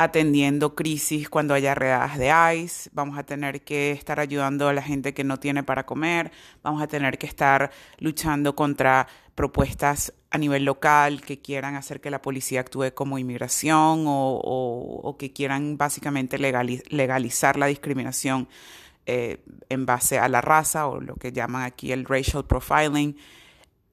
atendiendo 0.04 0.76
crisis 0.76 1.30
cuando 1.30 1.54
haya 1.54 1.76
redadas 1.76 2.18
de 2.18 2.32
ICE, 2.56 2.90
vamos 2.94 3.18
a 3.18 3.24
tener 3.24 3.62
que 3.62 3.92
estar 3.92 4.20
ayudando 4.20 4.68
a 4.68 4.74
la 4.74 4.82
gente 4.82 5.14
que 5.14 5.24
no 5.24 5.40
tiene 5.40 5.64
para 5.64 5.86
comer, 5.86 6.32
vamos 6.64 6.82
a 6.82 6.88
tener 6.88 7.18
que 7.18 7.28
estar 7.28 7.72
luchando 8.00 8.56
contra 8.56 9.08
propuestas 9.36 10.14
a 10.30 10.38
nivel 10.38 10.66
local 10.66 11.22
que 11.22 11.42
quieran 11.42 11.76
hacer 11.76 12.00
que 12.02 12.10
la 12.10 12.22
policía 12.22 12.62
actúe 12.62 12.94
como 12.94 13.18
inmigración 13.18 14.06
o, 14.08 15.16
que 15.20 15.34
quieran 15.34 15.78
básicamente 15.78 16.38
legalizar 16.38 17.58
la 17.58 17.66
discriminación 17.68 18.48
eh, 19.06 19.44
en 19.70 19.86
base 19.86 20.20
a 20.20 20.30
la 20.30 20.42
raza 20.42 20.88
o 20.88 21.02
lo 21.02 21.16
que 21.16 21.32
llaman 21.32 21.64
aquí 21.64 21.92
el 21.92 22.06
racial 22.06 22.46
profiling. 22.46 23.18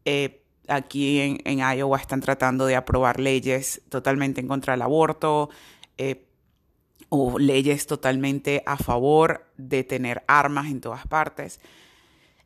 Eh, 0.04 0.42
aquí 0.68 1.20
en, 1.20 1.40
en, 1.44 1.58
Iowa 1.58 1.98
están 1.98 2.20
tratando 2.20 2.66
de 2.66 2.76
aprobar 2.76 3.18
leyes 3.18 3.80
totalmente 3.88 4.40
en 4.40 4.48
contra 4.48 4.74
del 4.74 4.82
aborto. 4.82 5.50
Eh, 5.98 6.24
o 7.10 7.38
leyes 7.38 7.86
totalmente 7.86 8.62
a 8.66 8.76
favor 8.76 9.46
de 9.56 9.84
tener 9.84 10.24
armas 10.26 10.66
en 10.66 10.80
todas 10.80 11.06
partes. 11.06 11.60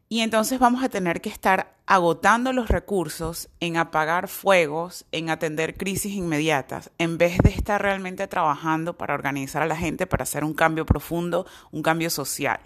Y 0.09 0.21
entonces 0.21 0.59
vamos 0.59 0.85
a 0.85 0.91
tener 0.91 1.21
que 1.21 1.31
estar 1.31 1.75
agotando 1.87 2.53
los 2.53 2.69
recursos 2.69 3.49
en 3.61 3.77
apagar 3.77 4.29
fuegos, 4.29 5.07
en 5.11 5.31
atender 5.31 5.77
crisis 5.77 6.13
inmediatas, 6.13 6.91
en 6.99 7.17
vez 7.17 7.39
de 7.39 7.49
estar 7.49 7.81
realmente 7.81 8.29
trabajando 8.29 8.99
para 8.99 9.15
organizar 9.15 9.63
a 9.63 9.67
la 9.67 9.77
gente, 9.77 10.07
para 10.07 10.25
hacer 10.25 10.45
un 10.45 10.55
cambio 10.55 10.85
profundo, 10.85 11.47
un 11.71 11.83
cambio 11.83 12.11
social. 12.11 12.61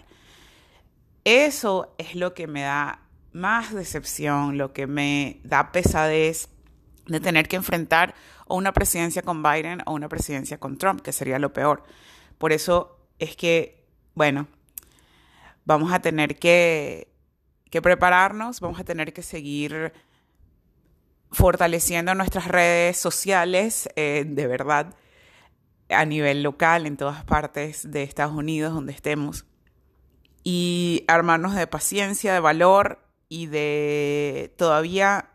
Eso 1.23 1.95
es 1.97 2.15
lo 2.15 2.33
que 2.33 2.47
me 2.47 2.63
da 2.63 2.99
más 3.31 3.73
decepción, 3.73 4.57
lo 4.57 4.73
que 4.73 4.85
me 4.85 5.39
da 5.43 5.71
pesadez 5.71 6.49
de 7.05 7.19
tener 7.21 7.47
que 7.47 7.55
enfrentar 7.55 8.13
o 8.47 8.55
una 8.55 8.73
presidencia 8.73 9.21
con 9.21 9.43
Biden 9.43 9.81
o 9.85 9.93
una 9.93 10.09
presidencia 10.09 10.59
con 10.59 10.77
Trump, 10.77 11.01
que 11.01 11.11
sería 11.11 11.39
lo 11.39 11.53
peor. 11.53 11.83
Por 12.37 12.51
eso 12.51 12.97
es 13.19 13.35
que, 13.35 13.85
bueno, 14.15 14.47
vamos 15.65 15.91
a 15.91 15.99
tener 15.99 16.37
que, 16.37 17.11
que 17.69 17.81
prepararnos, 17.81 18.59
vamos 18.59 18.79
a 18.79 18.83
tener 18.83 19.13
que 19.13 19.21
seguir 19.21 19.93
fortaleciendo 21.31 22.15
nuestras 22.15 22.47
redes 22.47 22.97
sociales, 22.97 23.89
eh, 23.95 24.23
de 24.25 24.47
verdad, 24.47 24.95
a 25.89 26.05
nivel 26.05 26.43
local, 26.43 26.85
en 26.85 26.97
todas 26.97 27.23
partes 27.25 27.91
de 27.91 28.03
Estados 28.03 28.33
Unidos, 28.35 28.73
donde 28.73 28.93
estemos, 28.93 29.45
y 30.43 31.03
armarnos 31.07 31.55
de 31.55 31.67
paciencia, 31.67 32.33
de 32.33 32.39
valor 32.39 32.99
y 33.29 33.47
de 33.47 34.53
todavía 34.57 35.31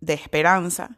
de 0.00 0.14
esperanza 0.14 0.96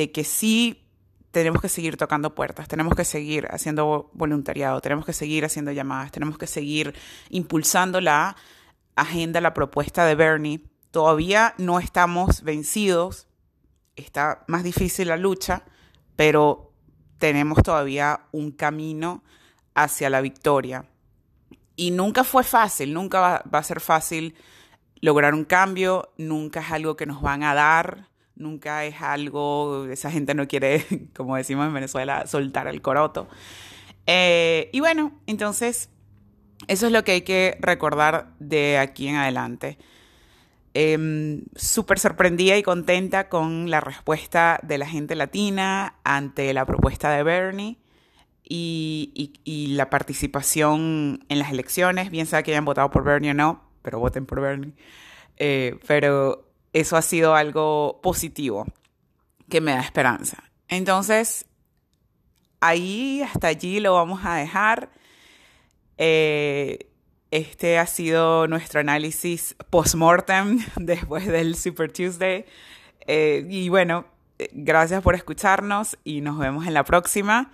de 0.00 0.12
que 0.12 0.24
sí 0.24 0.82
tenemos 1.30 1.60
que 1.60 1.68
seguir 1.68 1.98
tocando 1.98 2.34
puertas, 2.34 2.68
tenemos 2.68 2.94
que 2.94 3.04
seguir 3.04 3.46
haciendo 3.50 4.10
voluntariado, 4.14 4.80
tenemos 4.80 5.04
que 5.04 5.12
seguir 5.12 5.44
haciendo 5.44 5.72
llamadas, 5.72 6.10
tenemos 6.10 6.38
que 6.38 6.46
seguir 6.46 6.94
impulsando 7.28 8.00
la 8.00 8.34
agenda, 8.96 9.42
la 9.42 9.52
propuesta 9.52 10.06
de 10.06 10.14
Bernie. 10.14 10.64
Todavía 10.90 11.54
no 11.58 11.80
estamos 11.80 12.42
vencidos, 12.42 13.28
está 13.94 14.42
más 14.48 14.64
difícil 14.64 15.08
la 15.08 15.18
lucha, 15.18 15.64
pero 16.16 16.72
tenemos 17.18 17.62
todavía 17.62 18.22
un 18.32 18.52
camino 18.52 19.22
hacia 19.74 20.08
la 20.08 20.22
victoria. 20.22 20.86
Y 21.76 21.90
nunca 21.90 22.24
fue 22.24 22.42
fácil, 22.42 22.94
nunca 22.94 23.20
va, 23.20 23.58
a 23.58 23.62
ser 23.62 23.80
fácil 23.80 24.34
lograr 25.02 25.34
un 25.34 25.44
cambio, 25.44 26.10
nunca 26.16 26.60
es 26.60 26.72
algo 26.72 26.96
que 26.96 27.04
nos 27.04 27.20
van 27.20 27.42
a 27.42 27.52
dar, 27.52 28.08
nunca 28.40 28.84
es 28.84 29.00
algo, 29.00 29.86
esa 29.86 30.10
gente 30.10 30.34
no 30.34 30.48
quiere, 30.48 30.84
como 31.14 31.36
decimos 31.36 31.66
en 31.66 31.74
Venezuela, 31.74 32.26
soltar 32.26 32.66
el 32.66 32.82
coroto. 32.82 33.28
Eh, 34.06 34.70
y 34.72 34.80
bueno, 34.80 35.12
entonces, 35.26 35.90
eso 36.66 36.86
es 36.86 36.92
lo 36.92 37.04
que 37.04 37.12
hay 37.12 37.22
que 37.22 37.56
recordar 37.60 38.32
de 38.38 38.78
aquí 38.78 39.08
en 39.08 39.16
adelante. 39.16 39.78
Eh, 40.74 41.42
Súper 41.56 41.98
sorprendida 41.98 42.56
y 42.56 42.62
contenta 42.62 43.28
con 43.28 43.70
la 43.70 43.80
respuesta 43.80 44.60
de 44.62 44.78
la 44.78 44.86
gente 44.86 45.14
latina 45.14 45.96
ante 46.04 46.52
la 46.54 46.64
propuesta 46.64 47.10
de 47.10 47.22
Bernie 47.22 47.78
y, 48.48 49.32
y, 49.44 49.68
la 49.74 49.90
participación 49.90 51.24
en 51.28 51.38
las 51.38 51.52
elecciones, 51.52 52.10
bien 52.10 52.26
sea 52.26 52.42
que 52.42 52.50
hayan 52.50 52.64
votado 52.64 52.90
por 52.90 53.04
Bernie 53.04 53.30
o 53.30 53.34
no, 53.34 53.62
pero 53.82 54.00
voten 54.00 54.26
por 54.26 54.40
Bernie. 54.40 54.72
Eh, 55.36 55.78
pero 55.86 56.49
eso 56.72 56.96
ha 56.96 57.02
sido 57.02 57.34
algo 57.34 58.00
positivo 58.02 58.66
que 59.48 59.60
me 59.60 59.72
da 59.72 59.80
esperanza. 59.80 60.44
Entonces, 60.68 61.46
ahí 62.60 63.22
hasta 63.22 63.48
allí 63.48 63.80
lo 63.80 63.94
vamos 63.94 64.20
a 64.24 64.36
dejar. 64.36 64.90
Eh, 65.98 66.90
este 67.30 67.78
ha 67.78 67.86
sido 67.86 68.46
nuestro 68.46 68.80
análisis 68.80 69.54
post-mortem 69.70 70.60
después 70.76 71.26
del 71.26 71.56
Super 71.56 71.92
Tuesday. 71.92 72.44
Eh, 73.06 73.46
y 73.48 73.68
bueno, 73.68 74.06
gracias 74.52 75.02
por 75.02 75.14
escucharnos 75.14 75.98
y 76.04 76.20
nos 76.20 76.38
vemos 76.38 76.66
en 76.66 76.74
la 76.74 76.84
próxima, 76.84 77.50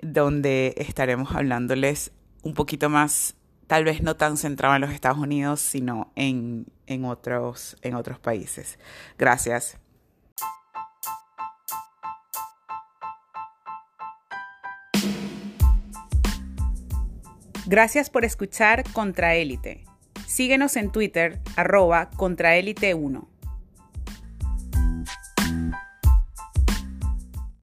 donde 0.00 0.74
estaremos 0.76 1.34
hablándoles 1.34 2.12
un 2.42 2.54
poquito 2.54 2.88
más 2.88 3.34
tal 3.66 3.84
vez 3.84 4.02
no 4.02 4.14
tan 4.14 4.36
centrado 4.36 4.76
en 4.76 4.82
los 4.82 4.92
Estados 4.92 5.18
Unidos, 5.18 5.60
sino 5.60 6.12
en, 6.14 6.66
en, 6.86 7.04
otros, 7.04 7.76
en 7.82 7.94
otros 7.94 8.18
países. 8.18 8.78
Gracias. 9.18 9.78
Gracias 17.66 18.10
por 18.10 18.24
escuchar 18.24 18.84
Contraélite. 18.92 19.84
Síguenos 20.26 20.76
en 20.76 20.92
Twitter, 20.92 21.40
arroba 21.56 22.10
Contraélite1. 22.12 23.35